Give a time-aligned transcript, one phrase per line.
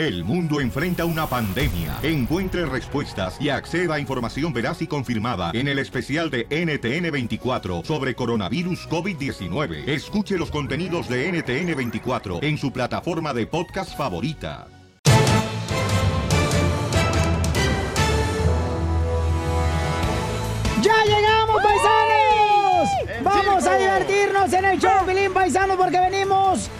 [0.00, 1.98] El mundo enfrenta una pandemia.
[2.02, 8.14] Encuentre respuestas y acceda a información veraz y confirmada en el especial de NTN24 sobre
[8.14, 9.86] coronavirus COVID-19.
[9.86, 14.68] Escuche los contenidos de NTN24 en su plataforma de podcast favorita.
[20.80, 22.88] ¡Ya llegamos, paisanos!
[23.22, 26.70] Vamos a divertirnos en el show, Pilín Paisanos, porque venimos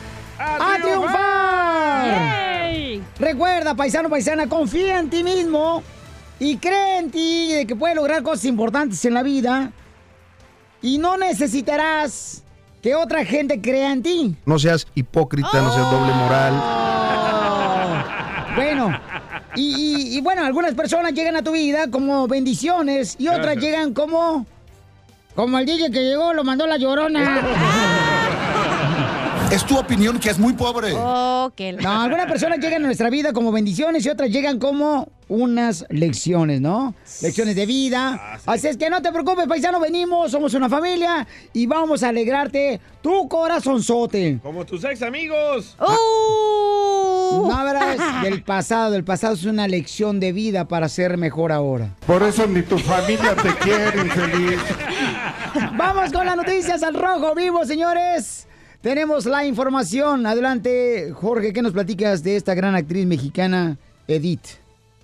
[0.43, 3.00] a, triunfar.
[3.18, 5.82] Recuerda, paisano, paisana, confía en ti mismo
[6.39, 9.71] y cree en ti de que puedes lograr cosas importantes en la vida
[10.80, 12.43] y no necesitarás
[12.82, 14.36] que otra gente crea en ti.
[14.46, 16.54] No seas hipócrita, no seas doble moral.
[18.57, 18.99] Bueno,
[19.54, 23.64] y, y- y bueno, algunas personas llegan a tu vida como bendiciones y otras Gracias.
[23.64, 24.46] llegan como...
[25.35, 27.41] Como el DJ que llegó, lo mandó la llorona.
[29.50, 30.93] Es tu opinión que es muy pobre.
[30.93, 31.50] No,
[31.85, 36.94] algunas personas llegan a nuestra vida como bendiciones y otras llegan como unas lecciones, ¿no?
[37.20, 38.39] Lecciones de vida.
[38.47, 42.80] Así es que no te preocupes, paisano, venimos, somos una familia y vamos a alegrarte
[43.02, 44.39] tu corazonzote.
[44.41, 45.77] Como tus ex amigos.
[45.80, 51.96] No verás del pasado, el pasado es una lección de vida para ser mejor ahora.
[52.06, 54.61] Por eso ni tu familia te quiere, infeliz.
[55.77, 58.46] Vamos con las noticias al rojo vivo, señores.
[58.81, 60.25] Tenemos la información.
[60.25, 63.77] Adelante, Jorge, ¿qué nos platicas de esta gran actriz mexicana,
[64.09, 64.59] Edith?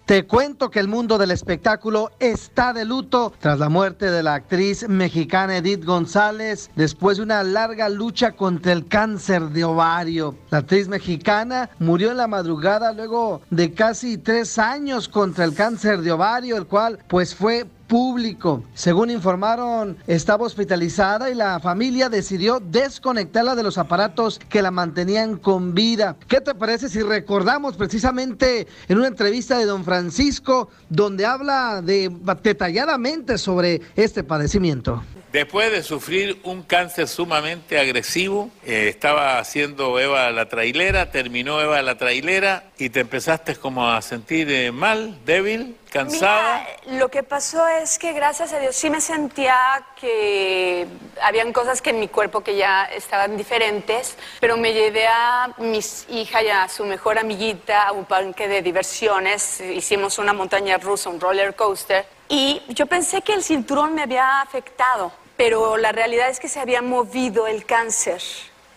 [0.06, 4.34] Te cuento que el mundo del espectáculo está de luto tras la muerte de la
[4.34, 10.36] actriz mexicana Edith González después de una larga lucha contra el cáncer de ovario.
[10.50, 16.00] La actriz mexicana murió en la madrugada luego de casi tres años contra el cáncer
[16.00, 18.62] de ovario, el cual pues fue público.
[18.74, 25.36] Según informaron, estaba hospitalizada y la familia decidió desconectarla de los aparatos que la mantenían
[25.36, 26.16] con vida.
[26.28, 32.10] ¿Qué te parece si recordamos precisamente en una entrevista de don Francisco donde habla de,
[32.42, 35.02] detalladamente sobre este padecimiento?
[35.36, 41.82] Después de sufrir un cáncer sumamente agresivo, eh, estaba haciendo Eva la trailera, terminó Eva
[41.82, 46.66] la trailera y te empezaste como a sentir eh, mal, débil, cansada.
[46.86, 49.58] Mira, lo que pasó es que gracias a Dios sí me sentía
[50.00, 50.86] que
[51.20, 56.06] habían cosas que en mi cuerpo que ya estaban diferentes, pero me llevé a mis
[56.08, 61.10] hija y a su mejor amiguita a un parque de diversiones, hicimos una montaña rusa,
[61.10, 66.28] un roller coaster, y yo pensé que el cinturón me había afectado, pero la realidad
[66.28, 68.22] es que se había movido el cáncer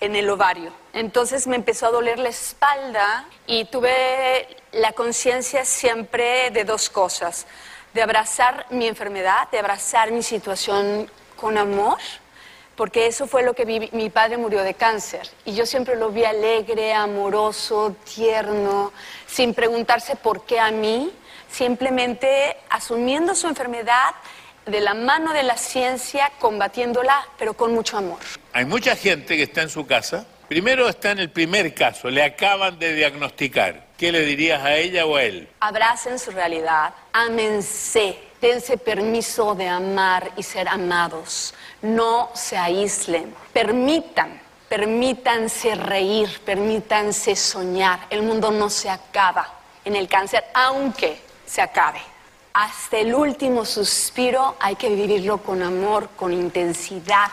[0.02, 0.72] en el ovario.
[0.94, 7.48] Entonces me empezó a doler la espalda y tuve la conciencia siempre de dos cosas,
[7.94, 11.98] de abrazar mi enfermedad, de abrazar mi situación con amor,
[12.76, 16.10] porque eso fue lo que vi- mi padre murió de cáncer y yo siempre lo
[16.12, 18.94] vi alegre, amoroso, tierno,
[19.28, 21.12] sin preguntarse por qué a mí,
[21.52, 24.16] simplemente asumiendo su enfermedad
[24.70, 28.20] de la mano de la ciencia, combatiéndola, pero con mucho amor.
[28.54, 30.26] Hay mucha gente que está en su casa.
[30.48, 33.90] Primero está en el primer caso, le acaban de diagnosticar.
[33.98, 35.48] ¿Qué le dirías a ella o a él?
[35.60, 41.54] Abracen su realidad, ámense, dense permiso de amar y ser amados.
[41.82, 48.08] No se aíslen, permitan, permítanse reír, permítanse soñar.
[48.10, 49.54] El mundo no se acaba
[49.86, 52.00] en el cáncer, aunque se acabe.
[52.54, 57.30] Hasta el último suspiro hay que vivirlo con amor, con intensidad.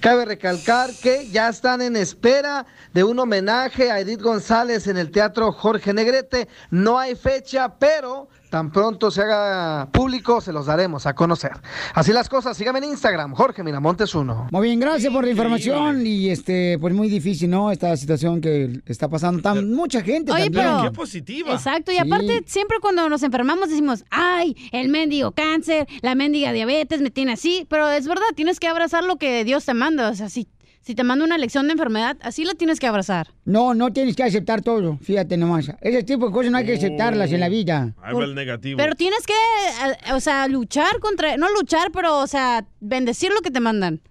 [0.00, 5.10] Cabe recalcar que ya están en espera de un homenaje a Edith González en el
[5.10, 6.48] Teatro Jorge Negrete.
[6.70, 11.52] No hay fecha, pero tan pronto se haga público se los daremos a conocer.
[11.94, 14.48] Así las cosas, síganme en Instagram, Jorge Miramontes 1.
[14.50, 17.70] Muy bien, gracias por la información y este, pues muy difícil, ¿no?
[17.70, 20.64] Esta situación que está pasando tan mucha gente Oye, también.
[20.64, 20.92] pero...
[21.54, 22.00] Exacto, y Sí.
[22.00, 27.32] aparte siempre cuando nos enfermamos decimos, ay, el mendigo cáncer, la mendiga diabetes me tiene
[27.32, 30.46] así, pero es verdad, tienes que abrazar lo que Dios te manda, o sea, si,
[30.84, 33.28] si te manda una lección de enfermedad, así la tienes que abrazar.
[33.46, 35.72] No, no tienes que aceptar todo, fíjate nomás.
[35.80, 37.94] Ese tipo de cosas no hay que aceptarlas en la vida.
[38.02, 38.76] Ahí va el negativo.
[38.76, 43.40] Pero tienes que, eh, o sea, luchar contra, no luchar, pero, o sea, bendecir lo
[43.40, 44.02] que te mandan.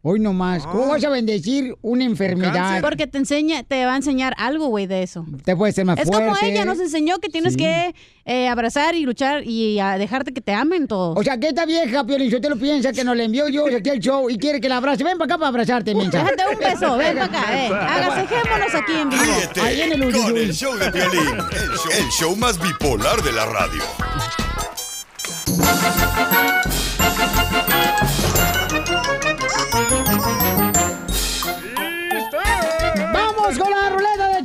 [0.00, 2.80] Hoy nomás, ¿cómo vas a bendecir una enfermedad?
[2.80, 5.26] Porque te enseña, te va a enseñar algo, güey, de eso.
[5.44, 6.24] Te puede ser más Es fuerte.
[6.24, 7.58] como ella nos enseñó que tienes Sí.
[7.58, 11.18] que eh, abrazar y luchar y a dejarte que te amen todos.
[11.18, 13.90] O sea, que esta vieja, Piolín, usted lo piensa que nos la envió yo aquí
[13.90, 15.02] al show y quiere que la abrace.
[15.02, 16.22] Ven para acá para abrazarte, mensa.
[16.22, 17.66] Déjate un beso, ven para acá, eh.
[17.68, 19.22] Agasejémonos aquí en vivo.
[19.24, 23.20] Ríete Ahí en el con el show de Piolín, el show, el show más bipolar
[23.22, 23.82] de la radio.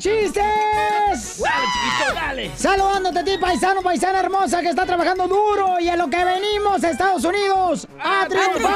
[0.03, 1.43] ¡Vamos con la ruleta de chistes!
[2.13, 2.51] Dale.
[2.55, 6.83] Saludándote a ti, paisano, paisana hermosa que está trabajando duro y a lo que venimos,
[6.83, 8.73] Estados Unidos, a, triunfar.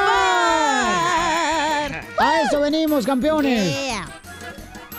[2.17, 3.97] A eso venimos, campeones.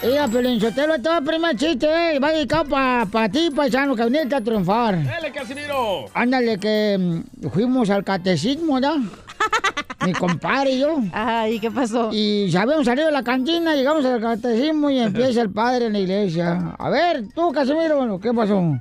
[0.03, 2.19] Mira, Pelinchotelo, este va el primer chiste, eh.
[2.21, 5.03] Va dedicado para ti, paisano, que viniste a triunfar.
[5.03, 6.07] Dale, Casimiro.
[6.15, 8.95] Ándale, que mm, fuimos al catecismo, ¿ya?
[10.07, 10.99] Mi compadre y yo.
[11.13, 12.11] Ajá, ¿y qué pasó?
[12.13, 15.95] Y ya habíamos salido de la cantina, llegamos al catecismo y empieza el padre en
[15.95, 16.75] la iglesia.
[16.79, 18.81] A ver, tú, Casimiro, ¿qué pasó?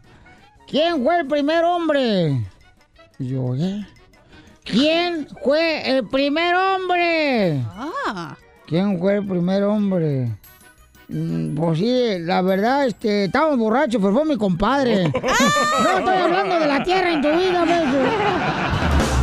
[0.67, 2.45] ¿Quién fue el primer hombre?
[3.17, 3.85] Y yo, ¿eh?
[4.63, 7.63] ¿Quién fue el primer hombre?
[7.75, 8.37] Ah.
[8.67, 10.29] ¿Quién fue el primer hombre?
[11.09, 15.12] Mm, Pues sí, la verdad, este, estábamos borrachos, pero fue mi compadre.
[15.83, 17.98] No estoy hablando de la tierra en tu vida, beso.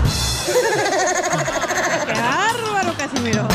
[2.07, 3.49] ¡Qué bárbaro, Casimiro!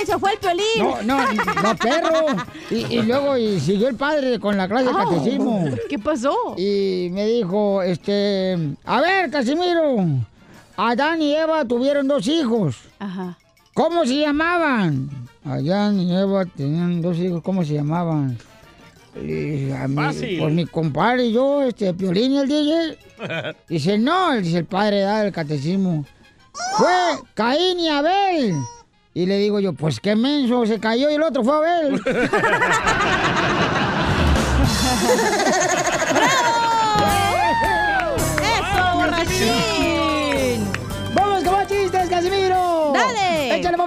[0.00, 0.64] Dicho, fue el pelín.
[0.78, 1.32] No, no,
[1.62, 2.26] no, perro.
[2.70, 4.96] Y, y luego y siguió el padre con la clase de Au.
[5.10, 5.64] catecismo.
[5.88, 6.34] ¿Qué pasó?
[6.56, 9.96] Y me dijo, este, a ver, Casimiro,
[10.76, 12.76] Adán y Eva tuvieron dos hijos.
[12.98, 13.36] Ajá.
[13.74, 15.10] ¿Cómo se llamaban?
[15.44, 18.38] Adán y Eva tenían dos hijos, ¿cómo se llamaban?
[19.22, 20.38] Y a mí, Fácil.
[20.40, 22.98] pues mi compadre y yo, este, Piolín y el DJ.
[23.68, 26.04] Dice, no, dice el padre da del catecismo.
[26.76, 26.88] Fue
[27.34, 28.54] Caín y Abel.
[29.12, 32.00] Y le digo yo, pues qué menso, se cayó y el otro fue Abel.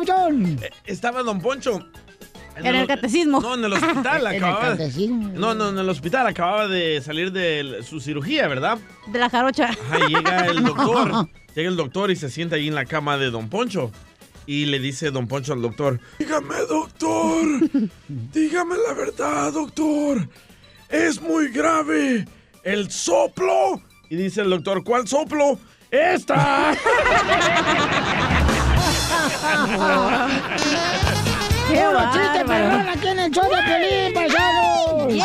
[0.09, 1.85] Eh, Estaba Don Poncho.
[2.55, 3.39] En el catecismo.
[3.39, 4.25] No, en el hospital.
[4.27, 5.29] En el acababa de- catecismo.
[5.35, 6.25] No, no, en el hospital.
[6.27, 8.79] Acababa de salir de su cirugía, ¿verdad?
[9.07, 9.65] De la jarocha.
[9.65, 11.27] Ajá, y llega el doctor.
[11.55, 13.91] Llega el doctor y se sienta ahí en la cama de Don Poncho.
[14.45, 17.45] Y le dice Don Poncho al doctor, dígame doctor,
[18.07, 20.29] dígame la verdad doctor,
[20.87, 22.25] es muy grave
[22.63, 23.81] el soplo.
[24.09, 25.59] Y dice el doctor, ¿cuál soplo?
[25.91, 26.73] ¡Esta!
[31.69, 35.21] ¡Qué ¡Puro chiste, perrón, aquí en el show de Pelín.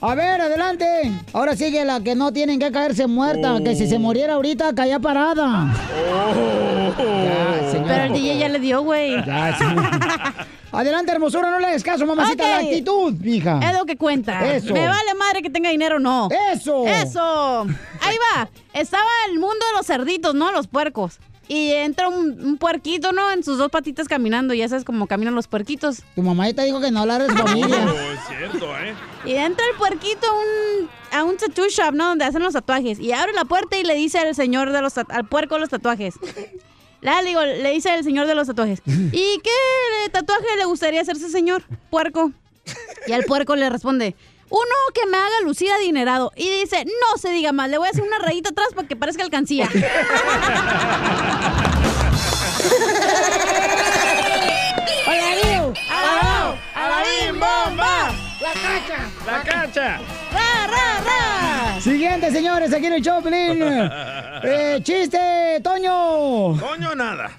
[0.00, 0.86] A ver, adelante.
[1.32, 5.00] Ahora sigue la que no tienen que caerse muerta, que si se muriera ahorita caía
[5.00, 5.72] parada.
[6.98, 7.86] Ya, señor.
[7.88, 9.12] Pero el DJ ya le dio, güey.
[9.26, 9.64] Ya, sí.
[10.72, 12.48] Adelante, hermosura, no le hagas caso, mamacita, Ok.
[12.50, 13.58] la actitud, mija.
[13.62, 14.46] Es lo que cuenta.
[14.54, 14.74] Eso.
[14.74, 16.28] Me vale madre que tenga dinero o no.
[16.52, 16.86] Eso.
[16.86, 17.62] Eso.
[18.00, 18.48] Ahí va.
[18.74, 20.52] Estaba el mundo de los cerditos, ¿no?
[20.52, 21.18] Los puercos.
[21.48, 23.30] Y entra un, un puerquito, ¿no?
[23.30, 24.52] En sus dos patitas caminando.
[24.54, 26.02] Ya sabes cómo caminan los puerquitos.
[26.16, 27.76] Tu mamá ya te dijo que no hablaras de Oh, familia.
[28.14, 28.94] es cierto, ¿eh?
[29.24, 32.08] Y entra el puerquito a un, a un tattoo shop, ¿no?
[32.08, 32.98] Donde hacen los tatuajes.
[32.98, 35.68] Y abre la puerta y le dice al señor de los al puerco de los
[35.68, 36.14] tatuajes.
[37.00, 38.82] La, digo, le dice al señor de los tatuajes.
[38.86, 41.62] ¿Y qué tatuaje le gustaría hacerse, señor?
[41.90, 42.32] Puerco.
[43.06, 44.16] Y al puerco le responde.
[44.48, 46.32] Uno que me haga lucir adinerado.
[46.36, 48.96] Y dice, no se diga más, le voy a hacer una rayita atrás para que
[48.96, 49.68] parezca alcancía.
[55.90, 56.56] ¡Alao!
[56.74, 58.10] ¡Alabim, bomba!
[58.40, 59.10] ¡La cacha!
[59.26, 59.98] ¡La cancha!
[60.32, 61.80] ¡Ra, ra, ra!
[61.80, 63.62] Siguiente, señores, aquí en el show, Pelín.
[64.42, 66.56] Eh, ¡Chiste, Toño!
[66.60, 67.30] Coño, nada.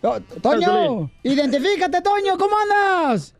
[0.00, 3.34] To- Toño, identifícate, Toño, ¿cómo andas?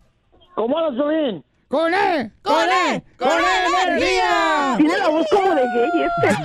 [0.54, 1.42] ¿Cómo andas, Piolín?
[1.68, 2.30] ¡Con E!
[2.42, 3.02] ¡Con E!
[3.18, 4.74] ¡Con E energía!
[4.78, 6.36] Tiene la voz como de gay este.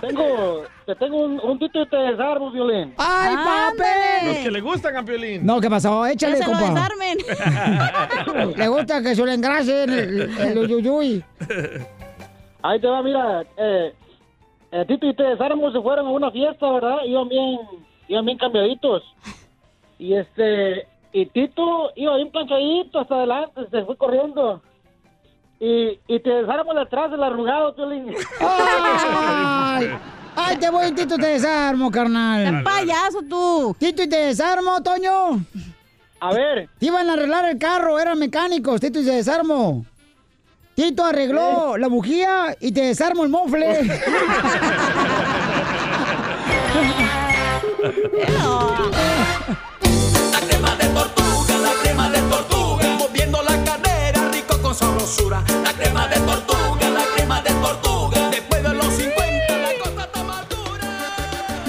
[0.06, 2.94] tengo, te tengo un, un tito y te desarmo, Violín.
[2.98, 4.42] ¡Ay, Los papi!
[4.44, 5.44] que le gustan a Piolín.
[5.44, 6.06] No, ¿qué pasó?
[6.06, 6.68] Ya Échale, se lo compa.
[6.70, 7.18] desarmen.
[8.56, 11.24] Le gusta que se le engrase el, el uyuyuy.
[12.62, 13.92] Ahí te va, mira, eh,
[14.70, 16.98] eh, Tito y te desarmo se fueron a una fiesta, ¿verdad?
[17.06, 17.58] Iban bien,
[18.08, 19.02] iban bien cambiaditos.
[19.98, 24.62] Y este, y Tito iba bien planchadito hasta adelante, se fue corriendo.
[25.58, 28.14] Y, y te desarmo de atrás del arrugado, Piolín.
[28.40, 29.90] ¡Ay!
[30.36, 32.62] ¡Ay, te voy, Tito, te desarmo, carnal!
[32.62, 33.76] payaso tú!
[33.78, 35.44] ¡Tito y te desarmo, Toño!
[36.20, 36.68] A ver.
[36.78, 39.84] Te iban a arreglar el carro, eran mecánicos, Tito y te desarmo.
[40.74, 43.80] Tito arregló la bujía y te desarmo el mofle.
[55.20, 55.44] sabrosura.
[55.62, 60.24] La crema de tortuga, la crema de tortuga, después de los 50 la cosa está
[60.24, 61.14] madura.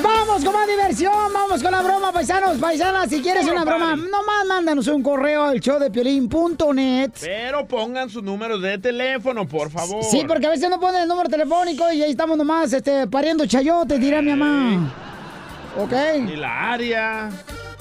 [0.01, 3.09] Vamos con más diversión, vamos con la broma, paisanos, paisanas.
[3.09, 7.11] Si quieres una broma, nomás mándanos un correo al showdepiolín.net.
[7.19, 10.03] Pero pongan su número de teléfono, por favor.
[10.03, 13.45] Sí, porque a veces no ponen el número telefónico y ahí estamos nomás este, pariendo
[13.45, 14.93] chayotes, dirá mi mamá.
[15.77, 15.93] ¿Ok?
[16.33, 17.29] Y la área.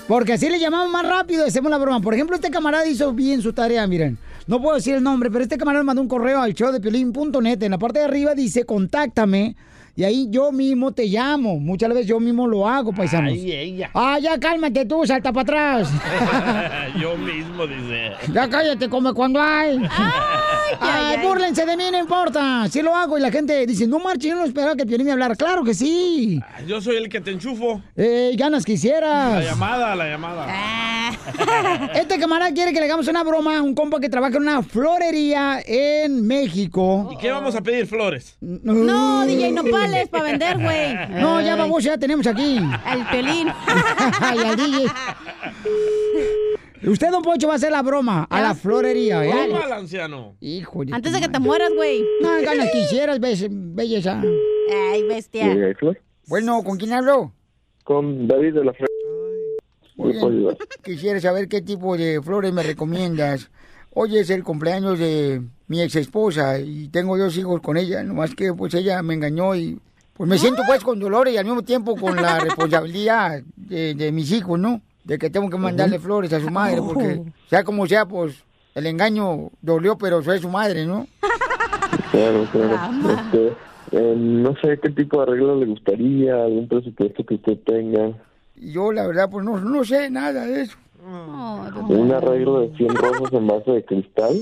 [0.07, 2.01] Porque así le llamamos más rápido y hacemos la broma.
[2.01, 4.19] Por ejemplo, este camarada hizo bien su tarea, miren.
[4.51, 6.75] No puedo decir el nombre, pero este camarada mandó un correo al show.
[6.75, 9.55] En la parte de arriba dice, contáctame.
[10.01, 11.61] Y ahí yo mismo te llamo.
[11.61, 13.35] Muchas veces yo mismo lo hago, paisanos.
[13.35, 13.91] Ay, ella.
[13.93, 15.91] Ah, ya cálmate tú, salta para atrás.
[17.01, 18.13] Yo mismo, dice.
[18.33, 19.79] Ya cállate, come cuando hay.
[20.81, 22.67] Ay, búrlense de mí, no importa.
[22.71, 25.13] Sí lo hago y la gente dice, no marchen, yo no esperaba que Piolín me
[25.13, 25.35] hablara.
[25.37, 26.41] Claro que sí.
[26.67, 27.83] Yo soy el que te enchufo.
[27.97, 29.45] Eh, ganas La quisieras.
[29.45, 30.47] llamada, la llamada.
[31.95, 34.63] Este camarada quiere que le hagamos una broma a un compa que trabaja en una
[34.63, 37.11] florería en México.
[37.13, 38.37] ¿Y qué vamos a pedir, flores?
[38.41, 39.51] No, DJ
[40.11, 40.95] Para vender, güey.
[41.21, 42.59] No, ya vamos, ya tenemos aquí.
[42.85, 43.49] Al pelín.
[44.21, 44.87] Ay, al DJ.
[46.83, 49.49] Usted, don Poncho, va a hacer la broma a la florería, ¿eh?
[49.51, 50.37] ¿Cómo al anciano?
[50.41, 52.03] Hijo de Antes de que te mueras, güey.
[52.23, 54.23] No, ganas quisieras, be- belleza.
[54.91, 55.55] Ay, bestia.
[56.27, 57.33] Bueno, ¿con quién hablo?
[57.85, 58.73] Con David de la.
[59.99, 63.51] Oye, quisiera saber qué tipo de flores me recomiendas.
[63.93, 68.35] Hoy es el cumpleaños de mi ex esposa y tengo dos hijos con ella, nomás
[68.37, 69.81] que pues ella me engañó y
[70.15, 74.13] pues me siento pues con dolor y al mismo tiempo con la responsabilidad de, de
[74.13, 74.81] mis hijos, ¿no?
[75.03, 78.45] De que tengo que mandarle flores a su madre porque sea como sea, pues
[78.77, 81.09] el engaño dolió, pero soy su madre, ¿no?
[82.13, 83.11] Claro, claro.
[83.11, 83.49] Este,
[83.91, 88.13] eh, no sé qué tipo de arreglo le gustaría, algún presupuesto que usted tenga.
[88.55, 90.77] Yo la verdad pues no, no sé nada de eso.
[91.03, 94.37] Un arreglo de 100 rosas en base de cristal,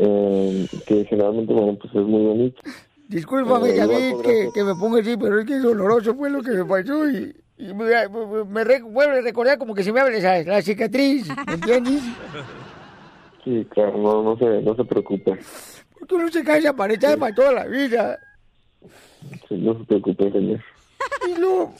[0.00, 2.60] eh, que generalmente, bueno, pues es muy bonito.
[3.08, 6.42] Discúlpame, Eh, podría que, que me ponga así, pero es que es doloroso fue lo
[6.42, 10.00] que me pasó y, y me, me, me vuelve a recordar como que se me
[10.00, 12.02] abre esa- la cicatriz, ¿me entiendes?
[13.44, 15.38] Sí, claro, no, no, se, no se preocupe.
[15.98, 18.18] Porque uno se casa para echar para toda la vida.
[19.48, 20.60] Sí, no se preocupe, señor.
[21.28, 21.72] Y luego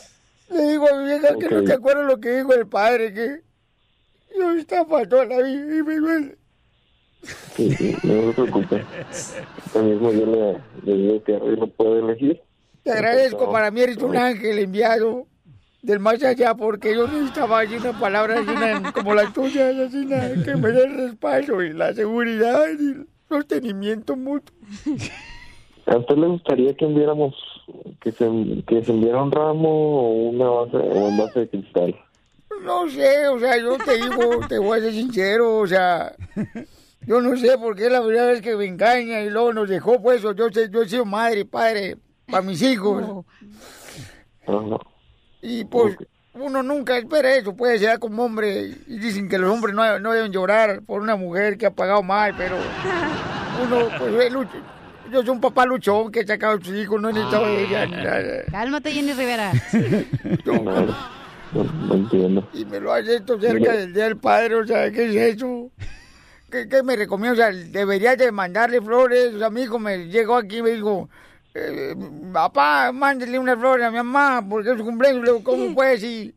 [0.50, 1.64] le digo a mi vieja que no Ok.
[1.66, 3.40] te acuerdas lo que dijo el padre, que
[4.36, 6.38] yo estaba toda la vida y me duele.
[7.56, 8.84] Sí, sí, no se preocupe.
[9.74, 10.52] Lo mismo yo le,
[10.84, 12.40] le digo que arreglo puede elegir.
[12.82, 15.26] Te agradezco, para mí eres un ángel enviado
[15.82, 19.98] del más allá, porque yo necesitaba así una palabra así una- como las tuyas, así
[19.98, 24.54] una, que me dé el respaldo y la seguridad y el sostenimiento mutuo.
[25.86, 27.34] ¿A usted le gustaría que enviáramos,
[28.00, 28.28] que se,
[28.66, 31.96] que se enviara un ramo o una base, o base de cristal?
[32.64, 36.14] No sé, o sea, yo te digo, te voy a ser sincero, o sea,
[37.06, 39.68] yo no sé por qué es la primera vez que me engaña y luego nos
[39.68, 43.02] dejó, pues, yo, sé- yo he sido madre y padre para mis hijos.
[44.46, 44.76] Ajá.
[45.40, 45.96] Y pues
[46.34, 48.70] uno nunca espera eso, puede ser como hombre.
[48.86, 52.02] Y dicen que los hombres no, no deben llorar por una mujer que ha pagado
[52.02, 52.56] mal, pero
[53.64, 54.48] uno, pues, es luch-
[55.10, 57.62] yo soy un papá luchón que he sacado a sus hijos, no he necesitado de
[57.64, 58.44] ella.
[58.50, 59.52] Cálmate, Jenny Rivera.
[60.46, 61.12] No,
[61.54, 62.48] no, entiendo.
[62.52, 65.70] Y me lo hace esto cerca del Día del Padre, o sea, ¿qué es eso?
[66.50, 67.32] ¿Qué, qué me recomienda?
[67.32, 69.34] O sea, debería de mandarle flores.
[69.34, 71.08] O sea, mi hijo me llegó aquí y me dijo,
[71.54, 71.94] eh,
[72.32, 75.24] papá, mándele unas flores a mi mamá porque es su cumpleaños.
[75.24, 76.34] Le digo, ¿cómo puede sí?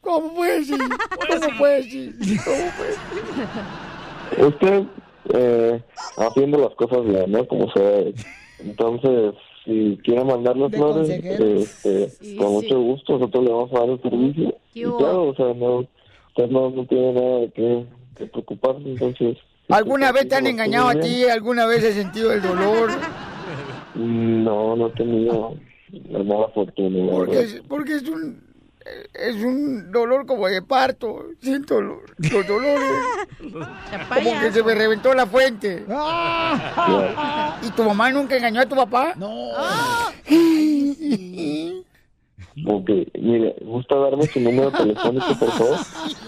[0.00, 0.76] ¿Cómo puede sí?
[0.78, 2.10] ¿Cómo puede sí?
[2.44, 4.84] ¿Cómo puede Usted
[5.32, 5.82] eh,
[6.18, 7.46] haciendo las cosas bien, ¿no?
[7.46, 8.14] Como se debe.
[8.58, 12.52] Entonces, si quiere mandarle De flores, este, Sí, con sí.
[12.54, 14.54] mucho gusto, nosotros le vamos a dar el servicio.
[14.72, 15.78] ¿Qué Y claro, o sea, no,
[16.28, 17.84] usted no, no tiene nada de qué,
[18.16, 19.38] que preocuparse, entonces...
[19.68, 21.24] ¿Alguna vez te han engañado a ti?
[21.24, 22.90] ¿Alguna vez has sentido el dolor?
[23.94, 25.54] No, no he tenido
[26.10, 27.12] la mala fortuna.
[27.12, 28.42] Porque es, porque es un
[29.14, 31.26] es un dolor como de parto.
[31.40, 32.90] Siento lo- los dolores.
[33.40, 35.84] Como que se me reventó la fuente.
[37.62, 39.14] ¿Y tu mamá nunca engañó a tu papá?
[39.16, 39.48] No.
[42.66, 42.88] Ok,
[43.18, 45.76] mire, ¿gusta darme su número telefónico, por favor?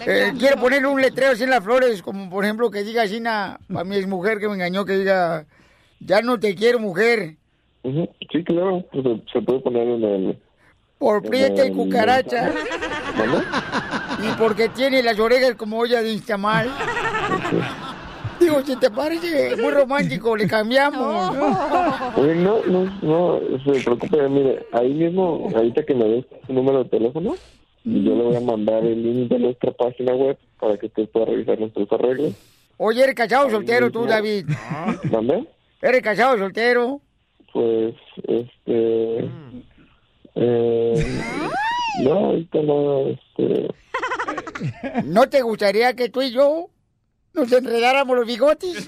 [0.05, 3.21] Eh, quiero ponerle un letrero así en las flores, como por ejemplo que diga así
[3.21, 5.45] na- para mi exmujer que me engañó, que diga,
[6.01, 7.35] ya no te quiero mujer,
[7.83, 10.39] Ujú, Sí, claro, pues, se, se puede poner en el...
[10.97, 12.51] por prieta y cucaracha,
[13.17, 13.43] ¿Vale?
[14.23, 16.71] y porque tiene las orejas como olla de instamal.
[18.39, 21.35] Digo, si te parece muy romántico, le cambiamos.
[22.15, 26.83] Oye, no, no, no, se preocupe, mire, ahí mismo, ahorita que me des su número
[26.83, 27.35] de teléfono,
[27.83, 31.09] y yo le voy a mandar el link de nuestra página web para que usted
[31.09, 32.33] pueda revisar nuestros arreglos.
[32.77, 34.45] Oye, ¿eres casado soltero tú, David?
[35.11, 35.45] ¿Vale?
[35.81, 37.01] ¿Eres casado soltero?
[37.53, 37.95] Pues,
[38.27, 39.29] este...
[40.39, 41.19] Eh,
[42.03, 43.67] no, ahorita no, este...
[45.05, 46.69] ¿No te gustaría que tú y yo
[47.33, 48.85] nos enredáramos los bigotes?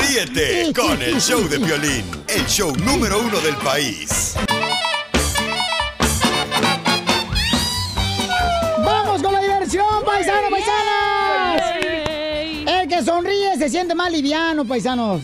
[0.00, 4.34] Ríete con el show de violín, el show número uno del país.
[13.62, 15.22] Se siente más liviano, paisanos.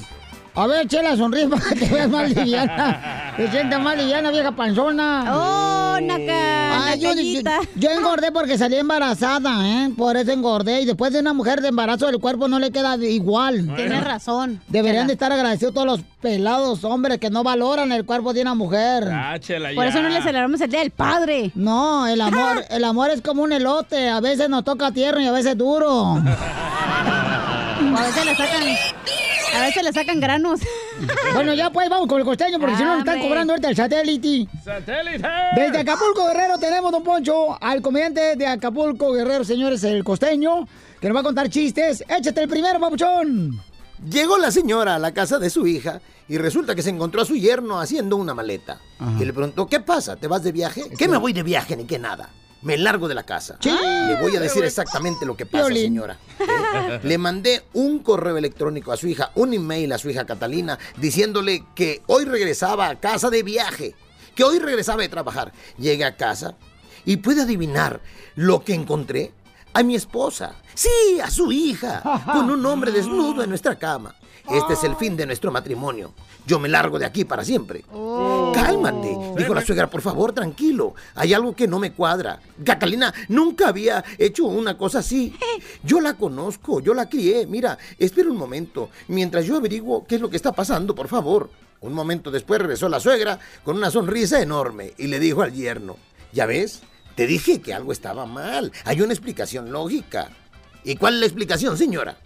[0.55, 3.33] A ver, Chela, sonríe para que te veas más liviana.
[3.37, 5.25] Se siente más liviana, vieja panzona.
[5.35, 6.85] ¡Oh, naca!
[6.85, 7.59] Ay, yo, yo, nacallita.
[7.75, 9.91] yo engordé porque salí embarazada, ¿eh?
[9.97, 10.83] Por eso engordé.
[10.83, 13.75] Y después de una mujer de embarazo, el cuerpo no le queda igual.
[13.75, 14.61] Tienes razón.
[14.69, 15.07] Deberían Chela.
[15.09, 19.09] de estar agradecidos todos los pelados hombres que no valoran el cuerpo de una mujer.
[19.13, 20.03] Ah, Chela, Por eso ya.
[20.05, 21.51] no le celebramos el día del padre.
[21.57, 24.09] No, el amor, el amor es como un elote.
[24.09, 26.23] A veces nos toca tierno y a veces duro.
[27.79, 28.63] A veces le sacan,
[29.55, 30.61] a veces le sacan granos.
[31.33, 33.29] Bueno, ya pues vamos con el costeño porque si no nos están Hombre.
[33.29, 34.49] cobrando ahorita el satélite.
[34.65, 35.29] ¡Satélite!
[35.55, 40.67] Desde Acapulco Guerrero tenemos, don Poncho, al comediante de Acapulco Guerrero, señores, el costeño,
[41.01, 42.03] que nos va a contar chistes.
[42.09, 43.61] Échate el primero, papuchón.
[44.11, 47.25] Llegó la señora a la casa de su hija y resulta que se encontró a
[47.25, 48.81] su yerno haciendo una maleta.
[49.21, 50.17] Y le preguntó, ¿qué pasa?
[50.17, 50.91] ¿Te vas de viaje?
[50.99, 52.31] ¿Qué me voy de viaje ni qué nada?
[52.63, 53.57] Me largo de la casa.
[53.63, 55.85] Le voy a decir exactamente lo que pasa, Violín.
[55.85, 56.19] señora.
[56.41, 57.01] ¿Eh?
[57.03, 61.65] Le mandé un correo electrónico a su hija, un email a su hija Catalina, diciéndole
[61.75, 63.95] que hoy regresaba a casa de viaje,
[64.35, 65.53] que hoy regresaba de trabajar.
[65.79, 66.57] Llegué a casa
[67.05, 68.01] y puede adivinar
[68.35, 69.33] lo que encontré.
[69.75, 74.15] A mi esposa, sí, a su hija, con un hombre desnudo en nuestra cama.
[74.51, 76.13] Este es el fin de nuestro matrimonio.
[76.47, 77.85] Yo me largo de aquí para siempre.
[78.55, 80.95] Cálmate, dijo la suegra, por favor, tranquilo.
[81.15, 82.41] Hay algo que no me cuadra.
[82.65, 85.35] Catalina nunca había hecho una cosa así.
[85.83, 87.47] Yo la conozco, yo la crié.
[87.47, 91.51] Mira, espera un momento, mientras yo averiguo qué es lo que está pasando, por favor.
[91.81, 95.97] Un momento después regresó la suegra con una sonrisa enorme y le dijo al yerno,
[96.33, 96.81] ¿ya ves?
[97.15, 98.73] Te dije que algo estaba mal.
[98.85, 100.31] Hay una explicación lógica.
[100.85, 102.17] ¿Y cuál es la explicación, señora?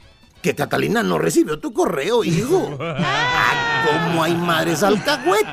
[0.43, 2.77] Que Catalina no recibió tu correo, hijo.
[2.81, 5.47] Ah, ¿Cómo hay madres alcahuet?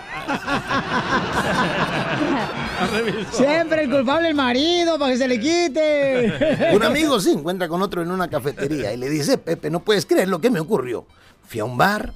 [3.32, 6.74] Siempre el culpable el marido, para que se le quite.
[6.74, 10.08] Un amigo se encuentra con otro en una cafetería y le dice, Pepe, no puedes
[10.08, 11.06] creer lo que me ocurrió.
[11.48, 12.14] Fui a un bar,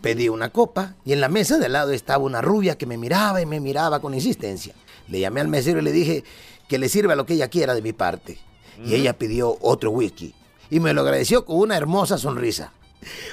[0.00, 2.96] pedí una copa y en la mesa de al lado estaba una rubia que me
[2.96, 4.74] miraba y me miraba con insistencia.
[5.06, 6.24] Le llamé al mesero y le dije
[6.68, 8.38] que le sirva lo que ella quiera de mi parte.
[8.84, 10.34] Y ella pidió otro whisky
[10.70, 12.72] y me lo agradeció con una hermosa sonrisa.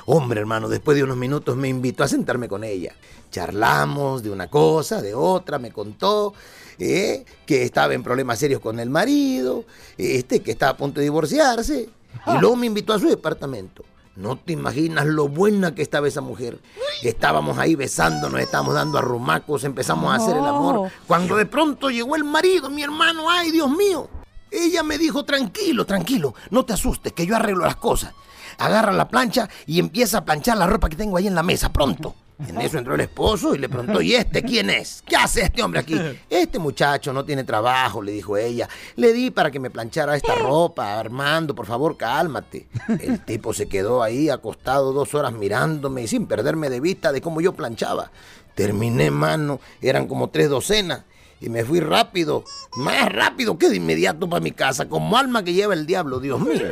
[0.06, 2.94] Hombre, hermano, después de unos minutos me invitó a sentarme con ella.
[3.32, 6.34] Charlamos de una cosa, de otra, me contó
[6.78, 9.66] eh, que estaba en problemas serios con el marido,
[9.98, 11.90] este, que estaba a punto de divorciarse.
[12.28, 13.84] Y luego me invitó a su departamento.
[14.16, 16.60] No te imaginas lo buena que estaba esa mujer.
[17.02, 20.92] Estábamos ahí besándonos, estábamos dando arrumacos, empezamos a hacer el amor.
[21.08, 24.08] Cuando de pronto llegó el marido, mi hermano, ay Dios mío.
[24.54, 28.14] Ella me dijo, tranquilo, tranquilo, no te asustes, que yo arreglo las cosas.
[28.60, 31.74] Agarra la plancha y empieza a planchar la ropa que tengo ahí en la mesa,
[31.74, 32.16] pronto.
[32.48, 35.04] En eso entró el esposo y le preguntó, ¿y este quién es?
[35.08, 36.00] ¿Qué hace este hombre aquí?
[36.30, 38.68] Este muchacho no tiene trabajo, le dijo ella.
[38.96, 42.68] Le di para que me planchara esta ropa, Armando, por favor, cálmate.
[43.00, 47.22] El tipo se quedó ahí acostado dos horas mirándome y sin perderme de vista de
[47.22, 48.12] cómo yo planchaba.
[48.56, 51.04] Terminé, mano, eran como tres docenas.
[51.44, 52.46] Y me fui rápido,
[52.78, 56.40] más rápido que de inmediato para mi casa, como alma que lleva el diablo, Dios
[56.40, 56.70] mío.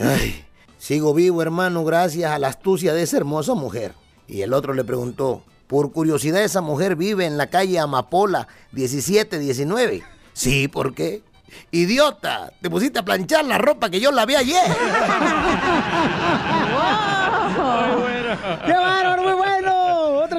[0.00, 0.44] Ay,
[0.76, 3.94] sigo vivo, hermano, gracias a la astucia de esa hermosa mujer.
[4.26, 10.02] Y el otro le preguntó, por curiosidad, esa mujer vive en la calle Amapola 1719.
[10.32, 11.22] Sí, ¿por qué?
[11.70, 14.66] Idiota, te pusiste a planchar la ropa que yo lavé ayer.
[18.66, 19.17] ¡Qué bárbaro!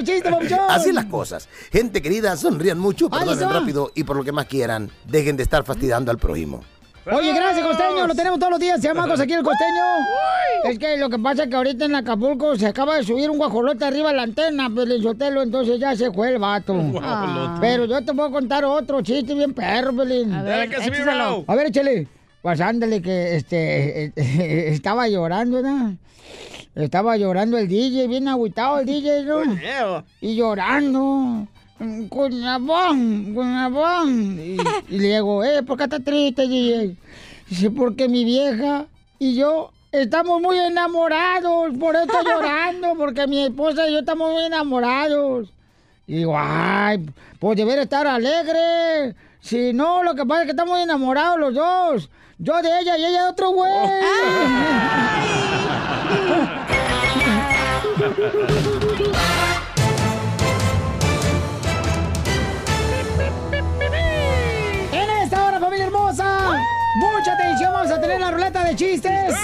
[0.00, 0.58] Otro chiste, papuchón.
[0.68, 1.48] Así las cosas.
[1.70, 5.64] Gente querida, sonrían mucho, perdonen rápido y por lo que más quieran, dejen de estar
[5.64, 6.62] fastidiando al prójimo.
[7.06, 8.06] Oye, gracias, costeño.
[8.06, 8.80] Lo tenemos todos los días.
[8.80, 9.82] Se llama Marcos aquí el costeño.
[10.64, 13.38] Es que lo que pasa es que ahorita en Acapulco se acaba de subir un
[13.38, 16.74] guajolote arriba de la antena, Pelizotelo, entonces ya se fue el vato.
[17.60, 20.32] Pero yo te voy a contar otro chiste bien perro, Pelín.
[20.34, 20.70] A ver.
[21.46, 22.19] A ver, échale.
[22.42, 24.12] Pues ándale que este
[24.72, 25.96] estaba llorando, ¿no?
[26.74, 29.42] Estaba llorando el DJ, bien agüitado el DJ, ¿no?
[30.20, 31.46] Y llorando.
[32.10, 34.38] Con la bon, con la bon.
[34.38, 34.58] Y,
[34.94, 36.96] y le digo, eh, ¿por qué estás triste, DJ?
[37.48, 38.86] Dice, porque mi vieja
[39.18, 44.32] y yo estamos muy enamorados, por eso estoy llorando, porque mi esposa y yo estamos
[44.32, 45.52] muy enamorados.
[46.06, 47.06] Y digo, ay,
[47.38, 49.14] pues debería estar alegre.
[49.40, 52.10] Si no, lo que pasa es que estamos enamorados los dos.
[52.42, 53.70] Yo de ella y ella de otro güey.
[64.90, 66.56] En esta hora, familia hermosa,
[66.96, 69.34] mucha atención, vamos a tener la ruleta de chistes.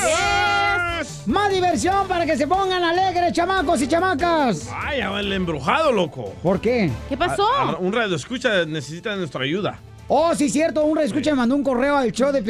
[1.27, 4.71] Más diversión para que se pongan alegres, chamacos y chamacas.
[4.73, 6.33] Ay, el embrujado, loco.
[6.43, 6.91] ¿Por qué?
[7.09, 9.79] ¿Qué A- a- un radio escucha necesita nuestra ayuda.
[10.09, 10.85] Oh, sí, cierto.
[10.85, 12.43] Un escucha me mandó un correo al show de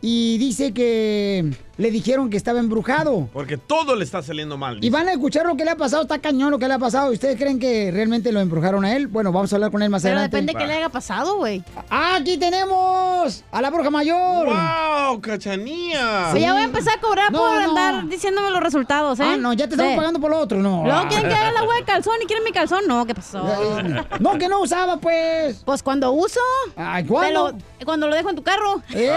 [0.00, 3.28] y dice que le dijeron que estaba embrujado.
[3.32, 4.78] Porque todo le está saliendo mal.
[4.84, 6.78] Y van a escuchar lo que le ha pasado, está cañón lo que le ha
[6.78, 7.10] pasado.
[7.12, 9.06] ¿Ustedes creen que realmente lo embrujaron a él?
[9.08, 10.36] Bueno, vamos a hablar con él más Pero adelante.
[10.36, 11.62] depende qué le haya pasado, güey.
[11.90, 14.46] Aquí tenemos a la bruja mayor.
[14.46, 16.30] ¡Wow, cachanía!
[16.32, 16.40] Sí.
[16.40, 17.68] Ya voy a empezar a cobrar No, por no.
[17.68, 19.24] andar diciéndome los resultados, ¿eh?
[19.26, 19.96] Ah, no, ya te estamos Sí.
[19.96, 20.82] pagando por lo otro, no.
[20.84, 22.80] Luego quieren que haga la agua de calzón y quieren mi calzón.
[22.86, 23.42] No, ¿qué pasó?
[24.20, 25.62] No, que no usaba, pues.
[25.64, 26.40] Pues cuando uso.
[26.76, 27.50] Ay, ¿cuándo?
[27.52, 28.80] Lo- cuando lo dejo en tu carro.
[28.90, 29.08] ¡Ey,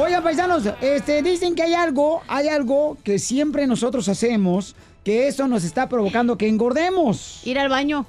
[0.00, 5.48] Oigan, paisanos, este, dicen que hay algo, hay algo que siempre nosotros hacemos, que eso
[5.48, 7.40] nos está provocando que engordemos.
[7.44, 8.06] Ir al baño.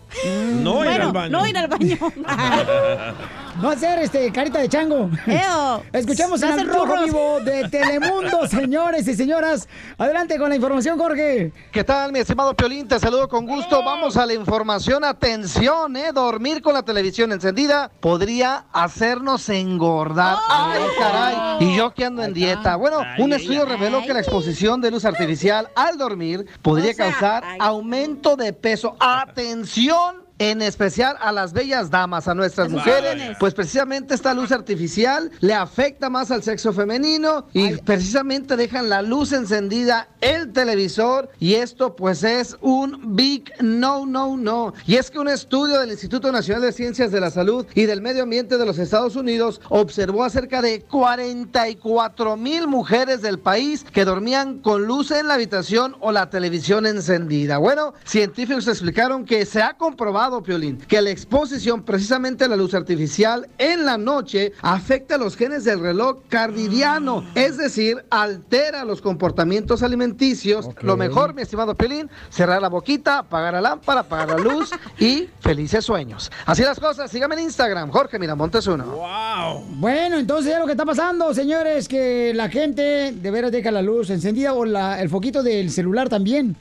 [0.62, 1.32] No ir al baño.
[1.32, 1.98] No ir al baño.
[3.62, 5.10] No hacer este carita de chango.
[5.28, 5.84] Eo.
[5.94, 7.06] Escuchamos en el rojo churros.
[7.06, 9.68] vivo de Telemundo, señores y señoras.
[9.98, 11.52] Adelante con la información, Jorge.
[11.72, 12.88] ¿Qué tal, mi estimado Piolín?
[12.88, 13.84] Te saludo con gusto.
[13.84, 15.04] Vamos a la información.
[15.04, 16.12] Atención, ¿eh?
[16.14, 20.38] Dormir con la televisión encendida podría hacernos engordar.
[20.50, 21.36] Ay, caray.
[21.60, 22.78] Y yo que ando en dieta.
[22.78, 28.38] Bueno, un estudio reveló que la exposición de luz artificial al dormir podría causar aumento
[28.38, 28.96] de peso.
[29.02, 30.24] Atención.
[30.40, 35.54] En especial a las bellas damas, a nuestras mujeres, pues precisamente esta luz artificial le
[35.54, 41.96] afecta más al sexo femenino y precisamente dejan la luz encendida, el televisor y esto
[41.96, 44.74] pues es un big no, no, no.
[44.88, 48.02] Y es que un estudio del Instituto Nacional de Ciencias de la Salud y del
[48.02, 53.86] Medio Ambiente de los Estados Unidos observó a cerca de 44 mil mujeres del país
[53.92, 57.58] que dormían con luz en la habitación o la televisión encendida.
[57.58, 62.74] Bueno, científicos explicaron que se ha comprobado, Piolín, que la exposición precisamente a la luz
[62.74, 69.84] artificial en la noche afecta los genes del reloj cardidiano, es decir, altera los comportamientos
[69.84, 70.70] alimenticios.
[70.82, 75.28] Lo mejor, mi estimado Piolín, cerrar la boquita, apagar la lámpara, apagar la luz y
[75.42, 76.32] felices sueños.
[76.46, 78.86] Así las cosas, síganme en Instagram, Jorge Miramontes uno.
[78.86, 79.64] ¡Wow!
[79.78, 83.82] Bueno, entonces ya lo que está pasando, señores, que la gente de veras deja la
[83.82, 86.56] luz encendida o la- el foquito del celular también.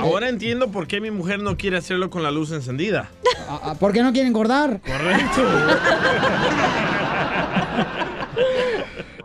[0.00, 3.10] Ahora entiendo por qué mi mujer no quiere hacerlo con la luz encendida.
[3.48, 4.80] Ah, ¿Por qué no quieren engordar?
[4.80, 5.42] Correcto.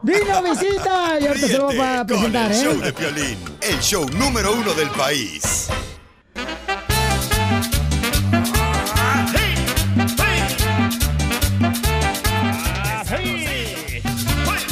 [0.02, 1.20] ¡Vino visita!
[1.20, 2.64] Y ahorita se lo voy a Con presentar, el ¿eh?
[2.64, 5.70] show de Piolín, el show número uno del país.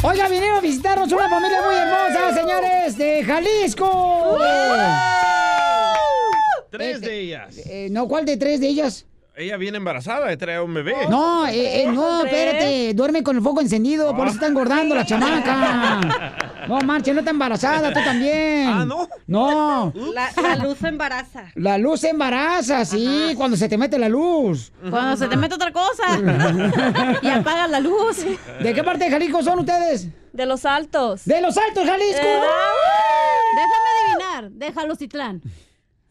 [0.04, 4.38] Oiga, vinieron a visitarnos una familia muy hermosa, señores, de Jalisco.
[6.78, 7.58] Tres de ellas.
[7.66, 9.06] Eh, no, ¿cuál de tres de ellas?
[9.40, 10.96] Ella viene embarazada trae un bebé.
[11.12, 15.06] No, eh, eh, no, espérate, duerme con el foco encendido, por eso está engordando la
[15.06, 16.34] chamaca.
[16.68, 18.68] No, marche, no está embarazada, tú también.
[18.68, 19.08] Ah, no.
[19.26, 19.94] No.
[20.14, 21.46] La, la luz embaraza.
[21.56, 24.74] La luz embaraza, sí, cuando se te mete la luz.
[24.90, 26.20] Cuando se te mete otra cosa.
[27.22, 28.18] y apagas la luz.
[28.62, 30.10] ¿De qué parte de Jalisco son ustedes?
[30.34, 31.24] De los altos.
[31.24, 32.22] ¡De los altos, Jalisco!
[32.22, 32.42] Eh,
[33.56, 34.52] Déjame adivinar.
[34.52, 35.42] Déjalo, Citlán.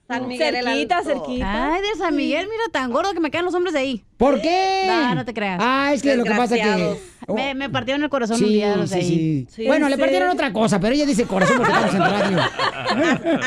[0.09, 1.75] San Miguel el cerquita, cerquita.
[1.75, 4.05] Ay, de San Miguel, mira, tan gordo que me quedan los hombres de ahí.
[4.17, 4.85] ¿Por qué?
[4.87, 5.59] No, no te creas.
[5.61, 6.99] Ah, es que lo que pasa que- Desgraciados.
[7.35, 9.47] Me, me partieron el corazón un Sí, día los de sí, ahí.
[9.51, 9.67] sí.
[9.67, 12.39] Bueno, le partieron otra cosa, pero ella dice corazón porque estamos en radio.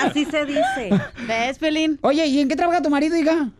[0.04, 0.90] Así se dice.
[1.26, 1.98] ¿Ves, Pelín?
[2.02, 3.52] Oye, ¿y en qué trabaja tu marido, hija?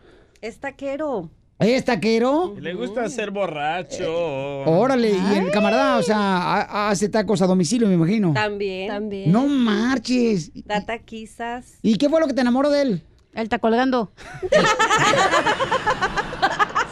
[0.42, 1.30] Es taquero.
[1.60, 2.54] ¿Es taquero?
[2.58, 4.62] Le gusta ser borracho.
[4.64, 8.32] Órale, y el camarada, o sea, ha- hace tacos a domicilio, me imagino.
[8.32, 8.88] También.
[8.88, 9.30] También.
[9.30, 10.50] No marches.
[10.64, 11.74] Da taquizas.
[11.82, 13.02] ¿Y qué fue lo que te enamoró de él?
[13.34, 14.10] Él está colgando.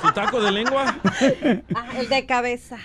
[0.02, 0.96] ¿Su taco de lengua?
[1.74, 2.76] Ah, el de cabeza.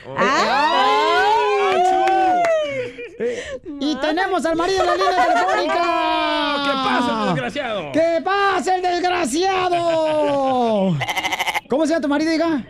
[3.80, 5.84] Y tenemos al marido en la línea telefónica.
[6.64, 7.92] ¿Qué pasa, desgraciado?
[7.92, 10.98] ¿Qué pasa, el desgraciado?
[11.70, 12.66] ¿Cómo se llama tu marido, hija?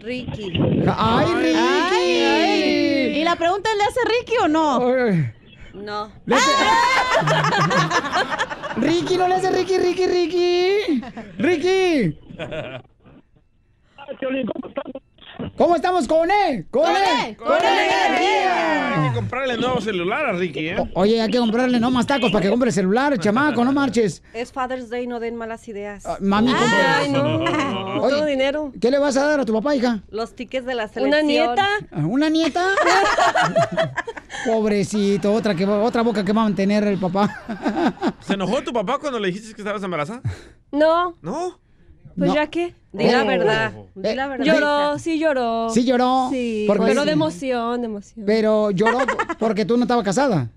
[0.00, 0.52] Ricky.
[0.96, 1.58] ¡Ay, Ricky!
[1.58, 3.18] Ay, ay.
[3.20, 4.80] ¿Y la pregunta ¿le hace Ricky o no?
[5.74, 6.12] No.
[8.76, 11.02] Ricky, no le hace Ricky, Ricky, Ricky.
[11.38, 12.18] Ricky.
[15.56, 16.66] ¿Cómo estamos con él?
[16.70, 17.36] Con él.
[17.36, 19.02] Con energía.
[19.02, 20.90] Hay que comprarle nuevo celular a Ricky, ¿eh?
[20.94, 24.22] Oye, hay que comprarle no más tacos para que compre el celular, chamaco, no marches.
[24.34, 26.04] Es Father's Day, no den malas ideas.
[26.20, 27.38] Mami, compra- Ay, no.
[27.38, 28.72] No Oye, tengo dinero.
[28.80, 30.02] ¿Qué le vas a dar a tu papá, hija?
[30.10, 31.08] Los tickets de la selección.
[31.08, 31.68] ¿Una nieta?
[32.06, 32.66] ¿Una nieta?
[34.46, 38.14] Pobrecito, otra, que, otra boca que va a mantener el papá.
[38.20, 40.20] ¿Se enojó tu papá cuando le dijiste que estabas embarazada?
[40.70, 41.16] No.
[41.22, 41.58] ¿No?
[42.16, 42.34] Pues No.
[42.34, 43.26] ya que, di la Oh.
[43.26, 44.44] verdad, di la verdad.
[44.46, 45.68] Lloró, sí lloró.
[45.70, 48.24] Sí lloró, Sí, porque- pero de emoción, de emoción.
[48.26, 48.98] Pero lloró
[49.38, 50.48] porque tú no estabas casada.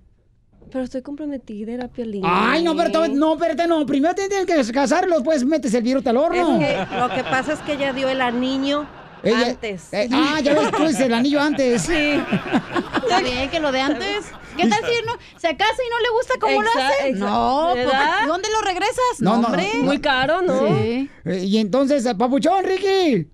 [0.71, 2.21] Pero estoy comprometida, era Piolín.
[2.25, 3.85] Ay, no, pero no, espérate, no.
[3.85, 6.61] Primero te tienes que casar, después metes el virus al horno.
[6.61, 8.85] Es que lo que pasa es que ella dio el anillo
[9.23, 9.91] Ella- antes.
[9.91, 11.81] eh, ah, ya ves, tú el anillo antes.
[11.81, 11.91] Sí.
[13.03, 14.31] Está bien que lo de antes.
[14.61, 17.11] ¿Qué tal si no, se casa y no le gusta cómo lo Exa- hace?
[17.13, 18.27] No, pues, ¿verdad?
[18.27, 19.19] ¿dónde lo regresas?
[19.19, 19.69] No, no, hombre.
[19.75, 19.83] no.
[19.83, 20.67] Muy caro, ¿no?
[20.67, 21.09] Sí.
[21.25, 23.27] Eh, Y entonces, eh, papuchón, Ricky.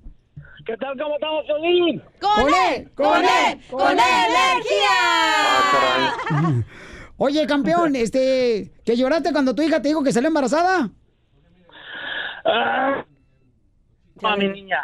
[0.66, 0.98] ¿Qué tal?
[1.00, 2.02] ¿Cómo estamos, Piolín?
[2.20, 2.92] ¡Con él!
[2.96, 3.62] ¡Con él!
[3.70, 6.66] ¡Con energía!
[7.18, 10.90] Oye, campeón, este, ¿que lloraste cuando tu hija te dijo que salió embarazada?
[12.46, 13.06] Ah,
[14.24, 14.80] a mi niña.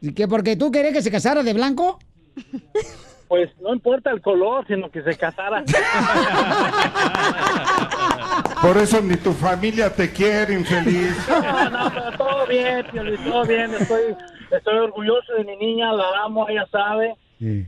[0.00, 1.98] ¿Y ¿Que porque tú querías que se casara de blanco?
[3.28, 5.62] Pues no importa el color, sino que se casara.
[8.62, 11.16] Por eso ni tu familia te quiere, infeliz.
[11.28, 13.74] No, no, pero todo bien, Piolín, todo bien.
[13.74, 14.16] Estoy,
[14.50, 17.14] estoy orgulloso de mi niña, la amo, ella sabe.
[17.40, 17.66] Y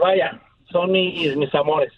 [0.00, 1.92] vaya, son mis, mis amores.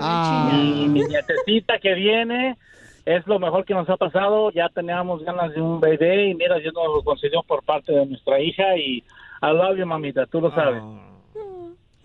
[0.00, 0.50] Ah.
[0.52, 2.56] Y mi nietecita que viene
[3.04, 4.50] es lo mejor que nos ha pasado.
[4.50, 8.06] Ya teníamos ganas de un bebé y mira, Dios nos lo concedió por parte de
[8.06, 9.04] nuestra hija y
[9.40, 10.82] I love you, mamita, tú lo sabes.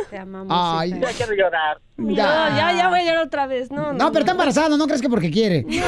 [0.09, 0.51] Te amamos.
[0.55, 0.99] Ay.
[0.99, 1.79] Ya quiero llorar.
[1.97, 3.71] No, ya, ya voy a llorar otra vez.
[3.71, 3.93] No, no.
[3.93, 5.63] No, pero está embarazada, ¿no crees que porque quiere?
[5.63, 5.81] No, sí,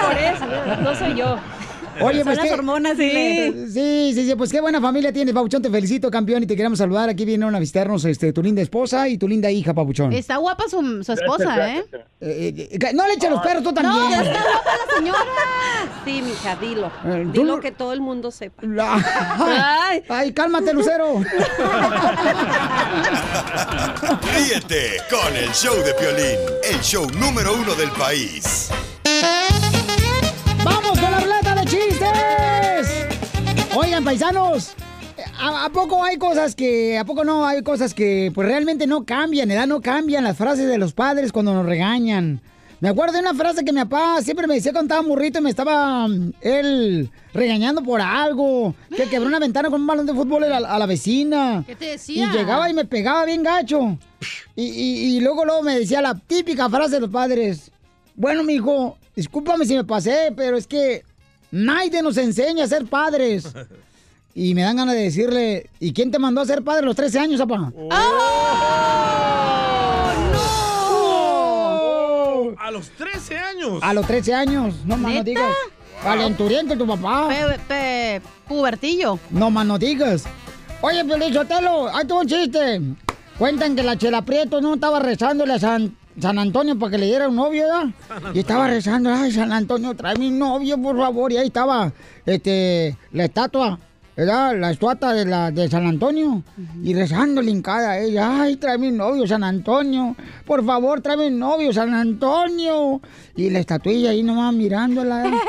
[0.00, 0.46] por eso.
[0.46, 1.36] No, no soy yo.
[2.00, 3.52] Oye, pues Son las hormonas, dile.
[3.68, 6.78] Sí, sí, sí, pues qué buena familia tienes, Papuchón, te felicito, campeón, y te queremos
[6.78, 7.08] saludar.
[7.08, 10.12] Aquí vinieron a visitarnos este, tu linda esposa y tu linda hija, Papuchón.
[10.12, 11.84] Está guapa su, su esposa, ¿eh?
[12.20, 13.94] Eh, eh, no le eches los perros tú también.
[13.96, 15.20] No, ya está guapa la señora.
[16.04, 16.86] Sí, mija, dilo.
[17.04, 18.62] Eh, tú Dilo que todo el mundo sepa.
[19.38, 21.20] Ay, ay, cálmate, Lucero.
[24.34, 26.38] Ríete con el show de Piolín,
[26.70, 28.70] el show número uno del país.
[33.80, 34.72] Oigan, paisanos,
[35.38, 39.04] ¿a, a poco hay cosas que, a poco no hay cosas que pues realmente no
[39.04, 42.40] cambian, edad no cambian las frases de los padres cuando nos regañan?
[42.80, 45.42] Me acuerdo de una frase que mi papá siempre me decía cuando estaba morrito y
[45.42, 50.14] me estaba mm, él regañando por algo, que quebró una ventana con un balón de
[50.14, 51.62] fútbol a la, a la vecina.
[51.66, 52.30] ¿Qué te decía?
[52.32, 53.96] Y llegaba y me pegaba bien gacho.
[54.56, 57.70] Y, y- y luego, luego me decía la típica frase de los padres.
[58.16, 61.04] Bueno, mijo, discúlpame si me pasé, pero es que
[61.50, 63.48] nadie nos enseña a ser padres.
[64.34, 66.94] Y me dan ganas de decirle, ¿y quién te mandó a ser padre a los
[66.94, 67.72] 13 años, papá?
[71.10, 73.78] ¡Oh, A los 13 años.
[73.82, 75.52] A los 13 años, no más no digas.
[76.02, 77.28] Calenturiento tu papá.
[77.28, 79.18] Pe, pe- pubertillo.
[79.30, 80.24] No más no digas.
[80.82, 82.80] Oye, Piolín Sotelo, hay todo un chiste.
[83.38, 87.06] Cuentan que la Chela Prieto no estaba rezándole a San, San Antonio para que le
[87.06, 88.32] diera un novio, ¿verdad?
[88.34, 91.32] Y estaba rezando, ay, San Antonio, trae mi novio, por favor.
[91.32, 91.92] Y ahí estaba,
[92.26, 93.78] este, la estatua,
[94.16, 94.56] ¿verdad?
[94.58, 96.42] La estatua de, la, de San Antonio.
[96.82, 100.16] Y rezándole hincada a ella, ay, trae mi novio, San Antonio.
[100.44, 103.00] Por favor, trae mi novio, San Antonio.
[103.36, 105.26] Y la estatuilla ahí nomás mirándola.
[105.26, 105.30] ¿eh?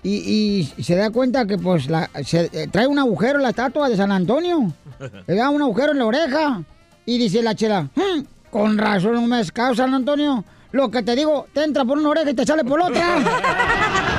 [0.00, 3.88] Y, y se da cuenta que pues la, se, eh, trae un agujero la estatua
[3.88, 4.72] de San Antonio.
[5.26, 6.62] Le da un agujero en la oreja.
[7.04, 10.44] Y dice la chela, "Hmm, con razón no me has caso, San Antonio.
[10.72, 13.18] Lo que te digo, te entra por una oreja y te sale por otra.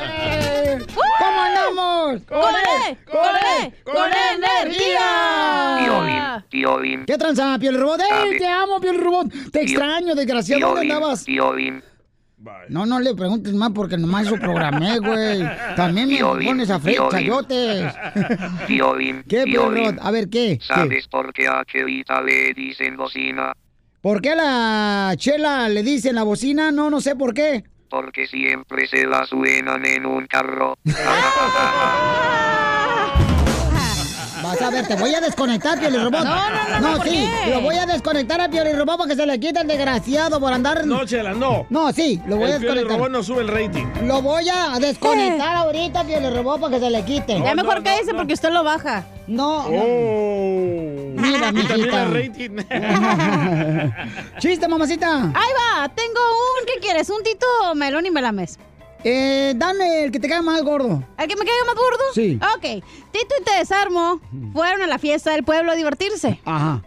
[0.00, 2.22] Eh, ¿Cómo andamos?
[2.24, 2.98] ¡Con él!
[3.10, 3.74] ¡Con él!
[3.84, 5.08] ¡Con energía!
[7.06, 8.00] ¿Qué tranza, Piel Robot?
[8.00, 9.28] ¡Ey, te amo, Piel Robot!
[9.50, 10.66] Te extraño, desgraciado.
[10.66, 11.24] ¿Dónde Piolín, andabas?
[12.68, 15.42] No, no le preguntes más porque nomás eso programé, güey.
[15.76, 17.10] También me Piolín, pones a freír Piolín.
[17.12, 17.94] chayotes.
[18.66, 19.98] Piolín, ¿Qué, Piolín.
[20.02, 20.58] A ver, ¿qué?
[20.58, 20.64] ¿Qué?
[20.64, 23.52] ¿Sabes por qué a Chelita le dicen bocina?
[24.00, 26.70] ¿Por qué a la chela le dicen la bocina?
[26.70, 27.64] No, no sé por qué.
[27.90, 30.76] Porque siempre se la suenan en un carro.
[34.58, 36.24] Vas a ver, te voy a desconectar, Pioli Robot.
[36.24, 37.50] No, no, no, no, ¿por sí, qué?
[37.50, 40.52] lo voy a desconectar a Pioli Robot para que se le quite el desgraciado por
[40.52, 40.84] andar.
[40.86, 41.66] No, Chela, no.
[41.70, 42.96] No, sí, lo voy a El desconectar.
[42.96, 43.86] Robot no sube el rating.
[44.04, 47.40] Lo voy a desconectar ahorita, Pioli Robot, para que se le quite.
[47.40, 49.04] Ya mejor cállese porque usted lo baja.
[49.26, 49.66] No.
[49.68, 50.88] Oh.
[51.14, 52.56] Mira, el rating.
[54.38, 55.24] Chiste, mamacita.
[55.34, 57.10] Ahí va, tengo un, ¿qué quieres?
[57.10, 58.58] Un tito melón y melames.
[59.04, 61.02] Eh, dame el que te caiga más gordo.
[61.18, 62.04] ¿El que me caiga más gordo?
[62.14, 62.38] Sí.
[62.56, 62.82] Ok.
[63.12, 64.20] Tito y Te Desarmo
[64.52, 66.40] fueron a la fiesta del pueblo a divertirse.
[66.44, 66.82] Ajá.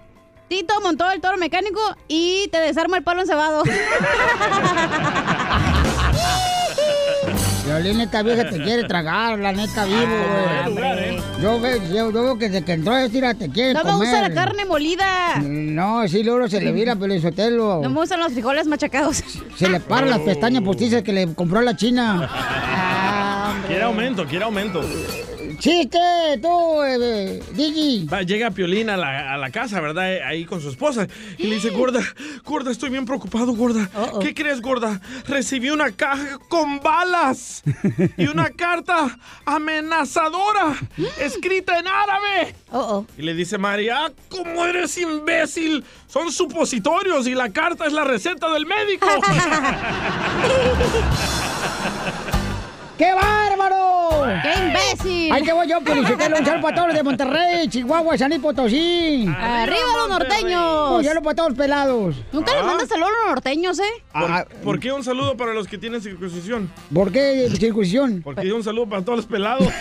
[0.48, 3.64] Tito montó el toro mecánico y Te Desarmo el palo encebado.
[7.82, 10.00] Piolín, esta vieja te quiere tragar, la neta, vivo,
[10.64, 11.18] Ah, güey.
[11.42, 11.60] Yo,
[11.94, 14.08] yo, yo veo que desde que entró, tira, te quiere No me comer.
[14.10, 15.38] gusta la carne molida.
[15.42, 17.82] No, sí, luego se le vira, Piolín Sotelo.
[17.82, 19.24] No me gustan los frijoles machacados.
[19.58, 22.30] Se le paran las pestañas postizas que le compró a la china.
[23.68, 24.82] Quiere aumento, quiere aumento.
[25.62, 26.00] Chiste,
[26.42, 28.08] tú, eh, Digi.
[28.12, 30.12] Va, llega Piolín a la, a la casa, ¿verdad?
[30.12, 31.08] Eh, Ahí con su esposa.
[31.38, 32.02] Y le dice, gorda,
[32.44, 33.88] gorda, estoy bien preocupado, gorda.
[34.20, 35.00] ¿Qué crees, gorda?
[35.28, 37.62] Recibí una caja con balas
[38.18, 40.76] y una carta amenazadora
[41.20, 42.56] escrita en árabe.
[43.20, 45.84] Y le dice María, "Ah, ¿cómo eres imbécil?
[46.08, 49.06] Son supositorios y la carta es la receta del médico.
[53.02, 54.28] ¡Qué bárbaro!
[54.44, 55.32] ¡Qué imbécil!
[55.32, 58.40] Ahí que voy yo, Piolichotelo, un saludo para todos los de Monterrey, Chihuahua, San Luis
[58.42, 59.28] Potosí.
[59.40, 60.92] ¡Arriba los norteños!
[61.00, 62.16] Un saludo para todos los pelados.
[62.32, 62.66] Nunca les Ah.
[62.68, 64.04] mandas saludos a los norteños, ¿eh?
[64.14, 66.72] ¿Por, por qué un saludo para los que tienen circuncisión?
[66.94, 68.22] ¿Por qué circuncisión?
[68.24, 69.68] Porque un saludo para todos los pelados.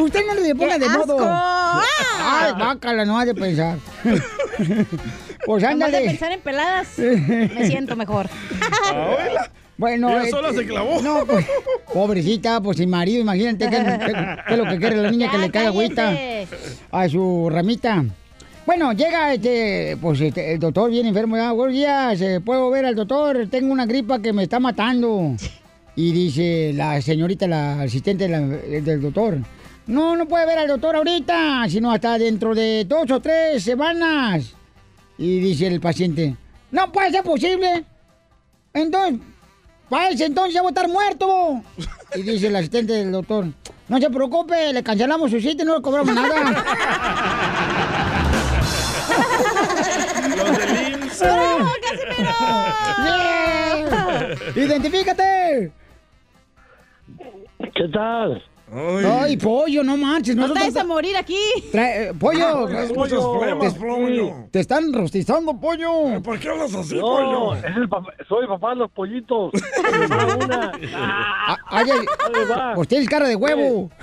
[0.00, 1.16] Usted no le ponga ¡Qué de modo.
[1.18, 1.28] asco!
[1.28, 1.82] ¡Ah!
[2.46, 3.76] Ay, bácala, no ha de pensar.
[5.46, 6.04] pues vez de ándale.
[6.06, 8.28] pensar en peladas, me siento mejor.
[9.76, 11.02] Bueno, Ella sola se clavó.
[11.02, 11.44] No, pues,
[11.92, 13.76] pobrecita, pues sin marido, imagínate qué,
[14.52, 16.12] es lo que quiere la niña que le cae agüita
[16.92, 18.04] a su ramita.
[18.66, 22.86] Bueno, llega este, pues este, el doctor bien enfermo, ya, buenos días, eh, puedo ver
[22.86, 25.34] al doctor, tengo una gripa que me está matando.
[25.96, 29.38] Y dice la señorita, la asistente de la- del doctor,
[29.88, 34.54] no, no puede ver al doctor ahorita, sino hasta dentro de dos o tres semanas.
[35.18, 36.36] Y dice el paciente,
[36.70, 37.84] no puede ser posible.
[38.72, 39.20] Entonces,
[39.88, 41.62] para ese entonces ya voy a estar muerto.
[42.14, 43.46] Y dice el asistente del doctor,
[43.88, 46.64] no se preocupe, le cancelamos su sitio y no le cobramos nada.
[50.36, 51.20] Los del IMSS.
[53.04, 54.34] ¡Yeah!
[54.56, 55.72] ¡Identifícate!
[57.74, 58.42] ¿Qué tal?
[58.72, 60.34] Ay, pollo, no manches.
[60.34, 61.36] No te vayas a morir aquí.
[61.70, 64.34] Trae- eh, pollo, Tienes muchos problemas, pollo.
[64.50, 66.20] te están rostizando, pollo.
[66.22, 67.54] ¿Por qué hablas así, No, pollo?
[67.56, 69.52] es el papá- soy papá de los pollitos.
[71.46, 72.06] Ah, ay, ay,
[72.74, 73.90] pues tienes cara de huevo.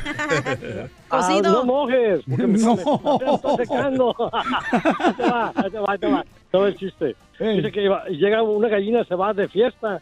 [1.13, 2.75] Ah, no mojes, porque me, No.
[2.77, 4.15] me- me está secando.
[4.31, 6.25] ahí te va, ahí te va, ahí te va.
[6.51, 7.15] Todo el chiste.
[7.37, 9.99] Dice que iba- llega una gallina, se va de fiesta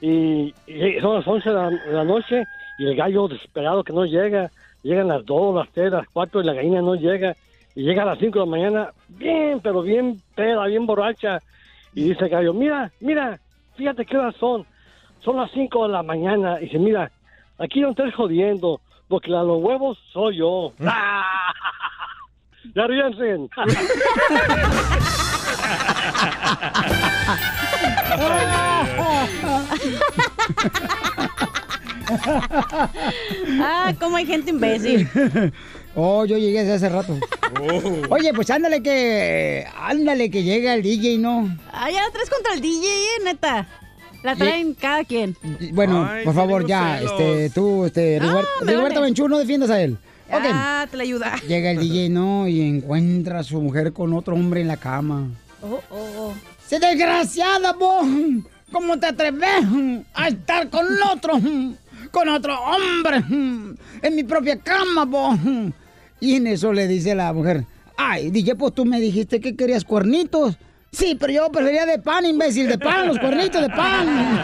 [0.00, 2.44] y, y son las 11 de la, de la noche
[2.78, 4.50] y el gallo desesperado que no llega.
[4.82, 7.34] Llegan las 2, las 3, las 4 y la gallina no llega.
[7.74, 11.40] Y llega a las 5 de la mañana bien, pero bien peda, bien borracha.
[11.94, 13.38] Y dice el gallo, mira, mira,
[13.76, 14.66] fíjate qué horas son.
[15.20, 16.60] Son las 5 de la mañana.
[16.60, 17.10] Y dice, mira,
[17.58, 20.72] aquí no estés jodiendo, porque la de los huevos soy yo.
[20.84, 21.52] ¡Ah!
[22.74, 23.48] Ya ríanse.
[33.60, 35.08] Ah, cómo hay gente imbécil.
[35.98, 37.18] Oh, yo llegué desde hace rato.
[38.10, 39.66] Oye, pues ándale que.
[39.74, 41.48] Ándale que llega el DJ, ¿no?
[41.72, 43.66] Ah, ya la traes contra el DJ, eh, neta.
[44.22, 45.34] La traen cada quien.
[45.72, 47.12] Bueno, Ay, por favor, ya, celos.
[47.12, 49.00] este, tú, este, No, Rigoberto.
[49.00, 49.96] Benchú, no defiendas a él.
[50.30, 51.34] Ah, te la ayuda.
[51.48, 52.46] Llega el DJ, ¿no?
[52.46, 55.30] Y encuentra a su mujer con otro hombre en la cama.
[55.62, 56.34] Oh, oh, oh.
[56.66, 58.06] ¡Se desgraciada, vos!
[58.70, 59.64] ¿Cómo te atreves
[60.12, 61.40] a estar con otro,
[62.10, 63.24] con otro hombre
[64.02, 65.38] en mi propia cama, vos?
[66.20, 67.64] Y en eso le dice la mujer,
[67.96, 70.56] ay, DJ, pues tú me dijiste que querías cuernitos.
[70.92, 74.42] Sí, pero yo prefería de pan, imbécil, de pan, los cuernitos de pan.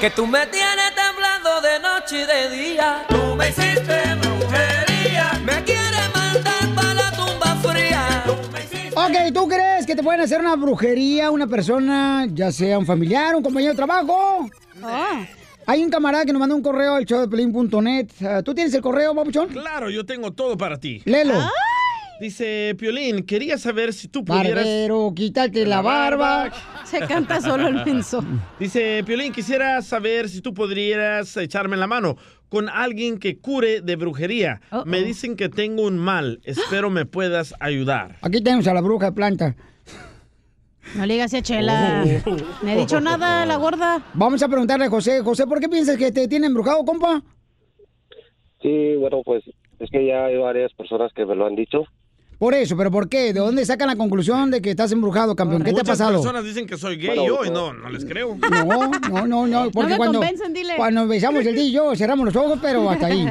[0.00, 3.04] Que tú me tienes temblando de noche y de día.
[3.08, 4.21] Tú me hiciste
[9.22, 13.36] Ok, ¿tú crees que te pueden hacer una brujería una persona, ya sea un familiar,
[13.36, 14.48] un compañero de trabajo?
[15.64, 18.08] Hay un camarada que nos mandó un correo al showdepelín.net.
[18.20, 19.48] Uh, ¿Tú tienes el correo, papuchón?
[19.48, 21.02] Claro, yo tengo todo para ti.
[21.04, 21.34] Léelo.
[22.22, 24.64] Dice Piolín, quería saber si tú pudieras...
[24.64, 26.52] Barbero, quítate la barba.
[26.84, 28.24] Se canta solo el menso.
[28.60, 32.16] Dice Piolín, quisiera saber si tú podrías echarme la mano
[32.48, 34.60] con alguien que cure de brujería.
[34.86, 38.18] Me dicen que tengo un mal, espero me puedas ayudar.
[38.22, 39.56] Aquí tenemos a la bruja de planta.
[40.94, 42.04] No le digas a Chela.
[42.24, 42.36] Oh.
[42.62, 44.00] No he dicho nada, la gorda.
[44.14, 45.22] Vamos a preguntarle a José.
[45.22, 47.20] José, ¿por qué piensas que te tiene embrujado, compa?
[48.60, 49.42] Sí, bueno, pues
[49.80, 51.82] es que ya hay varias personas que me lo han dicho.
[52.42, 53.32] Por eso, ¿pero por qué?
[53.32, 55.60] ¿De dónde sacan la conclusión de que estás embrujado, campeón?
[55.62, 56.10] ¿Qué te ha Muchas pasado?
[56.20, 57.72] personas dicen que soy gay yo y no.
[57.72, 58.36] no, no les creo.
[58.50, 59.70] No, no, no, no.
[59.70, 60.74] Porque me cuando, convencen, dile.
[60.76, 63.24] cuando besamos el día y yo, cerramos los ojos, pero hasta ahí.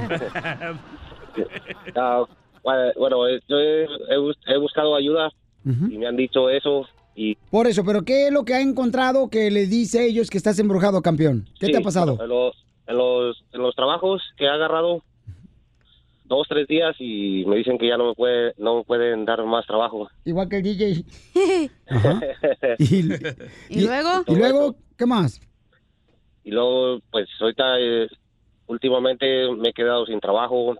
[1.95, 2.24] Ah,
[2.64, 5.30] bueno, yo he, he bus- he buscado ayuda
[5.66, 9.30] y me han dicho eso y Por eso, pero ¿qué es lo que ha encontrado
[9.30, 11.49] que le dice a ellos que estás embrujado, campeón?
[11.59, 12.18] ¿Qué Sí, te ha pasado?
[12.22, 12.55] En los,
[12.88, 15.03] en los, en los trabajos que he agarrado
[16.32, 19.43] dos, tres días y me dicen que ya no me puede, no me pueden dar
[19.45, 20.09] más trabajo.
[20.23, 21.03] Igual que el DJ.
[23.69, 24.23] y, luego?
[24.27, 25.41] ¿Y luego qué más?
[26.43, 28.07] Y luego, pues ahorita, eh,
[28.67, 30.77] últimamente me he quedado sin trabajo.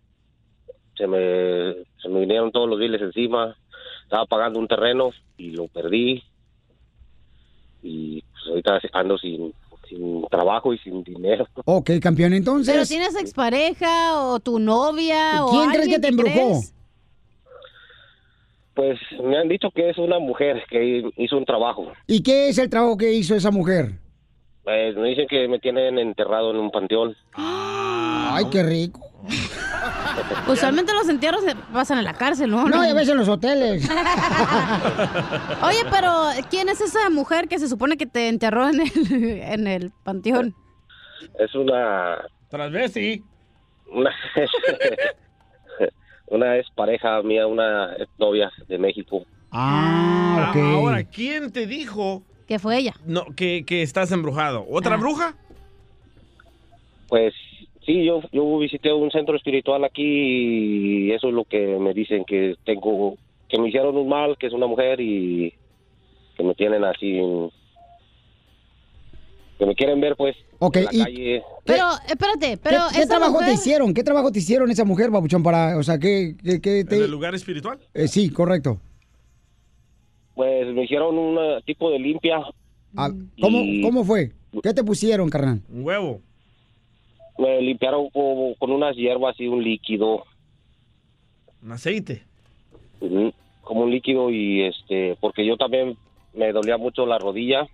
[0.96, 3.56] Se me, se me vinieron todos los biles encima.
[4.04, 6.24] Estaba pagando un terreno y lo perdí.
[7.84, 9.54] Y pues ahorita ando sin,
[9.92, 11.46] sin trabajo y sin dinero.
[11.66, 12.74] Ok, campeón, entonces...
[12.74, 16.32] ¿Pero tienes expareja o tu novia o ¿Quién crees que te embrujó?
[16.34, 16.74] crees?
[18.74, 21.92] Pues me han dicho que es una mujer que hizo un trabajo.
[22.08, 24.00] ¿Y qué es el trabajo que hizo esa mujer?
[24.64, 27.16] Pues me dicen que me tienen enterrado en un panteón.
[27.34, 29.02] Ay, qué rico.
[30.48, 32.68] Usualmente los entierros se pasan en la cárcel, ¿no?
[32.68, 33.90] No, y a veces en los hoteles.
[35.64, 36.14] Oye, pero
[36.50, 38.92] ¿quién es esa mujer que se supone que te enterró en el,
[39.42, 40.56] en el panteón?
[41.40, 42.18] Es una...
[42.50, 43.24] Transvesti.
[43.92, 44.12] Una,
[46.28, 49.26] una ex pareja mía, una ex novia de México.
[49.52, 52.94] Ah, Ah, Ahora, ¿quién te dijo que fue ella?
[53.06, 54.66] no, que, que estás embrujado?
[54.70, 55.36] ¿Otra bruja?
[57.08, 57.34] Pues
[57.86, 60.04] sí, yo, yo visité un centro espiritual aquí
[61.08, 63.18] y eso es lo que me dicen, que tengo,
[63.50, 65.54] que me hicieron un mal, que es una mujer y
[66.38, 67.20] que me tienen así,
[69.58, 71.44] que me quieren ver pues Ok, en la y- calle.
[71.66, 73.94] Pero, espérate, pero ¿Qué, trabajo te hicieron?
[73.94, 76.96] ¿Qué trabajo te hicieron esa mujer, babuchón, para, o sea, qué, qué, qué te...
[76.98, 77.80] ¿En el lugar espiritual?
[77.94, 78.80] Eh, sí, correcto.
[80.34, 82.40] Pues me hicieron un tipo de limpia.
[82.96, 84.32] Ah, ¿cómo, Y- ¿Cómo fue?
[84.64, 85.62] ¿Qué te pusieron, carnal?
[85.70, 86.22] Un huevo.
[87.42, 90.24] Me limpiaron como- con unas hierbas y un líquido.
[91.64, 92.24] Un aceite.
[93.64, 95.98] Como un líquido y este porque yo también
[96.34, 97.68] me dolía mucho la rodilla.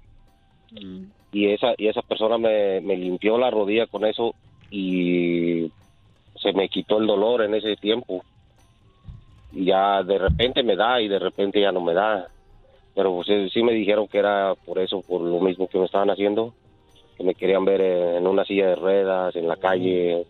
[1.33, 4.33] Y esa y esa persona me, me limpió la rodilla con eso
[4.71, 5.69] y
[6.41, 8.23] se me quitó el dolor en ese tiempo.
[9.51, 12.27] Y ya de repente me da y de repente ya no me da.
[12.95, 15.85] Pero pues eh, sí me dijeron que era por eso por lo mismo que me
[15.85, 16.53] estaban haciendo
[17.17, 20.25] que me querían ver en una silla de ruedas en la calle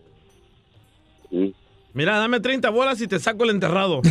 [1.30, 1.54] Sí.
[1.98, 4.02] Mira, dame 30 bolas y te saco el enterrado.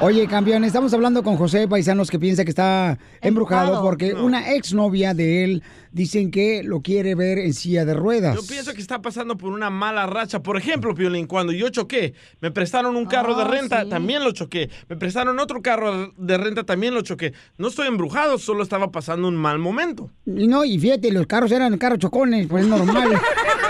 [0.00, 4.22] Oye, campeón, estamos hablando con José Paisanos que piensa que está embrujado porque No.
[4.26, 8.36] una exnovia de él dicen que lo quiere ver en silla de ruedas.
[8.36, 10.42] Yo pienso que está pasando por una mala racha.
[10.42, 14.32] Por ejemplo, Piolín, cuando yo choqué, me prestaron un carro de Ah, renta, también lo
[14.32, 14.68] choqué.
[14.90, 17.32] Me prestaron otro carro de renta, también lo choqué.
[17.56, 20.10] No estoy embrujado, solo estaba pasando un mal momento.
[20.26, 22.66] Y no, y fíjate, los carros eran carros chocones, pues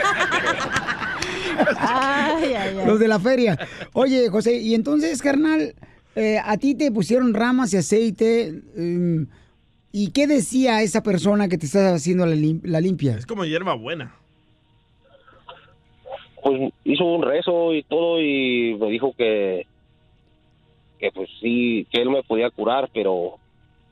[2.86, 3.58] Los de la feria.
[3.92, 5.74] Oye, José, y entonces, carnal,
[6.16, 8.62] eh, a ti te pusieron ramas y aceite.
[8.76, 9.26] em,
[9.92, 13.16] ¿Y qué decía esa persona que te está haciendo la, lim- la limpia?
[13.16, 14.14] Es como hierba buena.
[16.42, 19.66] pues hizo un rezo y todo y me dijo que
[20.98, 23.38] que pues sí que él me podía curar pero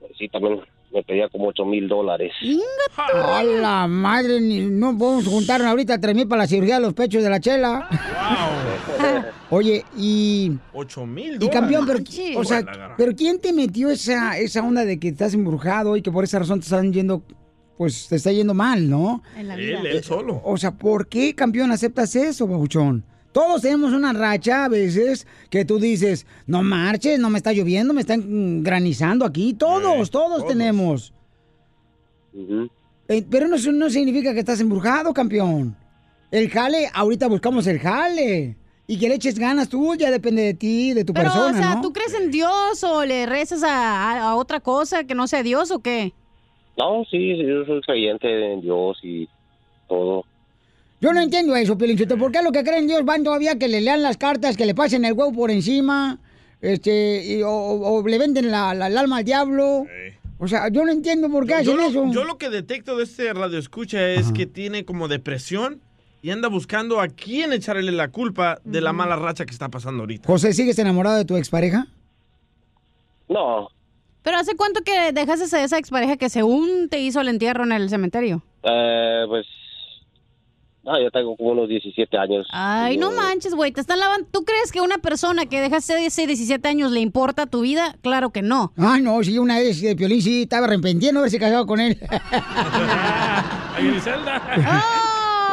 [0.01, 0.61] pues, sí también
[0.93, 2.33] me pedía como ocho mil dólares
[2.97, 4.41] ¡A la madre!
[4.41, 7.89] No podemos juntar ahorita tres mil para la cirugía de los pechos de la chela.
[9.51, 10.53] Oye, y...
[10.73, 11.51] Ocho mil Y dólares.
[11.61, 11.99] campeón, pero,
[12.41, 12.95] o sea, Guadalajara.
[12.97, 16.39] pero ¿quién te metió esa, esa onda de que estás embrujado y que por esa
[16.39, 17.23] razón te están yendo,
[17.77, 19.23] pues te está yendo mal, ¿no?
[19.37, 20.41] En la Él, él solo.
[20.45, 23.05] O sea, ¿por qué, campeón, aceptas eso, babuchón?
[23.33, 27.95] Todos tenemos una racha a veces que tú dices, no marches, no me está lloviendo,
[27.95, 29.55] me están granizando aquí.
[29.55, 31.13] Todos, todos, tenemos.
[33.09, 35.77] Eh, pero no, no significa que estás embrujado, campeón.
[36.31, 38.57] El jale, ahorita buscamos el jale.
[38.87, 41.63] Y que le eches ganas tú, ya depende de ti, de tu Pero, persona, o
[41.63, 41.81] sea, ¿no?
[41.83, 43.69] ¿tú crees en Dios o le rezas a,
[44.11, 46.13] a- a otra cosa que no sea Dios o qué?
[46.77, 49.29] no sí sí, yo soy creyente en Dios y
[49.89, 50.25] todo
[51.03, 52.17] Yo no entiendo eso, Pilinchito.
[52.17, 54.65] ¿Por qué los que creen en Dios van todavía que le lean las cartas, que
[54.65, 56.19] le pasen el huevo por encima,
[56.61, 59.85] este, y- o, o le venden la, la- el alma al diablo?
[60.39, 62.13] O sea, yo no entiendo por qué Yo hacen lo, eso.
[62.13, 65.81] yo lo que detecto de este radio escucha es que tiene como depresión
[66.23, 70.03] y anda buscando a quién echarle la culpa de la mala racha que está pasando
[70.05, 70.29] ahorita.
[70.29, 71.89] José, ¿sigues enamorado de tu expareja?
[73.29, 73.69] no
[74.23, 77.73] ¿Pero hace cuánto que dejaste a esa expareja que según te hizo el entierro en
[77.73, 78.43] el cementerio?
[78.63, 79.45] eh, pues
[80.87, 84.27] ah, yo tengo como unos 17 años Ay, no manches, güey, te están lavando.
[84.31, 87.97] ¿Tú crees que una persona que dejaste de ese 17 años le importa tu vida?
[88.03, 88.73] Claro que no.
[88.77, 91.99] Ah, no, sí, una vez de Piolín sí estaba arrepentiendo de haberse casado con él.
[93.75, 94.43] Ay, Griselda.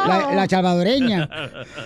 [0.06, 1.28] La, la salvadoreña.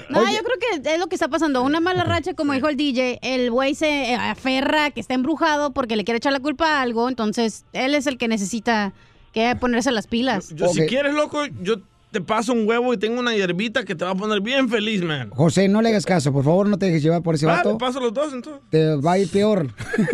[0.08, 1.62] No, yo creo que es lo que está pasando.
[1.62, 5.72] Una mala racha, como dijo el DJ, el güey se eh, aferra que está embrujado
[5.72, 8.92] porque le quiere echar la culpa a algo, entonces él es el que necesita
[9.32, 10.54] que ponerse las pilas.
[10.54, 11.78] Yo, Si quieres, loco, yo
[12.14, 15.02] te paso un huevo y tengo una hierbita que te va a poner bien feliz,
[15.02, 15.30] man.
[15.30, 17.72] José, no le hagas caso, por favor, no te dejes llevar por ese Ah, vato.
[17.72, 18.62] te paso los dos entonces.
[18.70, 19.66] Te va a ir peor.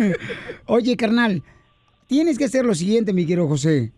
[0.65, 1.43] Oye, carnal,
[2.07, 3.93] tienes que hacer lo siguiente, mi querido José.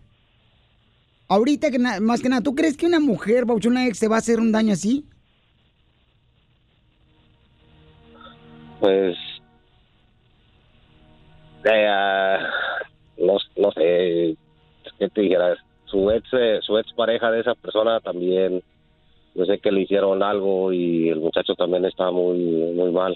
[1.29, 4.19] Ahorita, que más que nada, ¿tú crees que una mujer, una ex, te va a
[4.19, 5.05] hacer un daño así?
[8.81, 9.15] Pues.
[11.63, 12.37] eh, ah,
[13.17, 14.35] no, no sé.
[14.99, 15.55] ¿Qué te dijera?
[15.93, 18.63] Su ex, eh, su ex pareja de esa persona también.
[19.35, 22.37] Yo sé que le hicieron algo y el muchacho también está muy,
[22.75, 23.15] muy mal.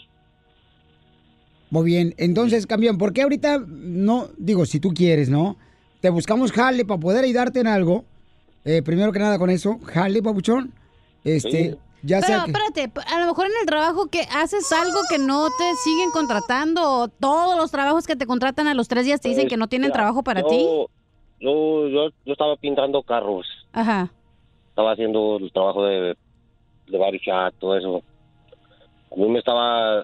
[1.71, 5.57] Muy bien, entonces, campeón, ¿por qué ahorita no, digo, si tú quieres, ¿no?
[6.01, 8.05] Te buscamos jale para poder ayudarte en algo.
[8.63, 10.71] Eh, primero que nada con eso, jale, papuchón.
[11.23, 11.77] Este, Sí.
[12.03, 12.51] ya Pero sea que...
[12.51, 16.81] espérate, a lo mejor en el trabajo que haces algo que no te siguen contratando
[16.83, 19.67] o todos los trabajos que te contratan a los tres días te dicen que no
[19.67, 20.65] tienen trabajo para yo- ti.
[21.39, 23.47] Yo, yo, yo estaba pintando carros.
[23.73, 24.11] Ajá.
[24.69, 26.15] estaba haciendo el trabajo de,
[26.87, 28.03] de shop, todo eso.
[29.11, 30.03] A mí me estaba,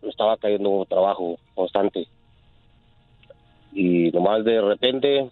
[0.00, 2.06] me estaba cayendo trabajo constante.
[3.72, 5.30] Y nomás de repente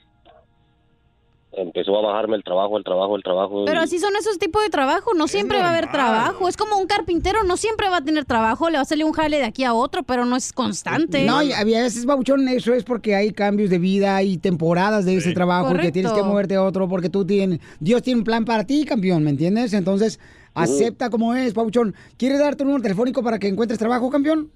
[1.53, 3.65] empezó a bajarme el trabajo, el trabajo, el trabajo.
[3.67, 6.49] Pero y- así son esos tipos de trabajo, no siempre va a haber trabajo.
[6.49, 9.13] Es como un carpintero, no siempre va a tener trabajo, le va a salir un
[9.13, 11.25] jale de aquí a otro, pero no es constante.
[11.27, 15.17] No, y a veces, Babuchón, eso es porque hay cambios de vida y temporadas de
[15.17, 15.93] ese trabajo y que Correcto.
[15.93, 19.25] tienes que moverte a otro porque tú tienes, Dios tiene un plan para ti, campeón,
[19.25, 19.73] ¿me entiendes?
[19.73, 20.21] Entonces,
[20.55, 21.95] acepta como es, Babuchón.
[22.17, 24.51] ¿Quieres dar tu número telefónico para que encuentres trabajo, campeón?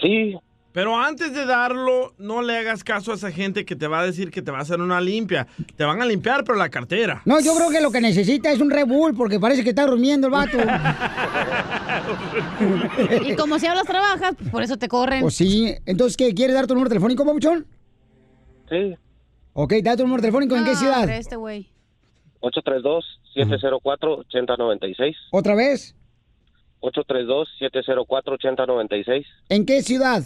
[0.00, 0.36] Sí.
[0.72, 4.06] Pero antes de darlo, no le hagas caso a esa gente que te va a
[4.06, 5.46] decir que te va a hacer una limpia.
[5.76, 7.22] Te van a limpiar, pero la cartera.
[7.24, 9.86] No, yo creo que lo que necesita es un Red Bull porque parece que está
[9.86, 10.58] durmiendo el vato.
[13.24, 15.20] Y como si hablas trabajas, pues por eso te corren.
[15.22, 15.74] Pues sí.
[15.84, 16.32] Entonces, ¿qué?
[16.34, 17.66] ¿Quieres dar tu número telefónico, Babuchón?
[18.68, 18.96] Sí.
[19.52, 20.56] Ok, da tu número telefónico.
[20.56, 21.08] ¿En qué ciudad?
[21.10, 21.70] Este güey.
[22.40, 25.14] 832-704-8096.
[25.32, 25.94] ¿Otra vez?
[26.80, 30.22] 832-704-8096 ¿En qué ciudad?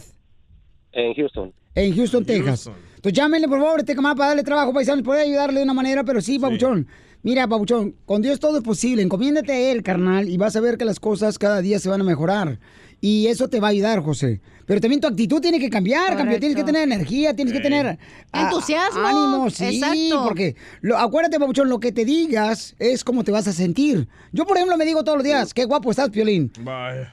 [0.93, 1.53] En Houston.
[1.74, 2.70] En Houston, Texas.
[2.97, 6.05] Entonces llámenle, por favor, este camarada para darle trabajo, paisanos, puede ayudarle de una manera,
[6.05, 6.86] pero sí, Pabuchón.
[7.24, 9.03] Mira, Pabuchón, con Dios todo es posible.
[9.03, 12.01] Encomiéndate a Él, carnal, y vas a ver que las cosas cada día se van
[12.01, 12.59] a mejorar.
[13.01, 14.40] Y eso te va a ayudar, José.
[14.66, 16.38] Pero también tu actitud tiene que cambiar, campeón.
[16.38, 17.99] Tienes que tener energía, tienes que tener...
[18.32, 19.01] ah, Entusiasmo.
[19.05, 20.24] Ánimo, sí, Exacto.
[20.24, 24.09] porque lo, acuérdate, Pabuchón, lo que te digas es cómo te vas a sentir.
[24.32, 26.53] Yo, por ejemplo, me digo todos los días, qué guapo estás, Piolín.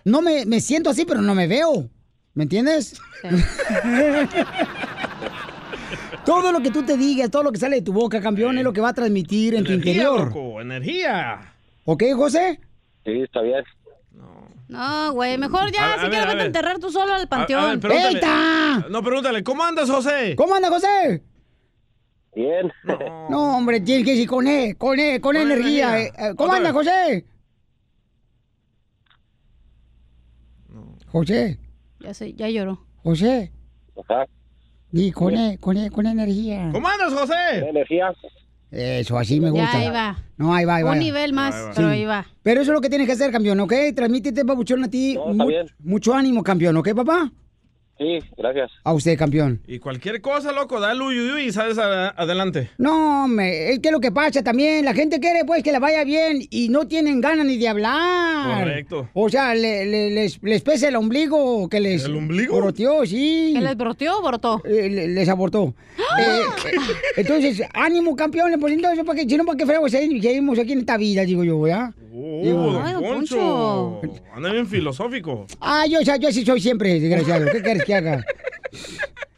[0.06, 1.90] No me, me siento así, pero no me veo.
[2.34, 3.00] ¿Me entiendes?
[6.26, 8.64] todo lo que tú te digas, todo lo que sale de tu boca, campeón, es
[8.64, 10.28] lo que va a transmitir en tu interior.
[10.28, 11.54] loco, energía.
[11.86, 12.60] ¿Ok, José?
[13.06, 13.64] Sí, está bien.
[14.68, 17.28] No, güey, mejor ya, A- si quieres vete a enterrar tú solo al A- a
[17.28, 17.80] panteón.
[17.80, 18.22] ver.
[18.92, 20.36] No, pregúntale, ¿cómo andas, José?
[20.36, 21.24] ¿Cómo anda, José?
[22.36, 22.72] Bien.
[23.30, 25.98] No, hombre, tienes que decir con E, con E, con, Con energía.
[25.98, 26.28] energía.
[26.28, 27.26] eh, eh, ¿Cómo Otra anda, vez.
[31.12, 31.58] José?
[32.02, 32.86] Ya sé, ya lloró.
[33.04, 33.52] José.
[33.98, 34.26] Ajá.
[34.92, 36.70] Y con E, con E, con energía.
[36.72, 37.34] ¿Cómo andas, José?
[37.70, 38.12] Energía.
[38.72, 39.78] Eso, así me Ya, gusta.
[39.78, 40.18] ahí va.
[40.38, 40.92] No, ahí va, ahí va.
[40.92, 42.26] Un nivel más, pero ahí va.
[42.44, 43.74] Pero eso es lo que tienes que hacer, campeón, ¿ok?
[43.96, 45.16] Transmítete, papuchón, a ti.
[45.16, 45.68] No, está bien.
[45.80, 47.32] Mucho ánimo, campeón, ¿ok, papá?
[48.00, 48.72] Sí, gracias.
[48.86, 49.60] A usted, campeón.
[49.68, 52.70] Y cualquier cosa, loco, dale uy, uy, uy y sales a- adelante.
[52.78, 56.06] No, me, es que lo que pasa también, la gente quiere pues que le vaya
[56.06, 58.60] bien y no tienen ganas ni de hablar.
[58.60, 59.10] Correcto.
[59.14, 62.06] O sea, le- le- les, les pesa el ombligo que les...
[62.06, 62.56] ¿El ombligo?
[62.58, 63.52] Broteó, sí.
[63.54, 64.62] ¿Que les broteó o abortó?
[64.64, 65.74] Eh, le- les abortó.
[65.98, 66.72] Eh, eh,
[67.18, 70.80] entonces, ánimo, campeón, pues entonces, ¿para qué, si no, ¿para qué fregos seguimos aquí en
[70.80, 71.94] esta vida, digo yo, ¿ya?
[72.12, 74.02] Oh, Digo, don Poncho.
[74.34, 75.46] Anda bien filosófico.
[75.62, 77.46] Ah, yo, o sea, yo sí soy siempre desgraciado.
[77.52, 78.26] ¿Qué quieres que haga?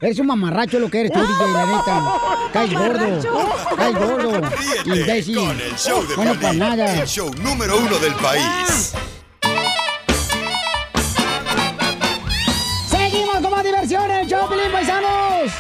[0.02, 2.18] Eres un mamarracho lo que eres tú, DJ, la neta.
[2.52, 3.78] Caes gordo.
[3.78, 4.41] Caes gordo.
[4.84, 7.02] Ríete con el show de Bueno, para nada.
[7.02, 8.93] el show número uno del país.
[12.89, 15.52] Seguimos con más diversión en el show, Pilín Paisanos.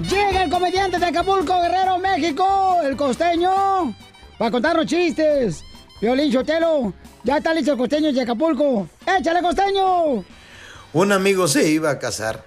[0.00, 3.94] Llega el comediante de Acapulco, Guerrero, México, el costeño,
[4.36, 5.64] para contarnos chistes.
[6.00, 6.92] Violín Sotelo,
[7.22, 8.86] ya está listo el costeño de Acapulco.
[9.06, 10.24] ¡Échale, costeño!
[10.94, 12.44] Un amigo se iba a casar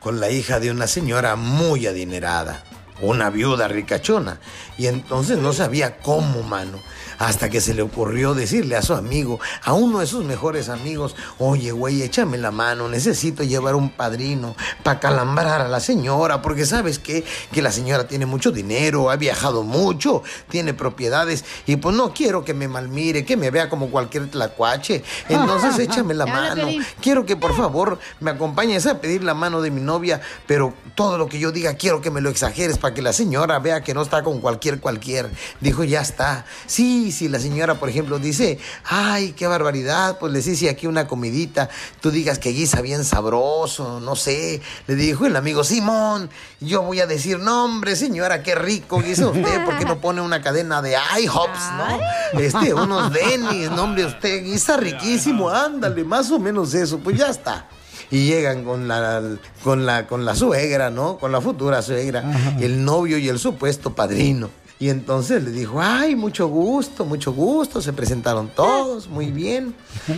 [0.00, 2.64] con la hija de una señora muy adinerada.
[3.02, 4.38] Una viuda ricachona.
[4.78, 6.78] Y entonces no sabía cómo, mano.
[7.18, 11.14] Hasta que se le ocurrió decirle a su amigo, a uno de sus mejores amigos,
[11.38, 16.66] oye, güey, échame la mano, necesito llevar un padrino para calambrar a la señora, porque
[16.66, 17.24] sabes qué?
[17.52, 22.44] que la señora tiene mucho dinero, ha viajado mucho, tiene propiedades, y pues no quiero
[22.44, 25.04] que me malmire, que me vea como cualquier tlacuache.
[25.28, 26.68] Entonces échame la mano.
[27.00, 31.18] Quiero que por favor me acompañes a pedir la mano de mi novia, pero todo
[31.18, 33.94] lo que yo diga quiero que me lo exageres para que la señora vea que
[33.94, 35.30] no está con cualquier cualquier.
[35.60, 36.44] Dijo, ya está.
[36.66, 41.06] Sí, si la señora, por ejemplo, dice, ay, qué barbaridad, pues les hice aquí una
[41.06, 41.68] comidita,
[42.00, 44.60] tú digas que guisa bien sabroso, no sé.
[44.86, 46.30] Le dijo el amigo Simón,
[46.60, 50.42] yo voy a decir, no hombre, señora, qué rico guisa usted, porque no pone una
[50.42, 52.40] cadena de IHOPs, ¿no?
[52.40, 57.28] Este, unos Denny's, no hombre, usted guisa riquísimo, ándale, más o menos eso, pues ya
[57.28, 57.66] está
[58.12, 59.22] y llegan con la
[59.64, 61.16] con la con la suegra, ¿no?
[61.16, 62.22] Con la futura suegra,
[62.60, 64.50] el novio y el supuesto padrino.
[64.82, 67.80] Y entonces le dijo, ay, mucho gusto, mucho gusto.
[67.80, 69.76] Se presentaron todos, muy bien.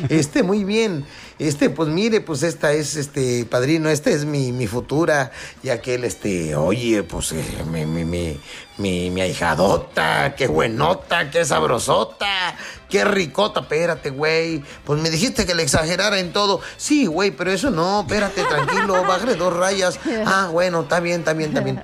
[0.09, 1.05] Este, muy bien.
[1.39, 5.33] Este, pues mire, pues esta es, este, padrino, esta es mi, mi futura.
[5.63, 8.41] Y aquel, este, oye, pues eh, mi, mi, mi,
[8.79, 12.57] mi, mi ahijadota, qué buenota, qué sabrosota,
[12.89, 13.61] qué ricota.
[13.61, 14.65] Espérate, güey.
[14.87, 16.63] Pues me dijiste que le exagerara en todo.
[16.79, 20.01] Sí, güey, pero eso no, espérate, tranquilo, bájale dos rayas.
[20.25, 21.83] Ah, bueno, está bien, está bien, está bien.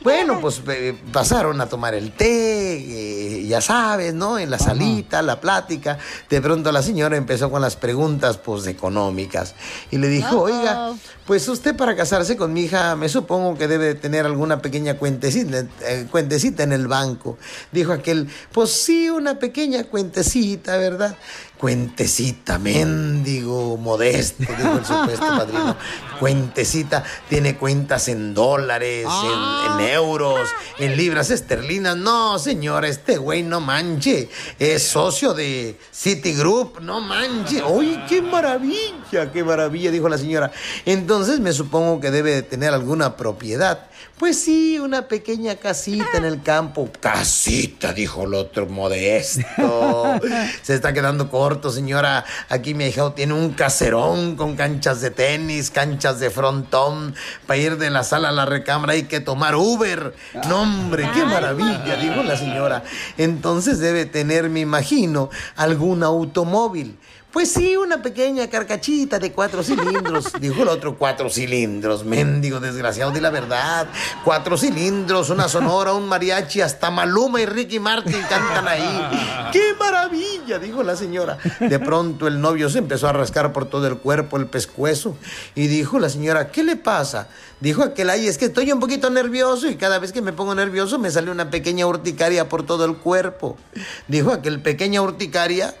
[0.00, 4.38] Bueno, pues eh, pasaron a tomar el té, eh, ya sabes, ¿no?
[4.38, 5.98] En la salita, la plática.
[6.30, 9.54] De pronto la señora empezó con las preguntas, pues, económicas.
[9.90, 10.92] Y le dijo, oiga,
[11.28, 14.94] pues usted para casarse con mi hija, me supongo que debe de tener alguna pequeña
[14.96, 17.36] cuentecita, eh, cuentecita en el banco.
[17.70, 21.18] Dijo aquel, pues sí, una pequeña cuentecita, ¿verdad?
[21.58, 25.76] Cuentecita, mendigo, modesto, dijo el supuesto padrino.
[26.20, 30.48] Cuentecita, tiene cuentas en dólares, en, en euros,
[30.78, 31.96] en libras esterlinas.
[31.96, 34.30] No, señora, este güey no manche.
[34.58, 37.62] Es socio de Citigroup, no manche.
[37.64, 39.90] ¡Uy, qué maravilla, qué maravilla!
[39.90, 40.52] Dijo la señora.
[40.86, 43.88] Entonces me supongo que debe de tener alguna propiedad.
[44.18, 46.88] Pues sí, una pequeña casita en el campo.
[47.00, 49.44] Casita, dijo el otro modesto.
[50.62, 52.24] Se está quedando corto, señora.
[52.48, 57.14] Aquí mi hijado tiene un caserón con canchas de tenis, canchas de frontón.
[57.46, 60.14] Para ir de la sala a la recámara hay que tomar Uber.
[60.48, 62.82] No, hombre, qué maravilla, dijo la señora.
[63.18, 66.98] Entonces debe tener, me imagino, algún automóvil.
[67.32, 70.32] Pues sí, una pequeña carcachita de cuatro cilindros.
[70.40, 72.02] Dijo el otro, cuatro cilindros.
[72.02, 73.86] Mendigo, desgraciado, de la verdad.
[74.24, 79.50] Cuatro cilindros, una sonora, un mariachi, hasta Maluma y Ricky Martin cantan ahí.
[79.52, 80.58] ¡Qué maravilla!
[80.58, 81.36] Dijo la señora.
[81.60, 85.14] De pronto el novio se empezó a rascar por todo el cuerpo, el pescuezo.
[85.54, 87.28] Y dijo la señora, ¿qué le pasa?
[87.60, 90.54] Dijo aquel, ay, es que estoy un poquito nervioso y cada vez que me pongo
[90.54, 93.58] nervioso me sale una pequeña urticaria por todo el cuerpo.
[94.06, 95.74] Dijo aquel, pequeña urticaria.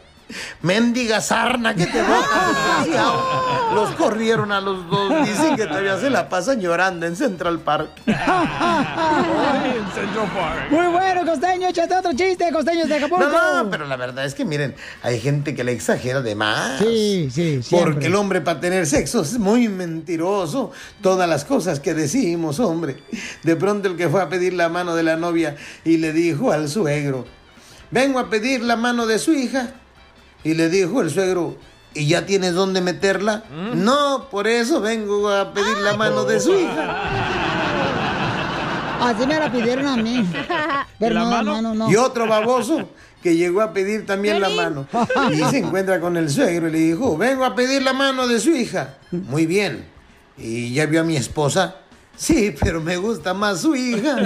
[0.62, 3.74] Mendiga sarna que te botas, desgraciado.
[3.74, 5.26] Los corrieron a los dos.
[5.26, 7.90] Dicen que todavía se la pasan llorando en Central Park.
[10.70, 13.28] Muy bueno, costeño, échate otro chiste, costeños de Acapulco.
[13.28, 16.78] No, no, pero la verdad es que miren, hay gente que le exagera de más.
[16.78, 17.92] Sí, sí, siempre.
[17.92, 20.72] Porque el hombre para tener sexo es muy mentiroso.
[21.02, 23.02] Todas las cosas que decimos, hombre.
[23.42, 26.52] De pronto el que fue a pedir la mano de la novia y le dijo
[26.52, 27.26] al suegro,
[27.90, 29.72] vengo a pedir la mano de su hija.
[30.44, 31.56] Y le dijo el suegro,
[31.94, 33.44] ¿y ya tienes dónde meterla?
[33.74, 37.02] No, por eso vengo a pedir la mano de su hija.
[39.00, 40.26] Así me la pidieron a mí.
[40.98, 41.90] Pero no, hermano, no.
[41.90, 42.88] Y otro baboso
[43.22, 44.86] que llegó a pedir también la mano.
[45.32, 48.40] Y se encuentra con el suegro y le dijo, vengo a pedir la mano de
[48.40, 48.96] su hija.
[49.10, 49.86] Muy bien.
[50.36, 51.76] ¿Y ya vio a mi esposa?
[52.16, 54.16] Sí, pero me gusta más su hija.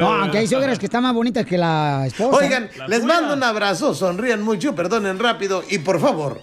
[0.00, 2.36] No, aunque hay suegras que están más bonitas que la esposa.
[2.36, 6.40] Oigan, les mando un abrazo, sonrían mucho, perdonen rápido y por favor,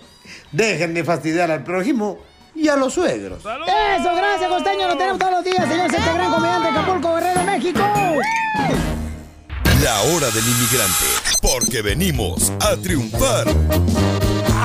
[0.51, 2.19] dejen de fastidiar al prójimo
[2.55, 3.39] y a los suegros.
[3.39, 4.87] Eso, gracias, costeño.
[4.87, 5.85] Lo tenemos todos los días, señor.
[5.85, 7.81] Este gran comediante de Acapulco, Guerrero, México.
[9.83, 11.05] La hora del inmigrante,
[11.41, 13.45] porque venimos a triunfar.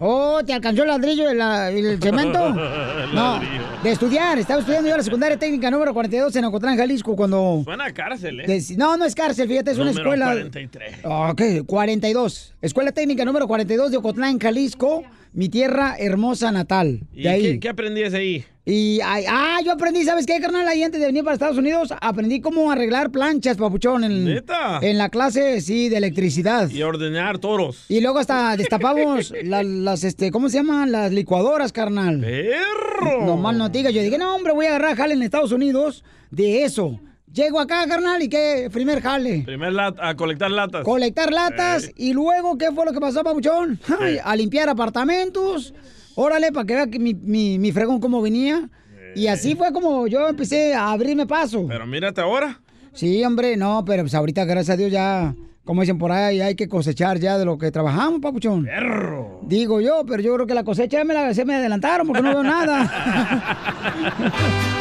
[0.00, 2.48] Oh, ¿te alcanzó el ladrillo y el cemento?
[2.48, 3.40] El No,
[3.84, 4.36] de estudiar.
[4.40, 7.60] Estaba estudiando yo la secundaria técnica número 42 en Ocotlán, Jalisco, cuando...
[7.64, 8.46] Suena a cárcel, ¿eh?
[8.48, 10.26] de- no, no es cárcel, fíjate, es una escuela...
[10.32, 10.96] 43.
[11.04, 12.54] Ok, 42.
[12.62, 15.04] Escuela técnica número 42 de Ocotlán, Jalisco,
[15.38, 17.00] mi tierra hermosa natal.
[17.14, 17.42] ¿Y De ahí.
[17.42, 18.44] qué, qué aprendías ahí?
[18.66, 20.66] Y, ay, ah, yo aprendí, ¿sabes qué, carnal?
[20.66, 24.80] Ahí antes de venir para Estados Unidos, aprendí cómo arreglar planchas, papuchón, en, ¿Neta?
[24.82, 26.68] en la clase, sí, de electricidad.
[26.68, 27.84] Y ordenar toros.
[27.88, 30.90] Y luego hasta destapamos la- las, este, ¿cómo se llaman?
[30.92, 32.20] Las licuadoras, carnal.
[32.20, 33.24] ¡Perro!
[33.24, 33.90] No mal no diga.
[33.90, 37.00] Yo dije, no, hombre, voy a agarrar jale en Estados Unidos de eso.
[37.32, 39.42] Llego acá, carnal, y qué primer jale.
[39.44, 40.82] Primer lat- a colectar latas.
[40.84, 43.78] Colectar latas y luego, ¿qué fue lo que pasó, papuchón?
[44.00, 45.72] Ay, a limpiar apartamentos.
[46.16, 48.68] Órale, para que vea mi, mi, mi fregón cómo venía.
[49.14, 51.64] Y así fue como yo empecé a abrirme paso.
[51.68, 52.60] Pero mírate ahora.
[52.92, 56.54] Sí, hombre, no, pero pues ahorita, gracias a Dios, ya, como dicen por ahí, hay
[56.56, 58.64] que cosechar ya de lo que trabajamos, papuchón.
[58.64, 59.40] Perro.
[59.44, 62.30] Digo yo, pero yo creo que la cosecha me la, se me adelantaron porque no
[62.30, 62.90] veo nada.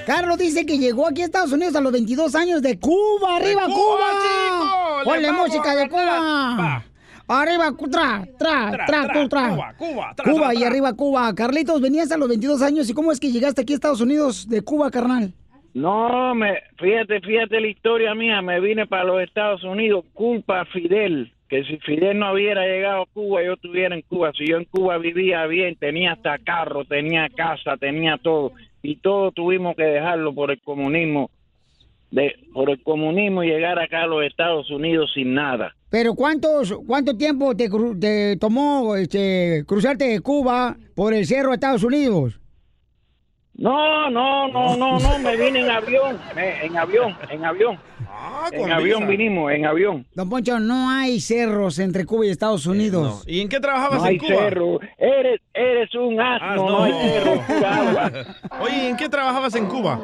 [0.09, 3.35] Carlos dice que llegó aquí a Estados Unidos a los 22 años de Cuba.
[3.35, 3.75] ¡Arriba, ¡De Cuba!
[3.75, 4.97] Cuba, chico!
[4.97, 5.87] ¡Le ¡Ponle vamos música de!
[5.87, 6.83] Cuba!
[7.27, 9.49] ¡Arriba, tra, tra, Tra, tra, tra, cu- tra!
[9.49, 10.67] Cuba, Cuba, tra, Cuba tra, y tra.
[10.67, 11.35] arriba Cuba.
[11.35, 12.89] Carlitos, venías a los 22 años.
[12.89, 15.31] ¿Y cómo es que llegaste aquí a Estados Unidos de Cuba, carnal?
[15.75, 18.41] No, me, fíjate, fíjate la historia mía.
[18.41, 21.31] Me vine para los Estados Unidos, culpa a Fidel.
[21.49, 24.31] Que si Fidel no hubiera llegado a Cuba, yo estuviera en Cuba.
[24.35, 28.53] Si yo en Cuba vivía bien, tenía hasta carro, tenía casa, tenía todo.
[28.81, 31.29] Y todo tuvimos que dejarlo por el comunismo.
[32.11, 35.75] De, por el comunismo llegar acá a los Estados Unidos sin nada.
[35.91, 41.51] Pero ¿cuántos, ¿cuánto tiempo te, cru- te tomó este, cruzarte de Cuba por el cerro
[41.51, 42.39] a Estados Unidos?
[43.55, 47.77] No, no, no, no, no, me vine en avión, me- en avión, en avión.
[48.51, 49.09] En con avión visa.
[49.11, 50.05] vinimos, en avión.
[50.13, 53.23] Don Poncho, no hay cerros entre Cuba y Estados Unidos.
[53.27, 54.35] ¿Y en qué trabajabas No hay en Cuba?
[54.37, 56.83] cerro, eres, eres un asno, Ah, no.
[56.83, 58.25] hay cerro.
[58.61, 59.99] Oye, ¿en qué trabajabas en Cuba?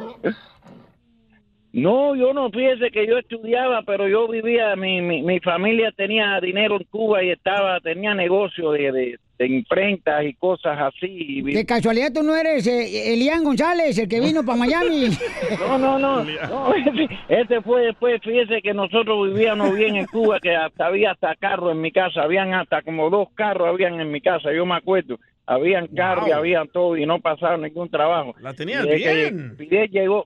[1.76, 6.40] No, yo no piense que yo estudiaba, pero yo vivía, mi, mi, mi familia tenía
[6.40, 11.42] dinero en Cuba y estaba, tenía negocio de, de, de imprentas y cosas así.
[11.42, 15.10] De casualidad tú no eres eh, Elian González, el que vino para Miami.
[15.60, 20.40] No, no, no, no, ese, ese fue después, fíjese que nosotros vivíamos bien en Cuba,
[20.40, 24.12] que hasta había hasta carros en mi casa, habían hasta como dos carros habían en
[24.12, 28.34] mi casa, yo me acuerdo, habían carros y habían todo y no pasaba ningún trabajo.
[28.40, 29.56] La que bien.
[29.58, 30.26] Fidel llegó,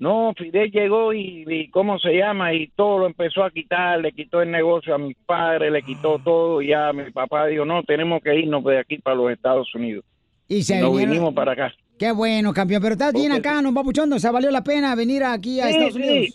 [0.00, 2.52] no, Fidel llegó y, y ¿cómo se llama?
[2.54, 6.18] Y todo lo empezó a quitar, le quitó el negocio a mi padre, le quitó
[6.18, 9.72] todo y ya mi papá dijo, no, tenemos que irnos de aquí para los Estados
[9.74, 10.04] Unidos.
[10.48, 11.72] Y se nos vinieron- vinimos para acá.
[11.98, 12.80] Qué bueno, campeón.
[12.82, 14.10] Pero estás bien acá, no papuchón.
[14.12, 15.94] O sea, valió la pena venir aquí a Sí, Estados.
[15.96, 16.14] Unidos.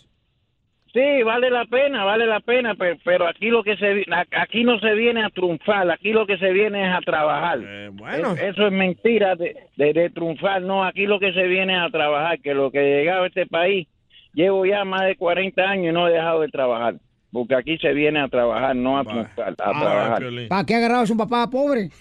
[1.24, 4.04] vale la pena, vale la pena, pero, pero aquí lo que se
[4.38, 7.58] aquí no se viene a triunfar, aquí lo que se viene es a trabajar.
[7.92, 8.32] bueno.
[8.32, 11.80] Es- eso es mentira de, de, de triunfar, no, aquí lo que se viene es
[11.82, 13.86] a trabajar, que lo que he llegado a este país,
[14.34, 16.94] llevo ya más de 40 años y no he dejado de trabajar,
[17.32, 20.22] porque aquí se viene a trabajar, no a triunfar, a trabajar.
[20.48, 21.90] ¿Para qué agarrabas un papá pobre?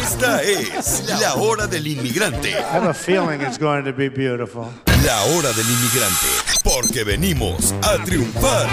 [0.00, 2.50] Esta es la hora del inmigrante.
[2.50, 4.68] I have a feeling it's going to be beautiful.
[5.04, 6.28] La hora del inmigrante.
[6.62, 8.66] Porque venimos a triunfar.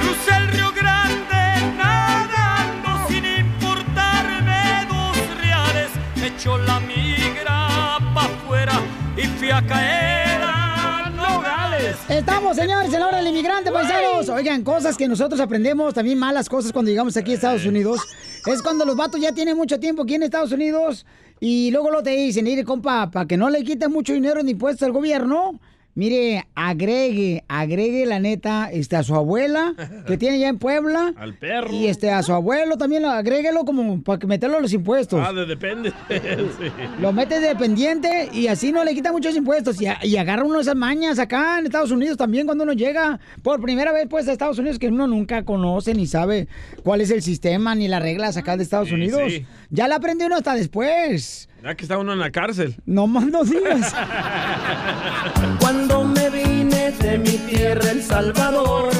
[0.00, 5.90] Crucé el Río Grande nadando sin importarme dos reales.
[6.16, 8.72] Me echó la migra pa' afuera
[9.16, 11.96] y fui a caer a Nogales.
[12.08, 14.28] Estamos, señores, en la hora del inmigrante, paisanos.
[14.30, 18.00] Oigan, cosas que nosotros aprendemos, también malas cosas cuando llegamos aquí a Estados Unidos.
[18.46, 21.06] Es cuando los vatos ya tienen mucho tiempo aquí en Estados Unidos
[21.44, 24.48] y luego lo te dicen, mire, compa, para que no le quiten mucho dinero en
[24.48, 25.58] impuestos al gobierno,
[25.94, 29.74] mire, agregue, agregue la neta este, a su abuela
[30.06, 31.12] que tiene ya en Puebla.
[31.18, 31.72] Al perro.
[31.72, 35.20] Y este, a su abuelo también, agréguelo como para que meterlo a los impuestos.
[35.24, 35.90] Ah, de depende.
[36.08, 36.16] Sí.
[37.00, 39.80] Lo metes de dependiente y así no le quita muchos impuestos.
[39.80, 43.60] Y, y agarra uno esas mañas acá en Estados Unidos también cuando uno llega por
[43.60, 46.48] primera vez pues a Estados Unidos que uno nunca conoce ni sabe
[46.82, 49.22] cuál es el sistema ni las reglas acá de Estados Sí, Unidos.
[49.28, 49.46] sí.
[49.70, 51.48] Ya la aprende uno hasta después.
[51.62, 52.74] Ya que está uno en la cárcel.
[52.86, 53.94] No más no digas.
[55.60, 58.90] Cuando me vine de mi tierra, El Salvador,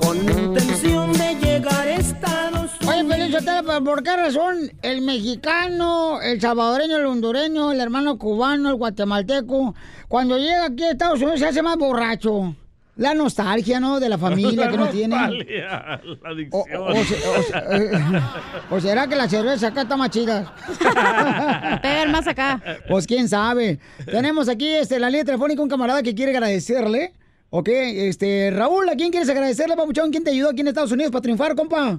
[0.00, 6.40] con intención de llegar a Estados Oye, Sotelo, ¿pero ¿por qué razón el mexicano, el
[6.40, 9.74] salvadoreño, el hondureño, el hermano cubano, el guatemalteco,
[10.08, 12.56] cuando llega aquí a Estados Unidos se hace más borracho?
[13.00, 13.98] La nostalgia, ¿no?
[13.98, 15.16] De la familia que no tiene.
[15.16, 16.62] Nostalgia, La adicción.
[16.82, 17.90] O, se- o se- eh,
[18.70, 20.54] ¿o será que la cerveza acá está más chida?
[21.82, 22.60] Pegan más acá.
[22.88, 23.78] Pues quién sabe.
[24.04, 27.14] Tenemos aquí este, la línea telefónica un camarada que quiere agradecerle.
[27.48, 30.10] Ok, este, Raúl, ¿a quién quieres agradecerle, papuchón?
[30.10, 31.98] ¿Quién te ayudó aquí en Estados Unidos para triunfar, compa?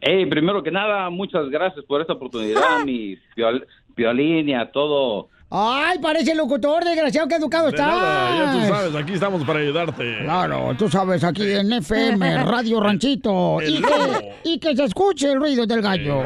[0.00, 5.28] Hey, primero que nada, muchas gracias por esta oportunidad, mi viol- violín y a todo.
[5.48, 10.18] Ay, parece locutor, desgraciado, qué educado De nada, ya tú sabes, aquí estamos para ayudarte.
[10.24, 13.60] Claro, tú sabes, aquí en FM, Radio Ranchito.
[13.60, 16.22] El Y que, y que se escuche el ruido del gallo.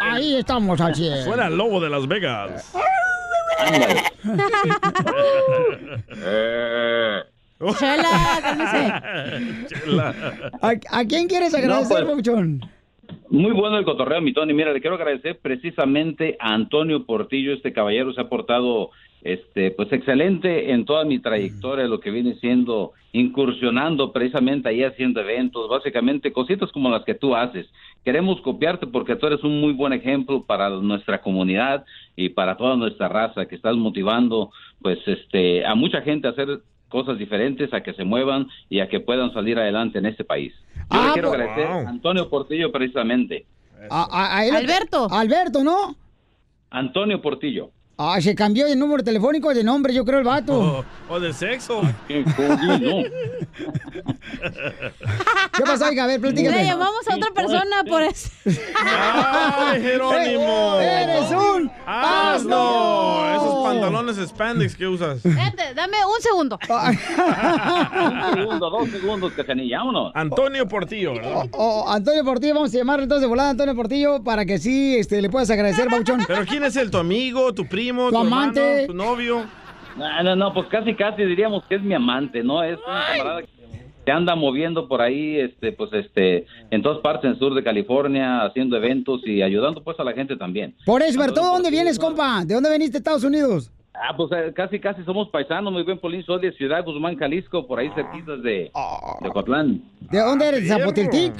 [0.00, 1.24] Ahí estamos al 100.
[1.24, 2.70] Suena el lobo de Las Vegas.
[7.78, 8.12] Chela,
[9.68, 10.14] Chela.
[10.62, 12.70] ¿A, a quién quieres agradecer, No, pues, papuchón?
[13.30, 14.52] Muy bueno el cotorreo, mi Tony.
[14.52, 17.52] Mira, le quiero agradecer precisamente a Antonio Portillo.
[17.52, 18.90] Este caballero se ha portado,
[19.22, 25.20] este, pues excelente en toda mi trayectoria, lo que viene siendo incursionando precisamente ahí haciendo
[25.20, 27.68] eventos, básicamente cositas como las que tú haces.
[28.04, 31.84] Queremos copiarte porque tú eres un muy buen ejemplo para nuestra comunidad
[32.16, 34.50] y para toda nuestra raza, que estás motivando,
[34.82, 38.88] pues, este, a mucha gente a hacer cosas diferentes, a que se muevan y a
[38.88, 40.52] que puedan salir adelante en este país.
[40.76, 43.46] Yo Ah, le quiero pues- agradecer a Antonio Portillo precisamente.
[43.88, 45.08] A- a- a él- Alberto.
[45.10, 45.96] Alberto, ¿no?
[46.70, 47.70] Antonio Portillo.
[48.02, 50.58] Ah, se cambió de número telefónico de nombre, yo creo, el vato.
[50.58, 50.84] O,
[51.14, 51.82] o de sexo.
[52.08, 53.02] Qué jodido.
[55.52, 56.04] ¿Qué pasó, oiga?
[56.04, 56.56] A ver, platícame.
[56.56, 58.30] Le llamamos a otra persona por eso.
[58.82, 60.76] ¡Ay, Jerónimo!
[60.80, 63.34] ¡Eres un ¡Asno!
[63.36, 65.22] Esos pantalones spandex que usas.
[65.22, 66.58] Dame un segundo.
[66.70, 70.12] Un segundo, dos segundos, Cachanilla, vámonos.
[70.14, 71.46] Antonio Portillo, ¿verdad?
[71.52, 74.58] O Oh, Antonio Portillo, vamos a llamarle entonces de volada a Antonio Portillo para que
[74.58, 76.24] sí este, le puedas agradecer, Bauchón.
[76.26, 76.90] ¿Pero quién es él?
[76.90, 78.60] ¿Tu amigo, tu primo, Tu tu, amante.
[78.60, 79.46] hermano, tu novio?
[79.96, 82.62] No, no, no, pues casi, casi diríamos que es mi amante, ¿no?
[82.62, 83.48] Es un camarada que
[84.04, 87.62] se anda moviendo por ahí, este, pues, este, en todas partes en el sur de
[87.62, 90.74] California, haciendo eventos y ayudando, pues, a la gente también.
[90.86, 92.44] Por eso, ¿tú de dónde vienes, compa?
[92.44, 93.70] ¿De dónde veniste, Estados Unidos?
[93.92, 97.66] Ah, pues eh, casi, casi somos paisanos, muy bien, Polín, soy de Ciudad Guzmán, Jalisco,
[97.66, 98.70] por ahí cerquitas de,
[99.20, 99.82] de Ocotlán.
[100.10, 100.62] ¿De dónde eres?
[100.62, 101.34] ¿De Zapotiltic?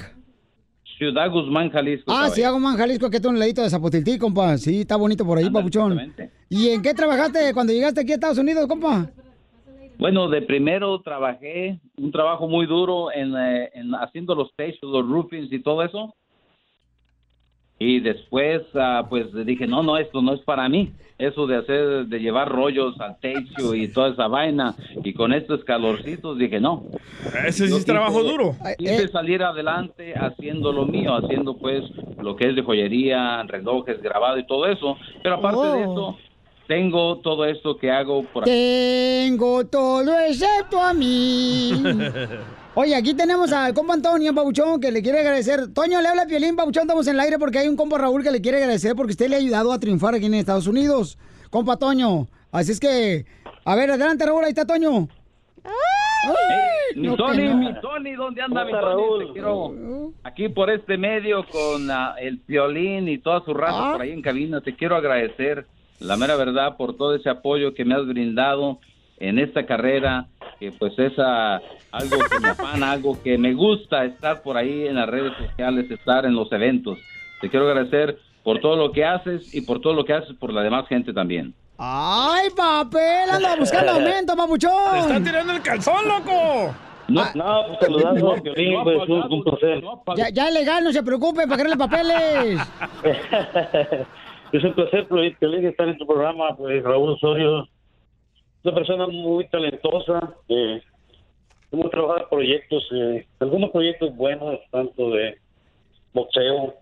[1.01, 2.13] Ciudad Guzmán, Jalisco.
[2.13, 4.59] Ah, hago man, Jalisco, que está un ladito de Zapotiltic, compa.
[4.59, 5.99] Sí, está bonito por ahí, papuchón.
[6.51, 9.11] ¿Y en qué trabajaste cuando llegaste aquí a Estados Unidos, compa?
[9.99, 15.09] Bueno, de primero trabajé un trabajo muy duro en, eh, en haciendo los techos, los
[15.09, 16.15] roofings y todo eso.
[17.83, 20.93] Y después, ah, pues dije, no, no, esto no es para mí.
[21.17, 24.75] Eso de hacer, de llevar rollos al techo y toda esa vaina.
[25.03, 26.85] Y con estos calorcitos dije, no.
[27.47, 28.55] Ese sí es trabajo duro.
[28.77, 31.83] Quise salir adelante haciendo lo mío, haciendo pues
[32.23, 34.97] lo que es de joyería, relojes, grabado y todo eso.
[35.23, 35.93] Pero aparte de Oh.
[35.93, 36.19] eso,
[36.69, 41.73] tengo todo esto que hago por Tengo todo excepto a mí.
[42.75, 45.73] Oye, aquí tenemos al compa Antonio Pabuchón que le quiere agradecer.
[45.75, 48.23] Toño, le habla a Piolín, Pabuchón, estamos en el aire porque hay un compa Raúl
[48.23, 51.19] que le quiere agradecer porque usted le ha ayudado a triunfar aquí en Estados Unidos.
[51.51, 52.29] Compa Toño.
[52.53, 53.27] Así es que,
[53.65, 55.09] a ver, adelante Raúl, ahí está Toño.
[56.97, 57.57] Mi no, Tony, no.
[57.57, 59.27] mi Tony, ¿dónde anda mi Tony?
[59.27, 63.93] Te quiero aquí por este medio con ah, el violín y toda su raza Ah.
[63.93, 64.61] por ahí en cabina.
[64.61, 65.67] Te quiero agradecer,
[65.99, 68.79] la mera verdad, por todo ese apoyo que me has brindado
[69.19, 70.27] en esta carrera,
[70.61, 74.87] que pues es ah, algo que me afana, algo que me gusta estar por ahí
[74.87, 76.99] en las redes sociales, estar en los eventos.
[77.41, 80.53] Te quiero agradecer por todo lo que haces y por todo lo que haces por
[80.53, 81.55] la demás gente también.
[81.79, 83.31] ¡Ay, papel!
[83.31, 84.93] Anda buscando aumento, papuchón.
[84.93, 86.75] ¡Te está tirando el calzón, loco!
[87.09, 89.83] No, no, pues saludando a Piolín, pues un, un placer.
[90.17, 92.61] Ya, ya es legal, no se preocupe, para los papeles.
[94.53, 97.69] Es un placer, Piolín, estar en tu programa, pues Raúl Osorio,
[98.63, 100.83] una persona muy talentosa, eh,
[101.73, 105.39] hemos trabajado proyectos, eh, algunos proyectos buenos, tanto de
[106.13, 106.75] boxeo.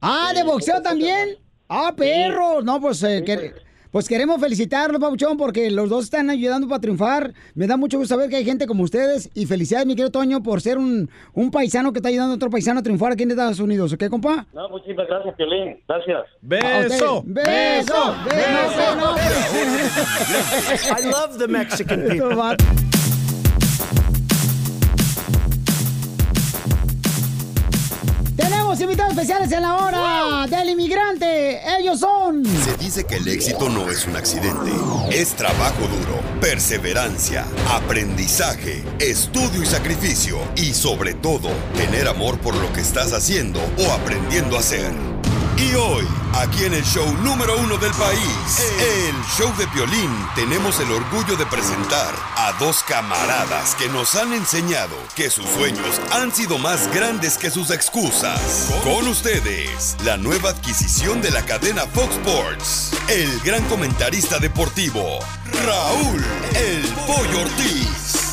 [0.00, 1.36] Ah, ¿de boxeo también?
[1.68, 2.62] Ah, perro.
[2.62, 3.52] No, pues, eh, que-
[3.90, 7.32] pues queremos felicitarlos, Pabuchón, porque los dos están ayudando para triunfar.
[7.54, 9.30] Me da mucho gusto saber que hay gente como ustedes.
[9.34, 12.50] Y felicidades, mi querido Toño, por ser un, un paisano que está ayudando a otro
[12.50, 13.92] paisano a triunfar aquí en Estados Unidos.
[13.92, 14.46] ¿Ok, compa?
[14.52, 16.24] No, muchísimas gracias, Piolín, gracias.
[16.42, 17.22] ¡Beso!
[17.26, 18.14] ¡Beso!
[18.24, 19.16] ¡Beso!
[20.98, 22.87] I love the Mexican people.
[28.80, 31.60] Invitados especiales en la hora del inmigrante.
[31.78, 32.44] Ellos son.
[32.44, 34.70] Se dice que el éxito no es un accidente,
[35.10, 42.72] es trabajo duro, perseverancia, aprendizaje, estudio y sacrificio y sobre todo tener amor por lo
[42.72, 45.07] que estás haciendo o aprendiendo a hacer.
[45.60, 50.78] Y hoy, aquí en el show número uno del país, el show de Piolín, tenemos
[50.78, 56.32] el orgullo de presentar a dos camaradas que nos han enseñado que sus sueños han
[56.32, 58.72] sido más grandes que sus excusas.
[58.84, 65.18] Con ustedes, la nueva adquisición de la cadena Fox Sports, el gran comentarista deportivo,
[65.66, 68.27] Raúl El Pollo Ortiz.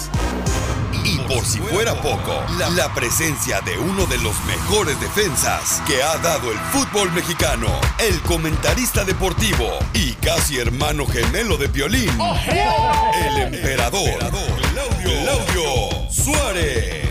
[1.06, 6.02] Y por si fuera poco, la, la presencia de uno de los mejores defensas que
[6.02, 7.68] ha dado el fútbol mexicano,
[8.00, 17.06] el comentarista deportivo y casi hermano gemelo de Piolín, el emperador, Claudio, Claudio Suárez.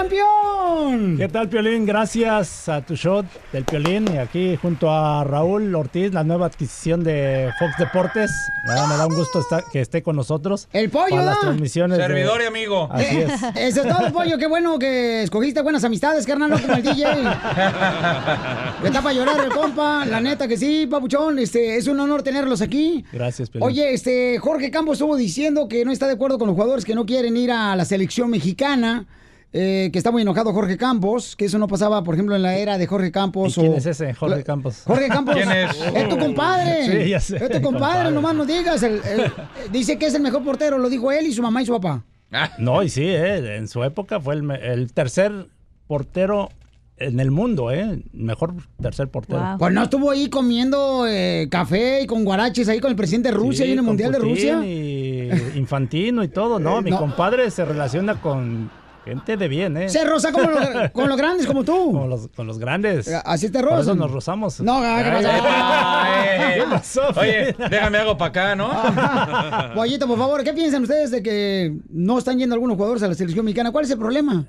[0.00, 1.16] Campeón.
[1.18, 1.84] ¿Qué tal, Piolín?
[1.84, 3.22] Gracias a tu show
[3.52, 8.30] del Piolín y aquí junto a Raúl Ortiz, la nueva adquisición de Fox Deportes.
[8.66, 10.68] Nada, me da un gusto estar- que esté con nosotros.
[10.72, 11.98] El pollo, Para las transmisiones.
[11.98, 12.88] de- Servidor y amigo.
[12.90, 13.30] Así es.
[13.56, 14.38] Eso es todo, pollo.
[14.38, 17.04] Qué bueno que escogiste buenas amistades, carnal, no como el DJ.
[18.80, 20.06] Que está para llorar el compa.
[20.06, 21.38] La neta que sí, papuchón.
[21.38, 23.04] Este, es un honor tenerlos aquí.
[23.12, 23.66] Gracias, Piolín.
[23.68, 26.94] Oye, este, Jorge Campos estuvo diciendo que no está de acuerdo con los jugadores que
[26.94, 29.04] no quieren ir a la selección mexicana.
[29.52, 32.54] Eh, que está muy enojado Jorge Campos, que eso no pasaba, por ejemplo, en la
[32.56, 33.56] era de Jorge Campos.
[33.56, 34.82] ¿Y quién o- es ese, Jorge Campos?
[34.86, 35.34] Jorge Campos.
[35.34, 35.70] ¿Quién es?
[35.94, 37.04] Es tu compadre.
[37.04, 37.36] Sí, ya sé.
[37.36, 38.82] Es tu compadre, nomás no digas.
[38.82, 39.32] El- el-
[39.72, 42.04] dice que es el mejor portero, lo dijo él y su mamá y su papá.
[42.58, 45.48] No, y sí, eh, en su época fue el, tercer
[45.88, 46.50] portero
[46.96, 48.02] en el mundo, ¿eh?
[48.12, 49.56] Mejor tercer portero.
[49.58, 53.34] Pues no estuvo ahí comiendo eh, café y con guaraches ahí con el presidente de
[53.34, 54.64] Rusia Sí, y en el Mundial de Rusia.
[54.64, 56.82] Y Infantino y todo, ¿no?
[56.82, 56.98] Mi no.
[56.98, 58.70] compadre se relaciona con
[59.14, 59.88] gente de bien, ¿eh?
[59.88, 61.92] Se roza como los- con los grandes como tú.
[61.92, 63.08] Con los, con los grandes.
[63.08, 63.98] Eh, Así te Por eso rozan.
[63.98, 64.60] nos rozamos.
[64.60, 65.28] No, ¿qué Ay, pasó?
[65.44, 68.70] Ay, ¿Qué pasó, Oye, déjame algo para acá, ¿no?
[69.74, 73.14] Pollito, por favor, ¿qué piensan ustedes de que no están yendo algunos jugadores a la
[73.14, 73.70] selección mexicana?
[73.72, 74.46] ¿Cuál es el problema?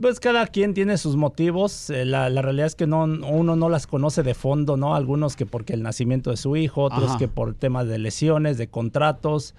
[0.00, 1.88] Pues cada quien tiene sus motivos.
[1.90, 4.96] eh, la, la realidad es que no, uno no las conoce de fondo, ¿no?
[4.96, 7.18] Algunos que porque el nacimiento de su hijo, otros Ajá.
[7.18, 9.54] que por temas de lesiones, de contratos.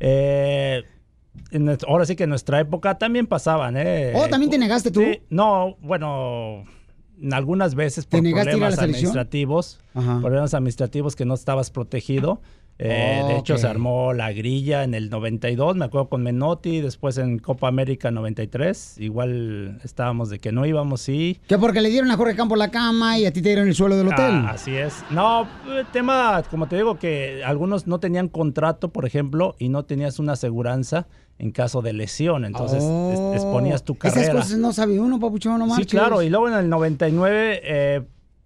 [0.00, 0.82] Eh,
[1.50, 4.12] en ahora sí que en nuestra época también pasaban, ¿eh?
[4.14, 5.00] Oh, ¿también te negaste tú?
[5.00, 6.64] Sí, no, bueno,
[7.32, 10.20] algunas veces ¿Te por negaste a ir a la problemas administrativos, Ajá.
[10.20, 12.40] problemas administrativos que no estabas protegido.
[12.78, 16.80] Eh, Oh, de hecho, se armó la grilla en el 92, me acuerdo con Menotti,
[16.82, 21.40] después en Copa América 93, igual estábamos de que no íbamos, sí.
[21.48, 23.74] Que porque le dieron a Jorge Campos la cama y a ti te dieron el
[23.74, 24.42] suelo del hotel.
[24.44, 25.02] Ah, así es.
[25.10, 29.84] No, eh, tema, como te digo, que algunos no tenían contrato, por ejemplo, y no
[29.84, 31.06] tenías una aseguranza
[31.38, 33.32] en caso de lesión, entonces es- Oh.
[33.34, 34.32] exponías tu Esas carrera.
[34.34, 35.86] cosas no sabe uno, papuchón, no Sí, marches.
[35.88, 38.02] claro, y luego en el 99, eh,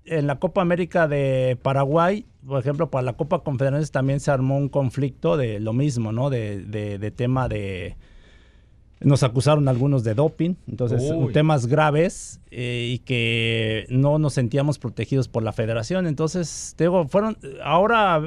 [0.07, 4.57] en la Copa América de Paraguay, por ejemplo, para la Copa Confederaciones también se armó
[4.57, 6.31] un conflicto de lo mismo, ¿no?
[6.31, 7.97] De, de- de tema de...
[9.03, 11.33] Nos acusaron algunos de doping, entonces Uy.
[11.33, 16.07] temas graves eh, y que no nos sentíamos protegidos por la federación.
[16.07, 18.21] Entonces, te digo, fueron, ahora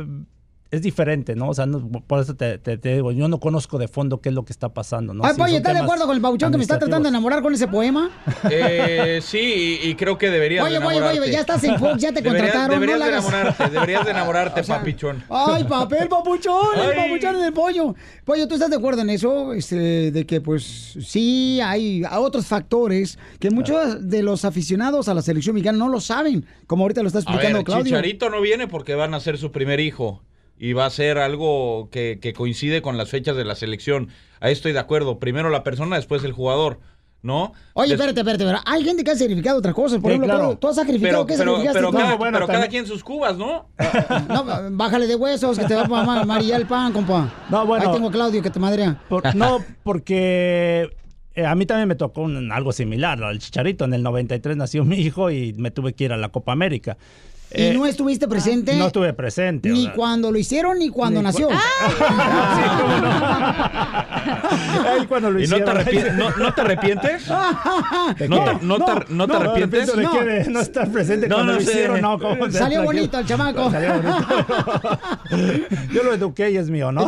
[0.74, 1.49] es diferente, ¿no?
[1.49, 4.30] O sea, no- por eso te, te- te digo, yo no conozco de fondo qué
[4.30, 5.24] es lo que está pasando, ¿no?
[5.24, 7.67] Son ¿estás de acuerdo con el papuchón que me está tratando de enamorar con ese
[7.67, 8.09] poema?
[8.49, 11.19] Eh, sí, y, y creo que deberías Oye, de oye, enamorarte.
[11.21, 14.11] oye, ya estás en Fox, ya te Deberías- contrataron, Deberías no de enamorarte, deberías de
[14.11, 15.24] enamorarte, papichón.
[15.30, 17.95] Ay, papel, papuchón, el papuchón del pollo.
[18.26, 19.53] Pollo, ¿tú estás de acuerdo en eso?
[19.53, 25.21] Este, de que, pues, sí, hay otros factores que muchos de los aficionados a la
[25.21, 27.84] selección mexicana no lo saben, como ahorita lo está A explicando ver, Claudio.
[27.86, 30.21] Chicharito no viene porque van a ser su primer hijo
[30.66, 34.07] y va a ser algo que, que coincide con las fechas de la selección.
[34.39, 35.20] Ahí estoy de acuerdo.
[35.20, 36.80] Primero la persona, después el jugador,
[37.22, 37.51] ¿no?
[37.74, 38.64] Oye, espérate, espérate, espérate.
[38.72, 39.99] Hay gente que ha sacrificado otras cosas.
[39.99, 40.57] Por Sí, ejemplo, claro.
[40.57, 41.26] Tú has sacrificado.
[41.26, 43.68] Pero, ¿Qué pero, sacrificaste pero cada, pero cada quien sus cubas, ¿no?
[44.30, 47.30] No, bájale de huesos, que te va a amarillar el pan, compa.
[47.49, 47.86] No, bueno.
[47.89, 49.01] Ahí tengo a Claudio que te madrea.
[49.09, 50.89] Por- no, porque
[51.36, 53.30] eh, a mí también me tocó un- algo similar, ¿no?
[53.30, 53.84] el Chicharito.
[53.86, 56.97] En el 93 nació mi hijo y me tuve que ir a la Copa América.
[57.56, 58.76] ¿Y Eh, no estuviste presente?
[58.76, 59.70] No estuve presente.
[59.70, 61.47] Ni cuando lo hicieron ni cuando Ni nació.
[61.49, 61.54] cu-
[64.88, 66.18] Ay, cuando lo ¿Y no te, hicieron.
[66.18, 67.26] no, no te arrepientes?
[68.18, 69.95] ¿De ¿No te, no te- no te arrepientes?
[69.95, 71.72] ¿De no estar presente No, cuando no lo sé.
[71.72, 72.01] hicieron?
[72.01, 72.36] No, ¿cómo?
[72.45, 72.84] Salió Tranquilo.
[72.84, 73.72] bonito el chamaco.
[73.72, 74.28] Salió bonito.
[75.93, 77.08] Yo lo eduqué y es mío, ¿no?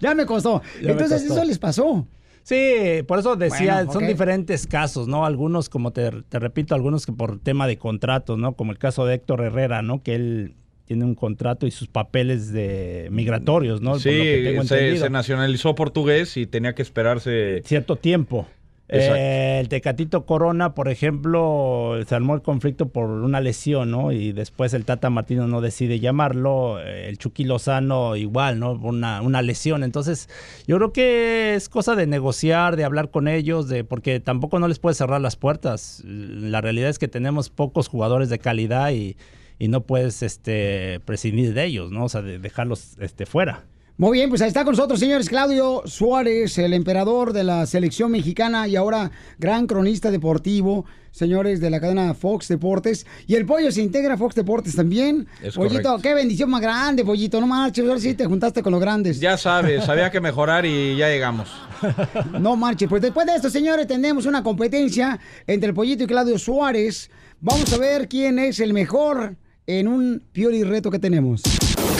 [0.00, 0.62] ya me costó.
[0.80, 1.34] Ya me Entonces costó.
[1.34, 2.06] eso les pasó.
[2.48, 5.26] Sí, por eso decía, Bueno, son diferentes casos, ¿no?
[5.26, 8.54] Algunos, como te, te repito, algunos que por tema de contratos, ¿no?
[8.54, 10.02] Como el caso de Héctor Herrera, ¿no?
[10.02, 10.54] Que él
[10.86, 13.90] tiene un contrato y sus papeles de migratorios, ¿no?
[13.90, 15.04] Por lo que Sí, tengo se, entendido.
[15.04, 17.60] se nacionalizó portugués y tenía que esperarse.
[17.66, 18.46] Cierto tiempo.
[18.90, 24.12] Eh, el Tecatito Corona, por ejemplo, se armó el conflicto por una lesión, ¿no?
[24.12, 26.80] Y después el Tata Martino no decide llamarlo.
[26.80, 28.72] eh, El Chucky Lozano igual, ¿no?
[28.72, 29.84] Una, una lesión.
[29.84, 30.30] Entonces,
[30.66, 34.68] yo creo que es cosa de negociar, de hablar con ellos, de porque tampoco no
[34.68, 36.02] les puedes cerrar las puertas.
[36.06, 39.16] La realidad es que tenemos pocos jugadores de calidad y,
[39.58, 42.04] y no puedes este, prescindir de ellos, ¿no?
[42.04, 43.64] O sea, de dejarlos este, fuera.
[44.00, 48.12] Muy bien, pues ahí está con nosotros, señores, Claudio Suárez, el emperador de la selección
[48.12, 53.06] mexicana y ahora gran cronista deportivo, señores de la cadena Fox Deportes.
[53.26, 55.26] Y el pollo se integra a Fox Deportes también.
[55.42, 55.98] Es Pollito, correcto.
[56.00, 59.18] qué bendición más grande, pollito, no marches, ahora sí te juntaste con los grandes.
[59.18, 61.50] Ya sabes, había que mejorar y ya llegamos.
[62.38, 66.38] No marches, pues después de esto, señores, tenemos una competencia entre el pollito y Claudio
[66.38, 67.10] Suárez.
[67.40, 69.34] Vamos a ver quién es el mejor
[69.66, 71.42] en un pioli reto que tenemos.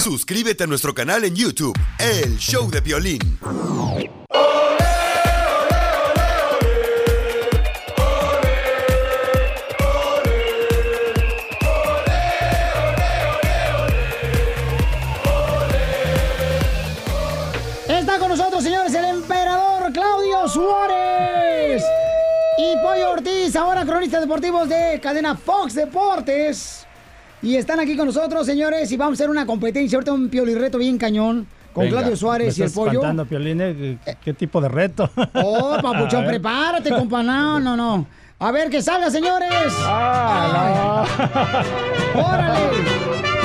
[0.01, 3.39] Suscríbete a nuestro canal en YouTube, El Show de Violín.
[17.89, 21.83] Está con nosotros, señores, el emperador Claudio Suárez.
[22.57, 26.88] Y Pollo Ortiz, ahora cronistas deportivos de cadena Fox Deportes.
[27.43, 29.97] Y están aquí con nosotros, señores, y vamos a hacer una competencia.
[29.97, 32.93] Ahorita un piolirreto bien cañón con Venga, Claudio Suárez y el pollo.
[32.93, 33.99] espantando, Piolín, ¿eh?
[34.05, 35.09] ¿Qué, qué tipo de reto?
[35.35, 37.23] Oh, papuchón, prepárate, compa.
[37.23, 38.07] No, no, no.
[38.41, 39.73] A ver, que salga, señores.
[39.79, 41.05] Ah.
[42.15, 43.38] ¡Órale!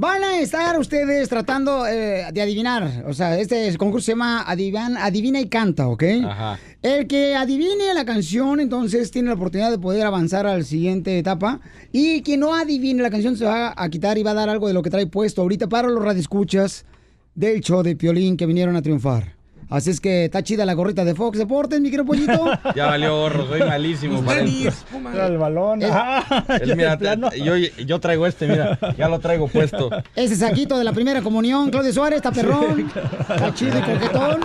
[0.00, 3.04] Van a estar ustedes tratando eh, de adivinar.
[3.06, 6.04] O sea, este concurso se llama Adivan- Adivina y Canta, ¿ok?
[6.24, 6.58] Ajá.
[6.80, 11.18] El que adivine la canción, entonces tiene la oportunidad de poder avanzar a la siguiente
[11.18, 11.60] etapa.
[11.92, 14.68] Y quien no adivine la canción se va a quitar y va a dar algo
[14.68, 16.86] de lo que trae puesto ahorita para los radioescuchas
[17.34, 19.34] del show de Piolín que vinieron a triunfar.
[19.70, 22.50] Así es que está chida la gorrita de Fox Deportes, mi querido pollito.
[22.74, 24.84] Ya valió gorro, soy malísimo para esto.
[25.24, 25.80] El balón.
[25.84, 27.30] Ah, El- ya mira, de plano.
[27.32, 29.88] yo, yo traigo este, mira, ya lo traigo puesto.
[30.16, 32.90] Ese saquito de la primera comunión, Claudio Suárez, está perrón.
[33.20, 34.40] Está chido y coquetón.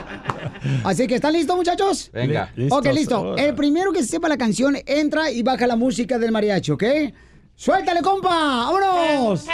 [0.84, 2.09] Así que, ¿están listos, muchachos?
[2.13, 2.51] Venga.
[2.55, 3.36] Li- Ok, listo.
[3.36, 6.84] El primero que sepa la canción entra y baja la música del mariachi, ¿ok?
[7.55, 8.69] ¡Suéltale, compa!
[8.71, 9.45] ¡Vámonos!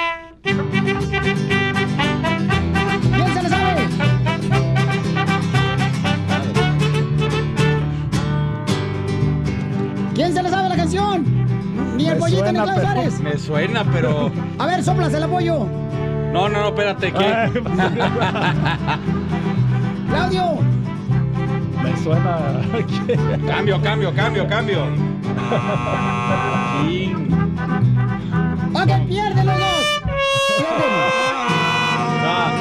[10.21, 11.25] ¿Quién se le sabe la canción?
[11.97, 13.19] Ni el Me pollito ni suena, Claudio pero- Suárez.
[13.21, 14.31] Me suena, pero.
[14.59, 15.65] A ver, soplas el apoyo.
[16.31, 17.61] No, no, no, espérate, ¿qué?
[20.07, 20.59] Claudio.
[21.81, 22.37] Me suena.
[23.47, 24.85] cambio, cambio, cambio, cambio.
[26.85, 27.15] Sí.
[28.75, 30.01] Ok, pierden los dos.
[32.27, 32.51] Ah,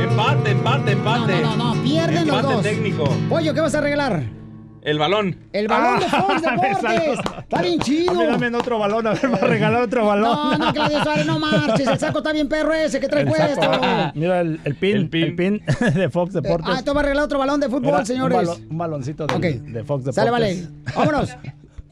[0.00, 1.42] empate, empate, empate.
[1.42, 2.62] No, no, no, pierden los dos.
[2.62, 3.04] técnico.
[3.28, 4.39] Pollo, ¿qué vas a regalar?
[4.82, 5.36] El balón.
[5.52, 6.82] El balón de Fox Ah, Deportes.
[7.08, 7.38] exacto.
[7.40, 8.14] Está bien chido.
[8.14, 10.32] Dame otro balón, a ver, me va a regalar otro balón.
[10.32, 11.86] No, no, Claudio Suárez, no marches.
[11.88, 13.60] El saco está bien perro ese que trae puesto.
[13.62, 15.62] ah, Mira el, el pin, el pin,
[15.94, 16.74] de Fox Deportes.
[16.74, 18.48] Ah, te va a regalar otro balón de fútbol, Mira, señores.
[18.70, 20.14] Un, baloncito de, Fox Deportes.
[20.14, 20.66] Sale, vale.
[20.94, 21.30] Vámonos.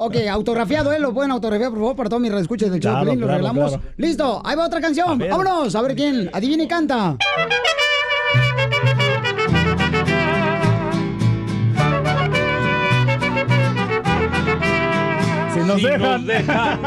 [0.01, 1.01] Ok, autografiado, ¿eh?
[1.01, 2.93] Lo pueden autografiar, por favor, para todos mis reescuchas del show.
[2.93, 3.72] Claro, de Piolín, lo claro, regalamos.
[3.72, 3.95] claro.
[3.97, 5.20] Listo, ahí va otra canción.
[5.22, 5.26] A.
[5.26, 6.30] Vámonos, a ver quién.
[6.32, 7.16] Adivina y canta.
[15.59, 16.01] Si nos Si dejan.
[16.13, 16.81] nos dejan,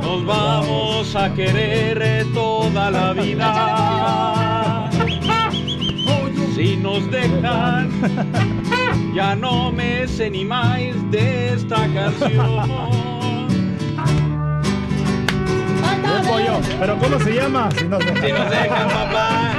[0.00, 4.90] nos vamos a querer toda la vida.
[6.54, 7.90] Si nos dejan,
[9.14, 10.78] ya no me sé ni más
[11.10, 12.66] de esta canción.
[16.02, 16.60] Bien, pollo.
[16.80, 17.68] Pero ¿cómo se llama?
[17.76, 18.24] Si nos dejan.
[18.24, 19.50] Si nos dejan, papá.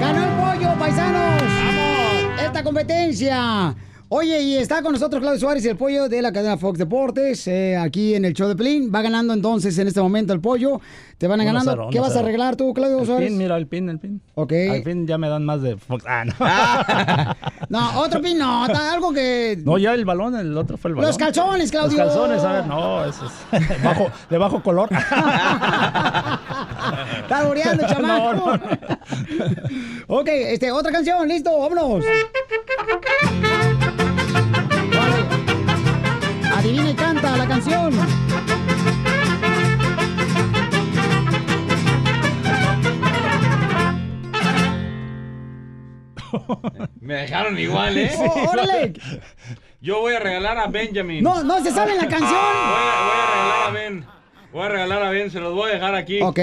[0.00, 1.42] Ganó el pollo, paisanos.
[1.42, 2.40] ¡Vamos!
[2.42, 3.74] Esta competencia.
[4.12, 7.76] Oye, y está con nosotros Claudio Suárez, el pollo de la cadena Fox Deportes, eh,
[7.76, 8.90] aquí en el show de Pelín.
[8.92, 10.80] Va ganando entonces en este momento el pollo.
[11.16, 11.70] Te van a ganando.
[11.70, 13.28] cero, ¿Qué vas a arreglar tú, Claudio El Suárez?
[13.28, 14.20] pin, mira, el pin, el pin.
[14.34, 14.52] Ok.
[14.68, 16.04] Al fin ya me dan más de Fox.
[16.08, 16.34] Ah, no.
[17.70, 19.56] No, otro pin, no, está algo que...
[19.64, 21.06] No, ya el balón, el otro fue el balón.
[21.08, 21.98] Los calzones, Claudio.
[21.98, 24.88] Los calzones, a ver, no, eso es bajo, de bajo color.
[27.22, 28.34] Está boreando, chamaco.
[28.34, 28.62] No, no,
[30.08, 32.04] ok, este, otra canción, listo, vámonos.
[36.60, 37.90] Adivina y canta la canción.
[47.00, 48.12] Me dejaron igual, ¿eh?
[48.18, 48.92] Oh, órale.
[49.80, 51.24] Yo voy a regalar a Benjamin.
[51.24, 52.28] No, no se sabe la canción.
[52.28, 54.04] Voy a, voy a regalar a Ben.
[54.52, 56.20] Voy a regalar a Ben, se los voy a dejar aquí.
[56.20, 56.40] Ok.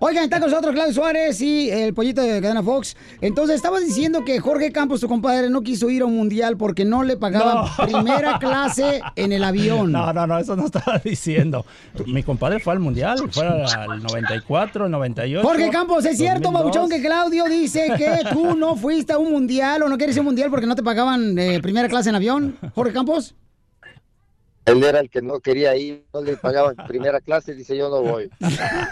[0.00, 2.96] Oigan, está con nosotros Claudio Suárez y el pollito de Cadena Fox.
[3.20, 6.84] Entonces, estabas diciendo que Jorge Campos, tu compadre, no quiso ir a un mundial porque
[6.84, 7.84] no le pagaban No.
[7.86, 9.92] primera clase en el avión.
[9.92, 11.64] No, no, no, eso no estaba diciendo.
[12.06, 15.46] Mi compadre fue al mundial, fue al 94, 98.
[15.46, 16.54] Jorge Campos, ¿es cierto, 2002?
[16.74, 20.20] Babuchón, que Claudio dice que tú no fuiste a un mundial o no quieres ir
[20.20, 22.56] a un mundial porque no te pagaban eh, primera clase en avión?
[22.74, 23.36] Jorge Campos.
[24.66, 28.02] Él era el que no quería ir, no le pagaban primera clase, dice yo no
[28.02, 28.30] voy.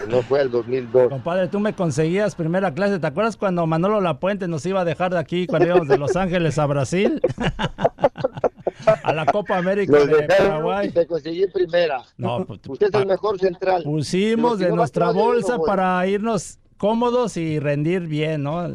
[0.09, 1.09] No fue el 2002.
[1.09, 2.99] Compadre, tú me conseguías primera clase.
[2.99, 6.17] ¿Te acuerdas cuando Manolo Lapuente nos iba a dejar de aquí cuando íbamos de Los
[6.17, 7.21] Ángeles a Brasil?
[9.03, 10.91] a la Copa América Los de Paraguay.
[10.91, 12.03] te conseguí primera.
[12.17, 13.83] No, pues, Usted es el mejor central.
[13.83, 18.67] Pusimos de nuestra bolsa para irnos cómodos y rendir bien, ¿no?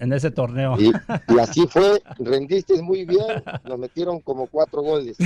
[0.00, 0.74] En ese torneo.
[0.76, 0.92] Y,
[1.32, 5.16] y así fue, rendiste muy bien, nos metieron como cuatro goles.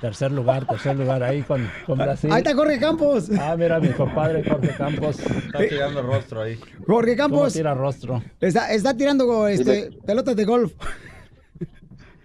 [0.00, 2.32] Tercer lugar, tercer lugar ahí con, con Brasil.
[2.32, 3.30] Ahí está Jorge Campos.
[3.38, 5.20] Ah, mira, mi compadre Jorge Campos.
[5.20, 6.58] Está tirando rostro ahí.
[6.84, 7.52] Jorge ¿Cómo Campos.
[7.52, 8.24] tira rostro?
[8.40, 10.72] Está, está tirando este, pelotas de golf.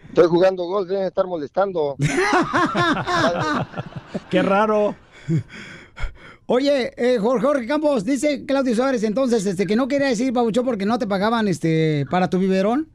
[0.09, 1.95] Estoy jugando golf, deben estar molestando.
[4.31, 4.95] Qué raro.
[6.53, 10.65] Oye, eh, Jorge, Jorge Campos, dice Claudio Suárez entonces este, que no quería decir, Babuchón,
[10.65, 12.89] porque no te pagaban este para tu biberón.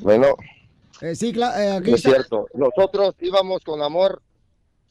[0.00, 0.26] Bueno,
[1.00, 2.10] Eh, sí, Cla- eh, aquí no es está.
[2.16, 2.46] cierto.
[2.54, 4.20] Nosotros íbamos con amor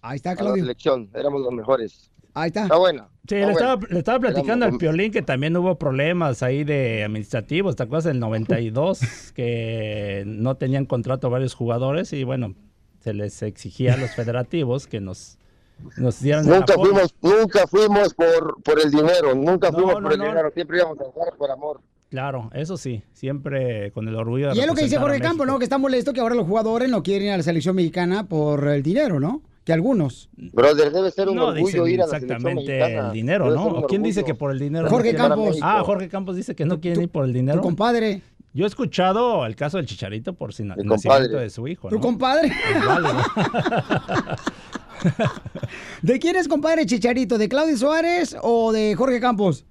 [0.02, 0.64] Ahí está, a la Claudio.
[0.64, 2.10] selección, éramos los mejores.
[2.34, 2.64] Ahí está.
[2.64, 3.10] Está buena.
[3.28, 3.60] Sí, está le buena.
[3.74, 7.84] estaba, le estaba platicando Éramos- al Piolín que también hubo problemas ahí de administrativos, ¿te
[7.84, 8.99] acuerdas del 92?
[9.36, 12.56] que no tenían contrato varios jugadores y bueno,
[13.02, 15.38] se les exigía a los federativos que nos,
[15.97, 20.19] nos Nunca fuimos, nunca fuimos por, por el dinero, nunca No, fuimos no, por el
[20.19, 20.25] no.
[20.25, 21.81] dinero, siempre íbamos a jugar por amor.
[22.09, 25.39] Claro, eso sí, siempre con el orgullo de Y es lo que dice Jorge Campos,
[25.45, 25.53] México.
[25.53, 25.59] ¿no?
[25.59, 28.65] Que está molesto que ahora los jugadores no quieren ir a la selección mexicana por
[28.67, 29.41] el dinero, ¿no?
[29.65, 30.29] Que algunos.
[30.37, 33.65] Brother, debe ser un No, orgullo dicen ir a la selección exactamente el dinero, ¿no?
[33.65, 34.87] ¿O quién dice que por el dinero?
[34.89, 35.19] Jorge no?
[35.27, 35.59] Campos.
[35.61, 37.57] Ah, Jorge Campos dice que no quieren ir por el dinero.
[37.59, 38.21] Tu compadre.
[38.53, 40.85] Yo he escuchado el caso del Chicharito por si compadre.
[40.87, 42.47] nacimiento de su hijo, ¿Tu compadre?
[42.47, 43.13] Es válido.
[46.02, 47.38] ¿De quién es compadre Chicharito?
[47.38, 49.65] ¿De Claudio Suárez o de Jorge Campos?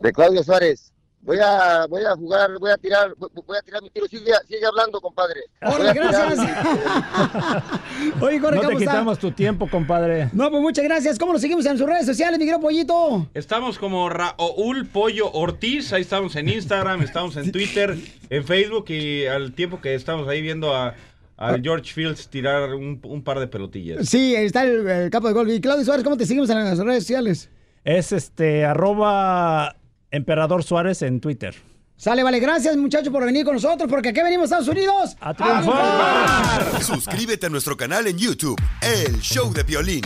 [0.00, 0.92] De Claudio Suárez.
[1.20, 4.06] Voy a, voy a jugar, voy a tirar, voy a tirar mi tiro.
[4.06, 5.40] Sigue, sigue hablando, compadre.
[5.60, 6.38] Jorge, gracias.
[8.20, 10.30] Oye, Jorge no te está- quitamos tu tiempo, compadre.
[10.32, 11.18] No, pues muchas gracias.
[11.18, 13.26] ¿Cómo lo seguimos en sus redes sociales, mi gran pollito?
[13.34, 17.98] Estamos como Raúl Pollo Ortiz, ahí estamos en Instagram, estamos en Twitter,
[18.30, 20.94] en Facebook y al tiempo que estamos ahí viendo a,
[21.38, 24.08] a George Fields tirar un, un par de pelotillas.
[24.08, 25.50] Sí, está el, el capo de gol.
[25.50, 27.48] Y Claudio Suárez, ¿cómo te seguimos en las redes sociales?
[27.84, 29.76] Es este arroba
[30.10, 31.54] Emperador Suárez en Twitter.
[31.96, 36.82] Sale, vale, gracias muchachos por venir con nosotros, porque aquí venimos Estados Unidos a triunfar.
[36.82, 40.02] Suscríbete a nuestro canal en YouTube, El Show de Violín.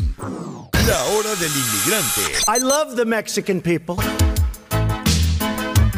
[0.86, 2.22] La hora del inmigrante.
[2.48, 3.96] I love the Mexican people.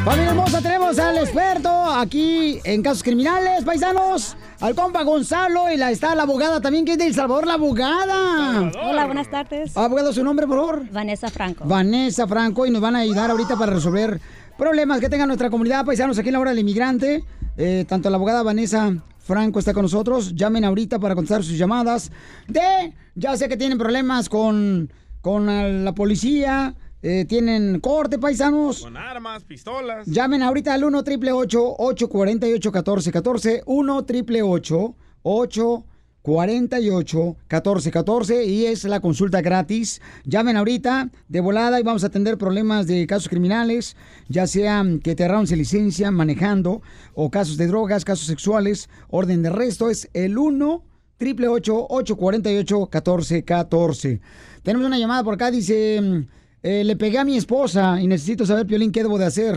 [0.05, 5.91] Familia hermosa, tenemos al experto aquí en casos criminales, paisanos, al compa Gonzalo y la,
[5.91, 8.71] está la abogada también, que es de El Salvador, la abogada.
[8.85, 9.75] Hola, buenas tardes.
[9.75, 10.91] Abogado, su nombre, por favor.
[10.93, 11.65] Vanessa Franco.
[11.65, 14.21] Vanessa Franco, y nos van a ayudar ahorita para resolver
[14.59, 17.25] problemas que tenga nuestra comunidad, paisanos, aquí en la hora del inmigrante.
[17.57, 20.35] Eh, tanto la abogada Vanessa Franco está con nosotros.
[20.35, 22.13] Llamen ahorita para contestar sus llamadas
[22.47, 26.75] de, ya sé que tienen problemas con, con ah, la policía,
[27.07, 28.81] eh, tienen corte, paisanos.
[28.81, 30.07] Con armas, pistolas.
[30.07, 39.43] Llamen ahorita al 1 888 848 1414 1 888 848 1414 y es la consulta
[39.43, 40.01] gratis.
[40.25, 43.99] Llamen ahorita de volada y vamos a atender problemas de casos criminales,
[44.31, 46.81] ya sean que te erraron sin licencia manejando
[47.13, 49.91] o casos de drogas, casos sexuales, orden de arresto.
[49.91, 50.83] Es el 1
[51.21, 54.23] 888 848 1414
[54.63, 56.25] Tenemos una llamada por acá, dice...
[56.65, 59.57] eh, le pegué a mi esposa y necesito saber, Piolín, qué debo de hacer.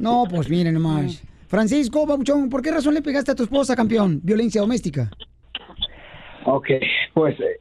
[0.00, 1.22] No, pues miren nomás.
[1.46, 4.20] Francisco, Babuchón, ¿por qué razón le pegaste a tu esposa, campeón?
[4.24, 5.08] Violencia doméstica.
[6.46, 6.66] Ok,
[7.14, 7.60] pues eh,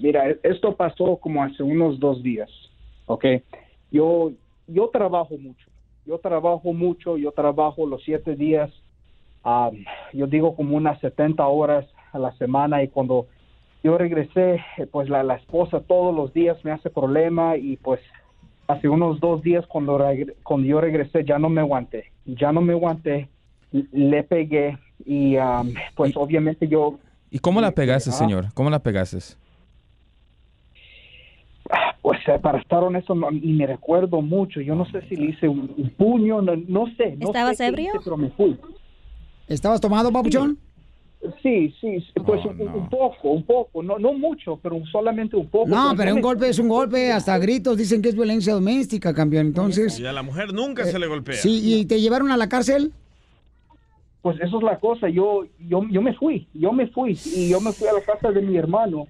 [0.00, 2.48] mira, esto pasó como hace unos dos días,
[3.06, 3.24] ok.
[3.90, 4.30] Yo,
[4.68, 5.66] yo trabajo mucho,
[6.06, 8.70] yo trabajo mucho, yo trabajo los siete días,
[9.42, 13.26] am, yo digo como unas 70 horas a la semana y cuando
[13.84, 18.00] yo regresé, eh, pues la, la esposa todos los días me hace problema y pues
[18.68, 19.98] hace unos dos días cuando,
[20.42, 23.28] cuando yo regresé ya no me aguanté, ya no me aguanté,
[23.72, 26.98] le pegué y am, pues obviamente yo
[27.30, 28.12] ¿Y cómo la pegaste, Ah.
[28.12, 28.46] señor?
[28.54, 29.18] ¿Cómo la pegaste?
[32.02, 34.60] Pues para estar honesto, no, ni me recuerdo mucho.
[34.60, 37.16] Yo no sé si le hice un, un puño, no, no sé.
[37.16, 37.86] No ¿Estabas sé ebrio?
[37.94, 38.58] hice, pero me fui.
[39.48, 40.56] ¿Estabas tomado, Papuchón?
[40.56, 40.71] Sí,
[41.42, 45.68] sí, sí, pues un, un poco, un poco, no, no mucho, pero solamente un poco.
[45.68, 49.14] No, pero un me- golpe es un golpe, hasta gritos dicen que es violencia doméstica,
[49.14, 49.46] campeón.
[49.46, 51.34] Entonces, Y a la mujer nunca se le golpea.
[51.36, 52.92] sí, ¿y te llevaron a la cárcel?
[54.22, 57.60] Pues eso es la cosa, yo, yo, yo me fui, yo me fui y yo
[57.60, 59.08] me fui a la casa de mi hermano.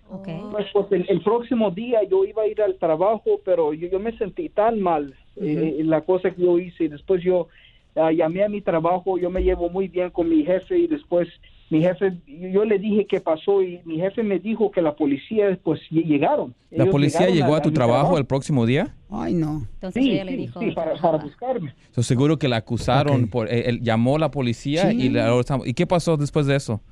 [0.52, 4.00] Pues, pues, el, el próximo día yo iba a ir al trabajo, pero yo, yo
[4.00, 6.88] me sentí tan mal eh, la cosa que yo hice.
[6.88, 7.48] Después yo
[7.94, 11.28] ah, llamé a mi trabajo, yo me llevo muy bien con mi jefe y después
[11.72, 15.58] mi jefe, yo, le dije qué pasó y mi jefe me dijo que la policía
[15.64, 16.54] pues ll- llegaron.
[16.70, 18.94] ¿La Ellos policía llegaron llegó a tu trabajo el próximo día?
[19.10, 19.66] Ay, no.
[19.74, 20.60] Entonces Sí, ella le sí, dijo.
[20.60, 21.74] sí, para, para buscarme.
[21.92, 24.96] So, seguro que la acusaron, por, eh, él llamó a la policía Sí.
[25.00, 25.34] y, la-
[25.64, 26.82] ¿y qué pasó después de eso?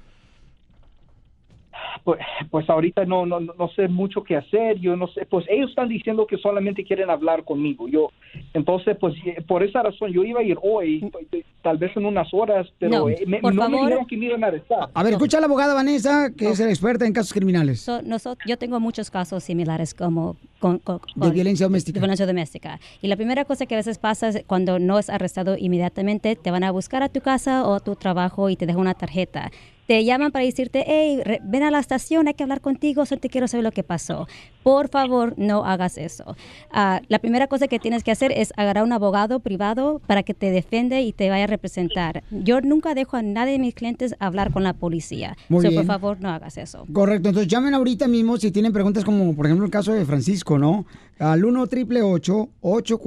[2.04, 2.18] Pues,
[2.50, 5.88] pues ahorita no, no, no sé mucho qué hacer, yo no sé, pues ellos están
[5.88, 8.10] diciendo que solamente quieren hablar conmigo, yo,
[8.54, 12.06] entonces pues eh, por esa razón yo iba a ir hoy, eh, tal vez en
[12.06, 14.88] unas horas, pero No, eh, me, por no me dijeron que me iban a arrestar.
[14.94, 17.80] A ver, escucha a la abogada Vanessa, que es la experta en casos criminales.
[17.80, 18.00] So,
[18.46, 21.94] yo tengo muchos casos similares como con, con- De violencia doméstica.
[21.96, 22.80] de violencia doméstica.
[23.02, 26.50] Y la primera cosa que a veces pasa es cuando no es arrestado inmediatamente, te
[26.50, 29.50] van a buscar a tu casa o a tu trabajo y te dejan una tarjeta.
[29.90, 33.28] Te llaman para decirte, hey, ven a la estación, hay que hablar contigo, solo te
[33.28, 34.28] quiero saber lo que pasó.
[34.62, 36.36] Por favor, no hagas eso.
[36.70, 40.34] Ah, la primera cosa que tienes que hacer es agarrar un abogado privado para que
[40.34, 42.22] te defiende y te vaya a representar.
[42.30, 45.36] Yo nunca dejo a nadie de mis clientes hablar con la policía.
[45.48, 45.80] Muy So, bien.
[45.82, 46.86] por favor, no hagas eso.
[46.92, 50.58] Correcto, entonces llamen ahorita mismo si tienen preguntas como por ejemplo el caso de Francisco,
[50.58, 50.84] ¿no?
[51.18, 52.98] Al 1 triple 848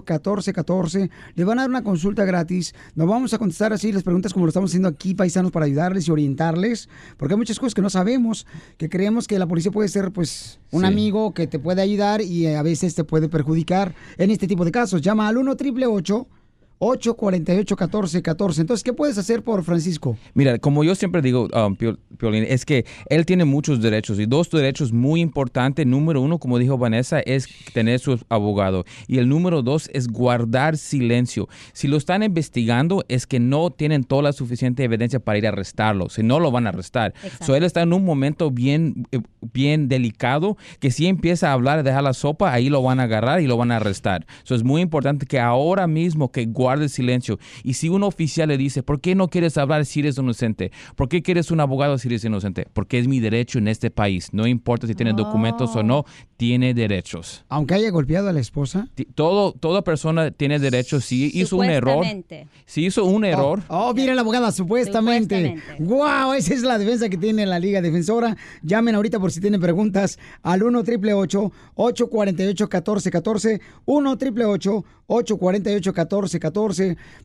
[0.00, 2.74] 1414 Le van a dar una consulta gratis.
[2.94, 6.08] Nos vamos a contestar así las preguntas como lo estamos haciendo aquí, paisanos, para ayudarles
[6.08, 6.88] y orientarles.
[7.16, 8.46] Porque hay muchas cosas que no sabemos,
[8.76, 12.46] que creemos que la policía puede ser pues un amigo que te puede ayudar y
[12.46, 15.00] eh, a veces te puede perjudicar en este tipo de casos.
[15.00, 16.28] Llama al 1 888
[16.84, 18.60] 848-1414.
[18.60, 20.18] Entonces, ¿qué puedes hacer por Francisco?
[20.34, 24.50] Mira, como yo siempre digo, um, Piolín, es que él tiene muchos derechos y dos
[24.50, 25.86] derechos muy importantes.
[25.86, 28.84] Número uno, como dijo Vanessa, es tener su abogado.
[29.06, 31.48] Y el número dos es guardar silencio.
[31.72, 35.50] Si lo están investigando, es que no tienen toda la suficiente evidencia para ir a
[35.50, 36.10] arrestarlo.
[36.10, 37.14] Si no, lo van a arrestar.
[37.40, 39.20] So, él está en un momento bien, eh,
[39.52, 43.40] bien delicado que si empieza a hablar, deja la sopa, ahí lo van a agarrar
[43.40, 44.26] y lo van a arrestar.
[44.44, 47.38] Eso es muy importante que ahora mismo que guarden guarde silencio.
[47.62, 50.72] Y si un oficial le dice, ¿por qué no quieres hablar si eres inocente?
[50.96, 52.66] ¿Por qué quieres un abogado si eres inocente?
[52.72, 54.28] Porque es mi derecho en este país.
[54.32, 56.04] No importa si tiene documentos o no,
[56.36, 57.44] tiene derechos.
[57.48, 58.88] Aunque haya golpeado a la esposa.
[59.14, 61.04] Todo, toda persona tiene derechos.
[61.04, 62.48] Si hizo un error, Supuestamente.
[62.66, 65.56] si hizo un error, Oh, mira la abogada, supuestamente.
[65.78, 66.32] ¡Wow!
[66.32, 68.36] Esa es la defensa que tiene la Liga Defensora.
[68.62, 76.40] Llamen ahorita por si tienen preguntas al 1 888 848 1414 1 888 848 1414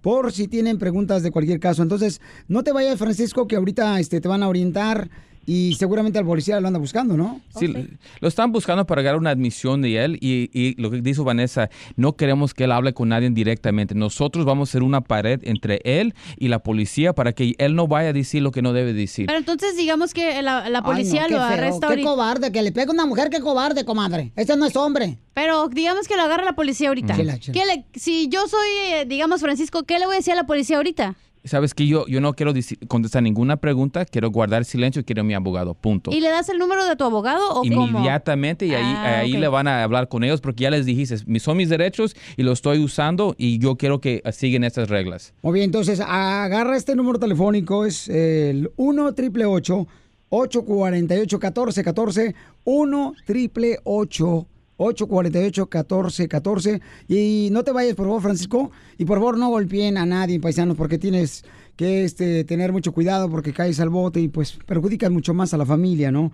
[0.01, 1.81] por si tienen preguntas de cualquier caso.
[1.81, 5.09] Entonces, no te vayas, Francisco, que ahorita este, te van a orientar
[5.45, 7.41] y seguramente al policía lo anda buscando, ¿no?
[7.57, 7.73] Sí,
[8.19, 11.69] lo están buscando para agarrar una admisión de él y, y lo que dijo Vanessa,
[11.95, 13.95] no queremos que él hable con nadie directamente.
[13.95, 17.87] Nosotros vamos a ser una pared entre él y la policía para que él no
[17.87, 19.25] vaya a decir lo que no debe decir.
[19.27, 22.61] Pero entonces digamos que la, la Ay, policía qué lo feo, arresta Qué cobarde, que
[22.61, 24.31] le pega a una mujer, qué cobarde, comadre.
[24.35, 25.17] Este no es hombre.
[25.33, 27.15] Pero digamos que lo agarra la policía ahorita.
[27.15, 27.53] Chela, chela.
[27.59, 30.45] ¿Qué le- si yo soy, eh, digamos, Francisco, ¿qué le voy a decir a la
[30.45, 31.15] policía ahorita?
[31.49, 32.53] Sabes que yo, yo no quiero
[32.87, 36.11] contestar ninguna pregunta, quiero guardar silencio y quiero mi abogado, punto.
[36.11, 37.87] ¿Y le das el número de tu abogado o cómo?
[37.87, 41.17] Inmediatamente y ahí, Ah, ahí le van a hablar con ellos porque ya les dijiste,
[41.25, 45.33] "Mi- son mis derechos y los estoy usando y yo quiero que siguen estas reglas.
[45.41, 49.87] Muy bien, entonces agarra este número telefónico, es el 1 888
[50.29, 54.47] 848 1414 1 888 848
[54.79, 58.71] 1414 Y no te vayas, por favor, Francisco.
[58.97, 61.43] Y por favor, no golpeen a nadie, paisanos, porque tienes
[61.75, 65.57] que este, tener mucho cuidado porque caes al bote y pues perjudicas mucho más a
[65.57, 66.31] la familia, ¿no?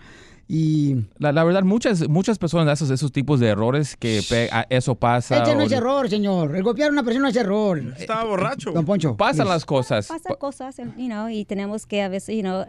[0.47, 4.21] Y La, la verdad, muchas, muchas personas hacen esos tipos de errores que
[4.69, 5.41] eso pasa.
[5.41, 6.55] ese no o- es error, señor.
[6.55, 7.81] El golpear a una persona es error.
[7.97, 8.71] Estaba borracho.
[8.71, 9.17] Don Poncho.
[9.17, 9.53] Pasan yes.
[9.53, 10.07] las cosas.
[10.07, 12.63] Pasan cosas, you know, y tenemos que a veces, you know,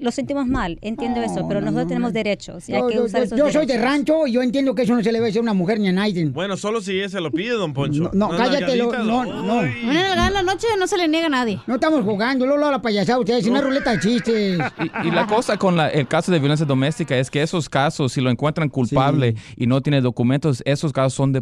[0.00, 2.14] lo sentimos mal, entiendo eso, pero no, nosotros no, tenemos no.
[2.14, 4.42] derechos y hay Yo, que yo- usar yo- esos yo soy de rancho y yo
[4.42, 6.26] entiendo que eso no se le debe decir a una mujer ni a nadie.
[6.26, 8.08] Bueno, solo si ella se lo pide, don Poncho.
[8.12, 9.58] No, Unas cállate, lo- no, no.
[9.60, 11.60] Una la noche no se le niega a nadie.
[11.66, 14.60] No estamos jugando, Lolo, a la payasada ustedes, no es ruleta de chistes.
[15.04, 18.12] Y, y la cosa con la- el caso de violencia doméstica es que esos casos,
[18.12, 21.32] si lo encuentran culpable y no tiene documentos, esos casos son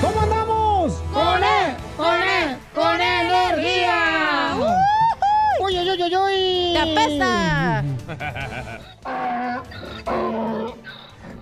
[0.02, 0.94] ¿Cómo andamos?
[1.14, 1.76] ¡Con él!
[1.98, 2.58] ¡Con él!
[2.74, 4.56] ¡Con energía!
[5.62, 6.74] ¡Uy, uy, uy, uy, uy!
[6.74, 7.84] ¡Te apesta!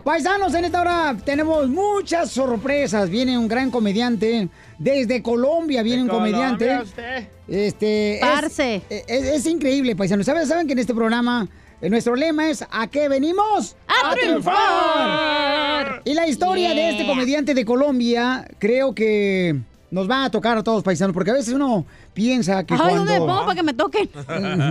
[0.04, 3.10] Paisanos, en esta hora tenemos muchas sorpresas.
[3.10, 4.48] Viene un gran comediante.
[4.78, 6.80] Desde Colombia viene un comediante.
[6.82, 7.28] Usted.
[7.48, 8.16] Este.
[8.16, 8.82] es- Parce.
[8.90, 10.26] Es, es increíble, paisanos.
[10.26, 11.48] ¿Saben, saben que en este programa
[11.82, 13.76] eh, nuestro lema es ¿A qué venimos?
[13.88, 16.02] ¡A triunfar!
[16.06, 19.60] Y la historia de este comediante de Colombia, creo que
[19.92, 21.86] nos va a tocar a todos paisanos, porque a veces uno
[22.20, 22.98] piensa que Ay, cuando...
[22.98, 24.10] ¿dónde me pongo para que me toquen?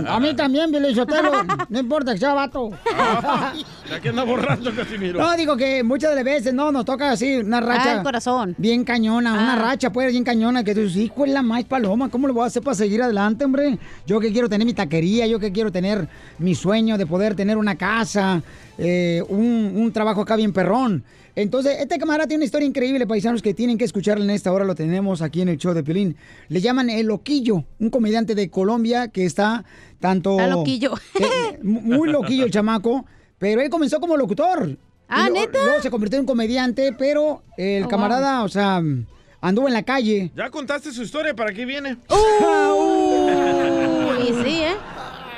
[0.07, 1.31] A mí también, Sotelo.
[1.67, 2.69] No importa que sea vato.
[3.89, 5.19] Ya que anda borracho, Casimiro.
[5.19, 7.93] No, digo que muchas de las veces no nos toca así una racha.
[7.93, 8.53] Ah, el corazón.
[8.59, 9.61] Bien cañona, una Ah.
[9.69, 12.43] racha pues bien cañona que tú dices, hijo es la más paloma, ¿cómo lo voy
[12.43, 13.79] a hacer para seguir adelante, hombre?
[14.05, 16.07] Yo que quiero tener mi taquería, yo que quiero tener
[16.37, 18.43] mi sueño de poder tener una casa,
[18.77, 21.03] eh, un, un trabajo acá bien perrón.
[21.35, 24.65] Entonces, este camarada tiene una historia increíble, paisanos, que tienen que escucharla en esta hora,
[24.65, 26.17] lo tenemos aquí en el show de Piolín.
[26.49, 27.38] Le llaman El Loquillo,
[27.79, 29.63] un comediante de Colombia que está
[29.99, 30.31] tanto...
[30.33, 30.93] Está loquillo.
[31.19, 33.05] Eh, muy loquillo el chamaco,
[33.37, 34.77] pero él comenzó como locutor.
[35.07, 35.59] Ah, Y lo- ¿neta?
[35.65, 38.81] Luego se convirtió en comediante, pero el Oh, camarada, o sea,
[39.41, 40.31] anduvo en la calle.
[40.35, 41.33] ¿Ya contaste su historia?
[41.35, 41.97] ¿Para qué viene?
[44.19, 44.75] Uy, sí, ¿eh?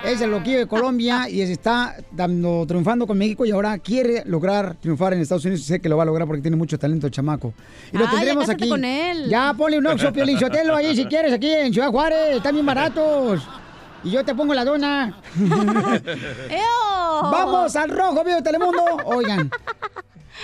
[0.03, 4.75] Es el loquillo de Colombia y está dando, triunfando con México y ahora quiere lograr
[4.81, 5.63] triunfar en Estados Unidos.
[5.63, 7.53] Sé que lo va a lograr porque tiene mucho talento el chamaco.
[7.93, 8.69] Y lo Ay, ya tendremos cásate aquí.
[8.69, 9.29] con él.
[9.29, 12.37] Ya, ponle un oxo, Piolín Sotelo ahí si quieres, aquí en Ciudad Juárez.
[12.37, 13.47] Están bien baratos.
[14.03, 15.15] Y yo te pongo la dona.
[17.21, 18.81] Vamos al rojo, vivo Telemundo.
[19.05, 19.51] Oigan,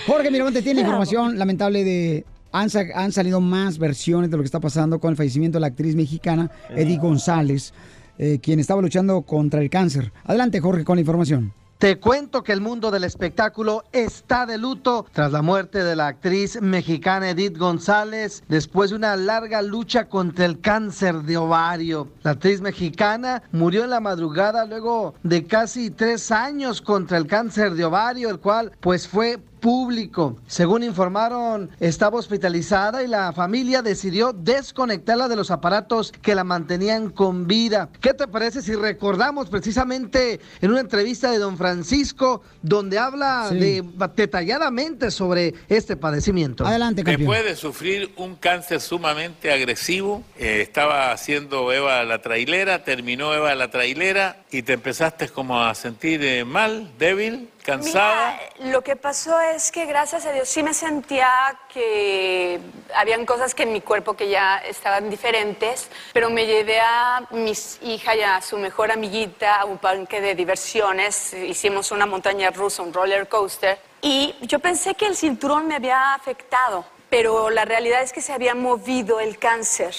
[0.06, 2.24] Jorge Miramonte tiene información lamentable de...
[2.50, 5.66] Han, han salido más versiones de lo que está pasando con el fallecimiento de la
[5.66, 7.74] actriz mexicana Eddie González,
[8.18, 10.12] eh, quien estaba luchando contra el cáncer.
[10.24, 11.52] Adelante, Jorge, con la información.
[11.78, 16.08] Te cuento que el mundo del espectáculo está de luto tras la muerte de la
[16.08, 22.08] actriz mexicana Edith González después de una larga lucha contra el cáncer de ovario.
[22.24, 27.74] La actriz mexicana murió en la madrugada luego de casi tres años contra el cáncer
[27.74, 30.36] de ovario, el cual pues fue público.
[30.46, 37.10] Según informaron, estaba hospitalizada y la familia decidió desconectarla de los aparatos que la mantenían
[37.10, 37.88] con vida.
[38.00, 43.58] ¿Qué te parece si recordamos precisamente en una entrevista de don Francisco donde habla Sí.
[43.58, 43.84] de,
[44.16, 46.66] detalladamente sobre este padecimiento?
[46.66, 53.34] Adelante, Después de sufrir un cáncer sumamente agresivo, eh, estaba haciendo Eva la trailera, terminó
[53.34, 58.40] Eva la trailera y te empezaste como a sentir eh, mal, débil, cansada.
[58.60, 61.28] Lo que pasó es que gracias a Dios sí me sentía
[61.72, 62.58] que
[62.94, 67.78] habían cosas que en mi cuerpo que ya estaban diferentes, pero me llevé a mis
[67.82, 72.82] hija y a su mejor amiguita a un parque de diversiones, hicimos una montaña rusa,
[72.82, 78.02] un roller coaster, y yo pensé que el cinturón me había afectado, pero la realidad
[78.02, 79.94] es que se había movido el cáncer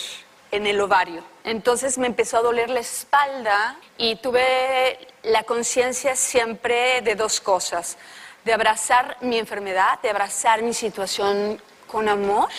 [0.52, 1.24] en el ovario.
[1.44, 7.98] Entonces me empezó a doler la espalda y tuve la conciencia siempre de dos cosas,
[8.46, 12.50] de abrazar mi enfermedad, de abrazar mi situación con amor,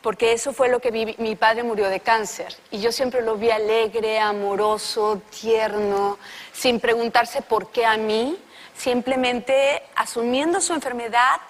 [0.00, 3.36] porque eso fue lo que vi- mi padre murió de cáncer y yo siempre lo
[3.36, 6.18] vi alegre, amoroso, tierno,
[6.52, 8.36] sin preguntarse por qué a mí,
[8.76, 11.40] simplemente asumiendo su enfermedad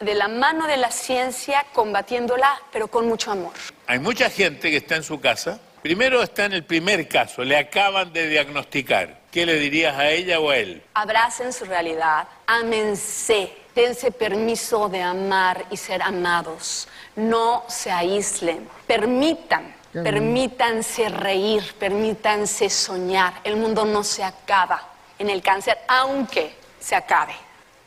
[0.00, 3.52] de la mano de la ciencia, combatiéndola, pero con mucho amor.
[3.86, 5.60] Hay mucha gente que está en su casa.
[5.82, 9.22] Primero está en el primer caso, le acaban de diagnosticar.
[9.32, 10.80] ¿Qué le dirías a ella o a él?
[10.94, 16.86] Abracen su realidad, ámense, dense permiso de amar y ser amados.
[17.16, 23.40] No se aíslen, permitan, permítanse reír, permítanse soñar.
[23.42, 24.88] El mundo no se acaba
[25.18, 27.34] en el cáncer, aunque se acabe.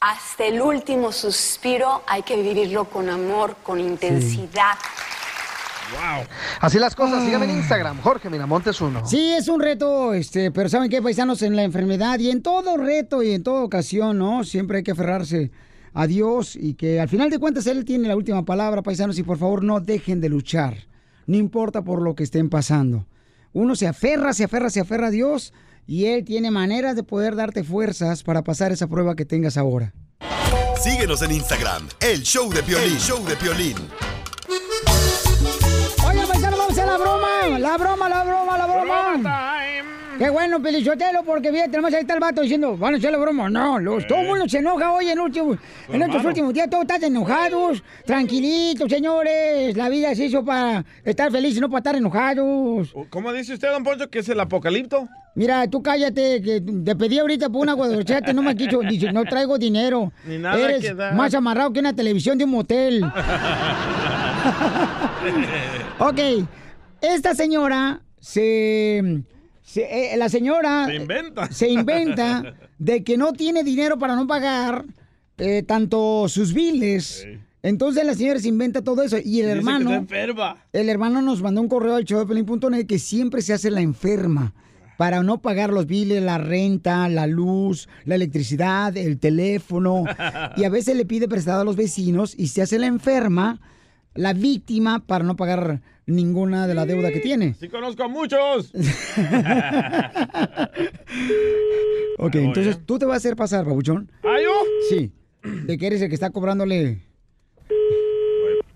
[0.02, 4.78] Hasta el último suspiro hay que vivirlo con amor, con intensidad.
[6.60, 9.06] Así las cosas, síganme en Instagram, Jorge Miramontes uno.
[9.06, 11.42] Sí, es un reto, este, pero ¿saben qué, paisanos?
[11.42, 14.44] En la enfermedad y en todo reto y en toda ocasión, ¿no?
[14.44, 15.52] Siempre hay que aferrarse
[15.94, 19.24] a Dios y que al final de cuentas Él tiene la última palabra, paisanos, y
[19.24, 20.88] por favor no dejen de luchar.
[21.26, 23.08] No importa por lo que estén pasando.
[23.54, 25.54] Uno se aferra, se aferra, se aferra a Dios
[25.88, 29.94] y Él tiene maneras de poder darte fuerzas para pasar esa prueba que tengas ahora.
[30.82, 33.76] Síguenos en Instagram, el show de Piolín, el show de Piolín.
[36.76, 37.60] Oye, paisanos, vamos a hacer la broma.
[37.60, 39.56] La broma, la broma, la broma.
[40.18, 43.50] Qué bueno, Pelichotelo, porque fíjate, tenemos ahí está el vato diciendo, van a echarle broma.
[43.50, 45.58] No, los, todo el mundo se enoja hoy en, último,
[45.90, 49.76] en estos últimos días, todos están enojados, tranquilitos, señores.
[49.76, 52.94] La vida se hizo para estar felices, no para estar enojados.
[53.10, 55.10] ¿Cómo dice usted, don Poncho, que es el apocalipto?
[55.36, 59.12] Mira, tú cállate, que te pedí ahorita por una guadalchate, no me has dicho, dice,
[59.12, 60.14] no traigo dinero.
[60.26, 61.14] Ni nada Eres que dar.
[61.14, 63.04] más amarrado que una televisión de un motel.
[66.00, 66.20] ok,
[67.14, 69.24] esta señora se...
[69.64, 70.86] se- eh, la señora...
[70.88, 71.48] Se inventa.
[71.52, 74.86] Se inventa de que no tiene dinero para no pagar
[75.38, 77.28] eh, tanto sus biles.
[77.62, 79.18] Entonces la señora se inventa todo eso.
[79.18, 79.90] Y el Dice que hermano...
[79.90, 80.58] está enferma.
[80.72, 84.54] El hermano nos mandó un correo al showdepelín.net que siempre se hace la enferma
[84.98, 90.04] para no pagar los biles, la renta, la luz, la electricidad, el teléfono.
[90.56, 93.60] Y a veces le pide prestado a los vecinos y se hace la enferma,
[94.14, 97.56] la víctima, para no pagar ninguna de la deuda que tiene.
[97.56, 98.72] Sí conozco a muchos.
[102.18, 104.10] Ok, entonces tú te vas a hacer pasar, babuchón.
[104.24, 104.52] ¿Ah, yo?
[104.90, 105.12] Sí.
[105.44, 107.02] ¿De que eres el que está cobrándole?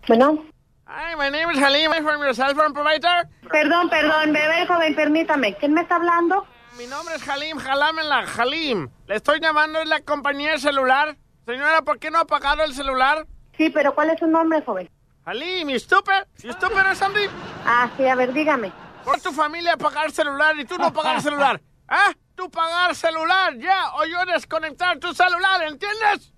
[0.08, 0.44] Bueno.
[0.86, 1.92] Hi, my name is Halim.
[1.92, 3.30] I'm from your cell phone provider.
[3.50, 5.56] Perdón, perdón, bebé joven, permítame.
[5.56, 6.46] ¿Quién me está hablando?
[6.78, 8.26] Mi nombre es Halim Halamela.
[8.38, 8.90] Halim.
[9.08, 11.16] Le estoy llamando de la compañía de celular.
[11.46, 13.26] Señora, ¿por qué no ha pagado el celular?
[13.58, 14.90] Sí, pero ¿cuál es su nombre, joven?
[15.30, 16.26] Halim, you stupid.
[16.42, 17.30] You stupid or something.
[17.64, 18.72] Ah, sí, a ver, dígame.
[19.04, 21.62] Por tu familia pagar celular y tú no pagar celular.
[21.88, 22.12] ¿Ah?
[22.34, 23.94] Tú pagar celular, ya.
[23.94, 26.34] O yo desconectar tu celular, ¿entiendes?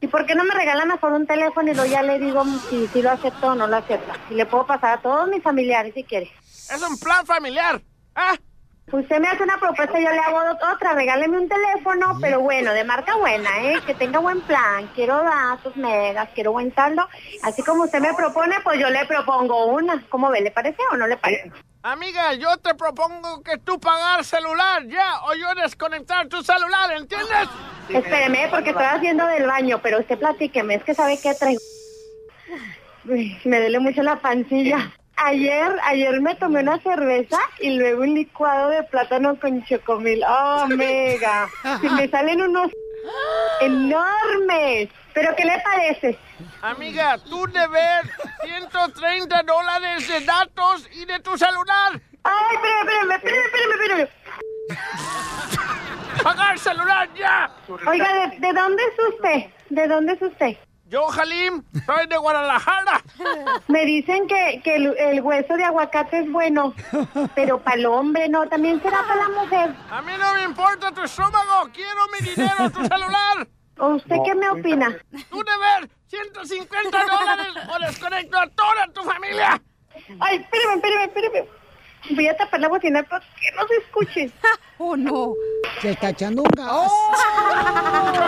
[0.00, 2.86] ¿Y por qué no me regala mejor un teléfono y luego ya le digo si,
[2.86, 4.14] si lo acepto o no lo acepta?
[4.30, 6.30] Y le puedo pasar a todos mis familiares si quiere.
[6.46, 7.82] Es un plan familiar.
[8.14, 8.36] ¿Ah?
[8.92, 10.40] Usted me hace una propuesta y yo le hago
[10.72, 10.94] otra.
[10.94, 13.80] Regáleme un teléfono, pero bueno, de marca buena, ¿eh?
[13.86, 14.88] Que tenga buen plan.
[14.94, 17.08] Quiero datos, megas, quiero buen saldo.
[17.42, 20.02] Así como usted me propone, pues yo le propongo una.
[20.08, 20.40] ¿Cómo ve?
[20.40, 21.52] ¿Le parece o no le parece?
[21.82, 25.22] Amiga, yo te propongo que tú pagar celular, ya.
[25.22, 27.48] O yo desconectar tu celular, ¿entiendes?
[27.88, 31.60] Espéreme, porque estoy haciendo del baño, pero usted platíqueme, es que sabe que traigo...
[33.06, 34.92] Uy, me duele mucho la pancilla.
[35.22, 40.24] Ayer, ayer me tomé una cerveza y luego un licuado de plátano con chocomil.
[40.26, 41.46] ¡Oh, mega!
[41.82, 42.70] Y me salen unos
[43.60, 44.88] enormes.
[45.12, 46.18] ¿Pero qué le parece?
[46.62, 48.10] Amiga, tú debes
[48.44, 52.00] 130 dólares de datos y de tu celular.
[52.24, 54.08] ¡Ay, espérame, espérame, espérame, espérame!
[56.22, 57.50] ¡Pagar celular ya!
[57.86, 59.50] Oiga, ¿de, de dónde es usted?
[59.68, 60.56] ¿De dónde es usted?
[60.90, 63.00] Yo, Halim, soy de Guadalajara.
[63.68, 66.74] Me dicen que, que el, el hueso de aguacate es bueno,
[67.36, 69.72] pero para el hombre no, también será para la mujer.
[69.88, 73.46] A mí no me importa tu estómago, quiero mi dinero, tu celular.
[73.78, 74.98] ¿Usted qué me opina?
[75.30, 79.62] Tú debes 150 dólares o desconecto a toda tu familia.
[80.18, 81.59] Ay, espérame, espérame, espérame.
[82.10, 84.30] Voy a tapar la bocina para que no se escuche.
[84.78, 85.34] oh, no.
[85.82, 86.90] Se está echando un gas.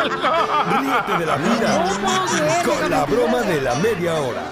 [0.80, 4.42] Ríete de la vida con la broma de la media hora.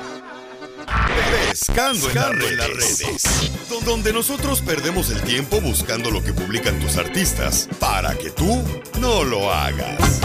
[1.48, 2.14] Pescando en
[2.56, 3.68] las redes.
[3.68, 8.62] Don- Donde nosotros perdemos el tiempo buscando lo que publican tus artistas para que tú
[9.01, 10.20] no lo hagas.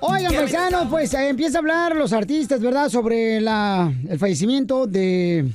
[0.00, 2.88] Oigan, paisanos, pues eh, empieza a hablar los artistas, ¿verdad?
[2.88, 5.46] Sobre la, el fallecimiento de...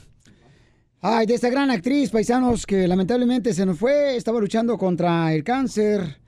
[1.05, 5.43] Ay, de esta gran actriz, paisanos, que lamentablemente se nos fue, estaba luchando contra el
[5.43, 6.21] cáncer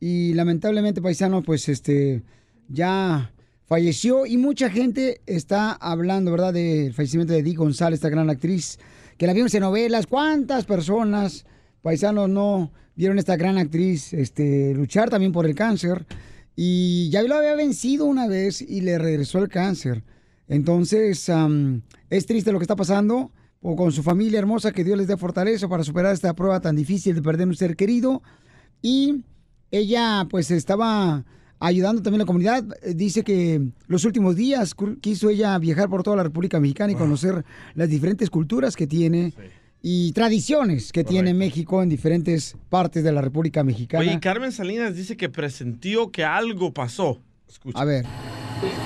[0.00, 2.22] y lamentablemente, paisanos, pues este,
[2.66, 3.30] ya
[3.66, 6.54] falleció y mucha gente está hablando, ¿verdad?
[6.54, 8.78] Del fallecimiento de Di González, esta gran actriz,
[9.18, 10.06] que la vimos en novelas.
[10.06, 11.44] ¿Cuántas personas,
[11.82, 16.06] paisanos, no vieron esta gran actriz este, luchar también por el cáncer?
[16.56, 20.04] Y ya lo había vencido una vez y le regresó el cáncer.
[20.48, 21.30] Entonces,
[22.08, 23.30] es triste lo que está pasando
[23.62, 26.76] o con su familia hermosa, que Dios les dé fortaleza para superar esta prueba tan
[26.76, 28.22] difícil de perder un ser querido.
[28.82, 29.22] Y
[29.70, 31.24] ella pues estaba
[31.60, 32.64] ayudando también a la comunidad.
[32.94, 37.44] Dice que los últimos días quiso ella viajar por toda la República Mexicana y conocer
[37.74, 39.32] las diferentes culturas que tiene
[39.80, 44.02] y tradiciones que tiene México en diferentes partes de la República Mexicana.
[44.02, 47.20] Oye, Carmen Salinas dice que presintió que algo pasó.
[47.74, 48.06] A ver.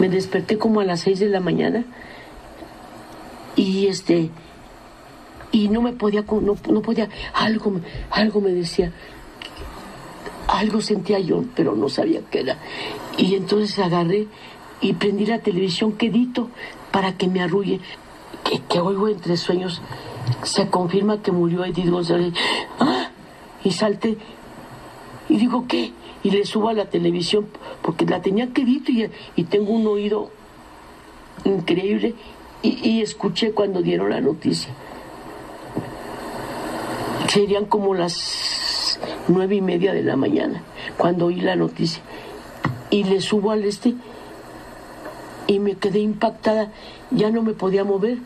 [0.01, 1.85] Me desperté como a las 6 de la mañana
[3.57, 4.31] y este
[5.57, 7.73] y no me podía no, no podía algo
[8.11, 8.93] algo me decía
[10.49, 12.59] algo sentía yo pero no sabía qué era.
[13.17, 14.27] Y entonces agarré
[14.83, 16.51] y prendí la televisión quedito
[16.93, 17.81] para que me arrulle
[18.45, 19.81] que, que oigo entre sueños
[20.43, 22.35] se confirma que murió Edith González.
[22.79, 23.09] ¡Ah!
[23.65, 24.19] y salté
[25.31, 25.93] y digo qué
[26.23, 27.47] y le subo a la televisión
[27.81, 30.31] porque la tenía quedito y, y tengo un oído
[31.45, 32.15] increíble
[32.63, 34.75] y escuché cuando dieron la noticia
[37.29, 38.99] serían como las
[39.29, 40.63] nueve y media de la mañana
[40.97, 42.03] cuando oí la noticia.
[42.91, 43.95] Y le subo al este
[45.47, 46.71] y me quedé impactada,
[47.11, 48.19] ya no me podía mover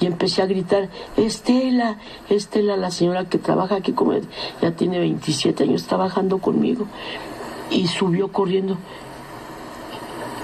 [0.00, 1.98] y empecé a gritar, Estela,
[2.28, 4.12] Estela, la señora que trabaja aquí, como
[4.60, 6.86] ya tiene 27 años trabajando conmigo,
[7.70, 8.76] y subió corriendo.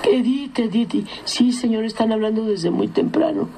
[0.05, 3.49] Edith, Edith, sí, señor, están hablando desde muy temprano.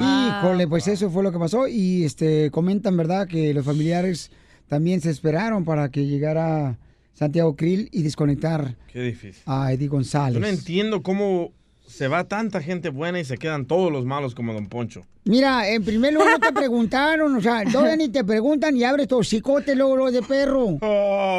[0.00, 3.26] Híjole, pues eso fue lo que pasó y este comentan, ¿verdad?
[3.26, 4.30] Que los familiares
[4.68, 6.78] también se esperaron para que llegara
[7.14, 9.42] Santiago Krill y desconectar Qué difícil.
[9.46, 10.34] a Eddie González.
[10.34, 11.52] Yo no entiendo cómo
[11.90, 15.02] se va tanta gente buena y se quedan todos los malos como Don Poncho.
[15.24, 19.08] Mira, en primer lugar no te preguntaron, o sea, todavía ni te preguntan y abres
[19.08, 20.78] tu cicote luego lo de perro.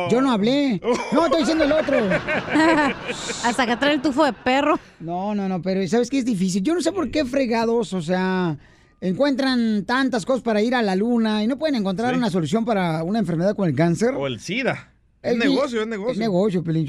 [0.09, 0.81] Yo no hablé.
[1.11, 1.97] No, estoy diciendo el otro.
[3.43, 4.77] Hasta que trae el tufo de perro.
[4.99, 6.61] No, no, no, pero ¿sabes qué es difícil?
[6.61, 8.57] Yo no sé por qué fregados, o sea,
[8.99, 13.03] encuentran tantas cosas para ir a la luna y no pueden encontrar una solución para
[13.03, 14.13] una enfermedad como el cáncer.
[14.15, 14.90] O el SIDA.
[15.21, 16.13] Es negocio, es negocio.
[16.13, 16.87] Es negocio, Pelín.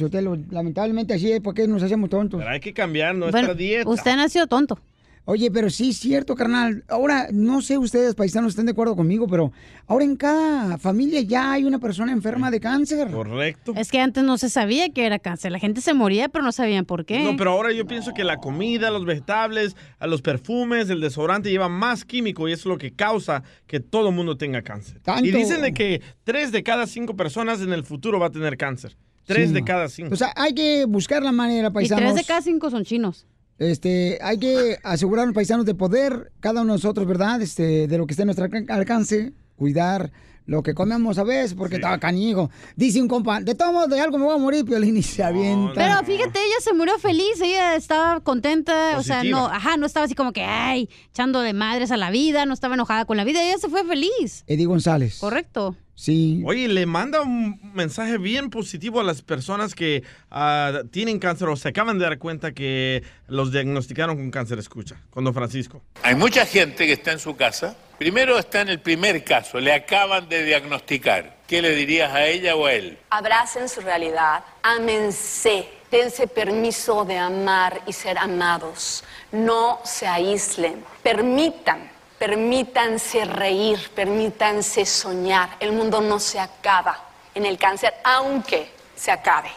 [0.51, 2.39] Lamentablemente así es, porque nos hacemos tontos?
[2.39, 3.89] Pero hay que cambiar nuestra dieta.
[3.89, 4.79] usted nació tonto.
[5.25, 6.85] Oye, pero sí es cierto, carnal.
[6.89, 9.53] Ahora, no sé ustedes, paisanos, estén de acuerdo conmigo, pero
[9.87, 13.09] ahora en cada familia ya hay una persona enferma de cáncer.
[13.09, 13.73] Correcto.
[13.77, 15.53] Es que antes no se sabía que era cáncer.
[15.53, 17.23] La gente se moría, pero no sabían por qué.
[17.23, 21.51] No, pero ahora yo pienso que la comida, los vegetales, a los perfumes, el desodorante
[21.51, 24.99] lleva más químico y eso es lo que causa que todo el mundo tenga cáncer.
[25.01, 25.25] Tanto.
[25.25, 28.57] Y dicen de que tres de cada cinco personas en el futuro va a tener
[28.57, 28.97] cáncer.
[29.25, 30.15] Tres Sí, de cada cinco.
[30.15, 32.03] O sea, hay que buscar la manera, y paisanos.
[32.03, 33.27] tres de cada cinco son chinos.
[33.63, 37.41] Este, hay que asegurar a los paisanos de poder, cada uno de nosotros, ¿verdad?
[37.43, 40.11] Este, de lo que esté a nuestro alcan- alcance, cuidar
[40.47, 42.51] lo que comemos a veces, porque estaba canijo.
[42.77, 45.23] Dice un compa, de todo modo, de algo me voy a morir, Piolín, y se
[45.23, 45.75] avienta.
[45.75, 50.07] Pero fíjate, ella se murió feliz, ella estaba contenta, o sea, no, ajá, no estaba
[50.07, 53.25] así como que, ay, echando de madres a la vida, no estaba enojada con la
[53.25, 54.45] vida, ella se fue feliz.
[54.47, 55.19] Eddie González.
[55.19, 55.77] Correcto.
[55.95, 56.43] Sí.
[56.45, 61.57] Oye, le manda un mensaje bien positivo a las personas que ah, tienen cáncer o
[61.57, 64.59] se acaban de dar cuenta que los diagnosticaron con cáncer.
[64.59, 65.83] Escucha, con Don Francisco.
[66.03, 67.77] Hay mucha gente que está en su casa.
[68.03, 71.37] Primero está en el primer caso, le acaban de diagnosticar.
[71.47, 72.99] ¿Qué le dirías a ella o a él?
[73.11, 79.05] Abracen su realidad, ámense, dense permiso de amar y ser amados.
[79.31, 81.89] No se aíslen, permitan,
[82.19, 85.51] permítanse reír, permítanse soñar.
[85.61, 87.05] El mundo no se acaba
[87.37, 89.53] en el cáncer, aunque se acabe.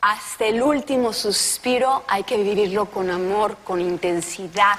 [0.00, 4.78] Hasta el último suspiro hay que vivirlo con amor, con intensidad.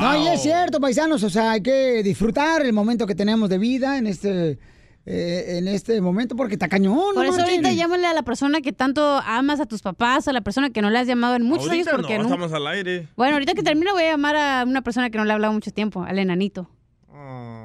[0.00, 3.58] No, y es cierto, paisanos, o sea, hay que disfrutar el momento que tenemos de
[3.58, 4.58] vida en este,
[5.06, 6.96] eh, en este momento, porque está cañón.
[7.14, 7.50] Por no eso marchen.
[7.56, 10.82] ahorita llámale a la persona que tanto amas a tus papás, a la persona que
[10.82, 13.08] no le has llamado en muchos Ahorita años porque no, nunca- estamos al aire.
[13.16, 15.52] Bueno, ahorita que termine voy a llamar a una persona que no le he hablado
[15.52, 16.70] mucho tiempo, al enanito.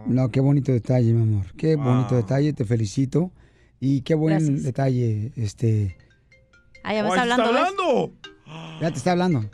[0.06, 1.54] No, qué bonito detalle, mi amor.
[1.58, 3.32] Qué bonito detalle, te felicito.
[3.80, 4.64] Y qué buen Gracias.
[4.64, 5.98] detalle, este...
[6.84, 8.14] Ah, ya está hablando.
[8.82, 9.50] Ya te está hablando.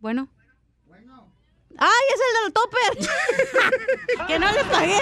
[0.00, 0.28] Bueno.
[1.80, 4.26] ¡Ay, es el del topper!
[4.26, 4.98] ¡Que no le pagué!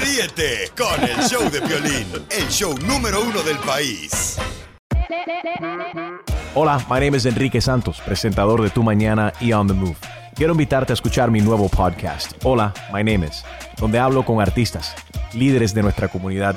[0.00, 4.36] Ríete con el show de Piolín, el show número uno del país.
[6.54, 9.96] Hola, my name is Enrique Santos, presentador de Tu Mañana y On the Move.
[10.34, 13.44] Quiero invitarte a escuchar mi nuevo podcast, Hola, my name is,
[13.78, 14.96] donde hablo con artistas,
[15.32, 16.56] líderes de nuestra comunidad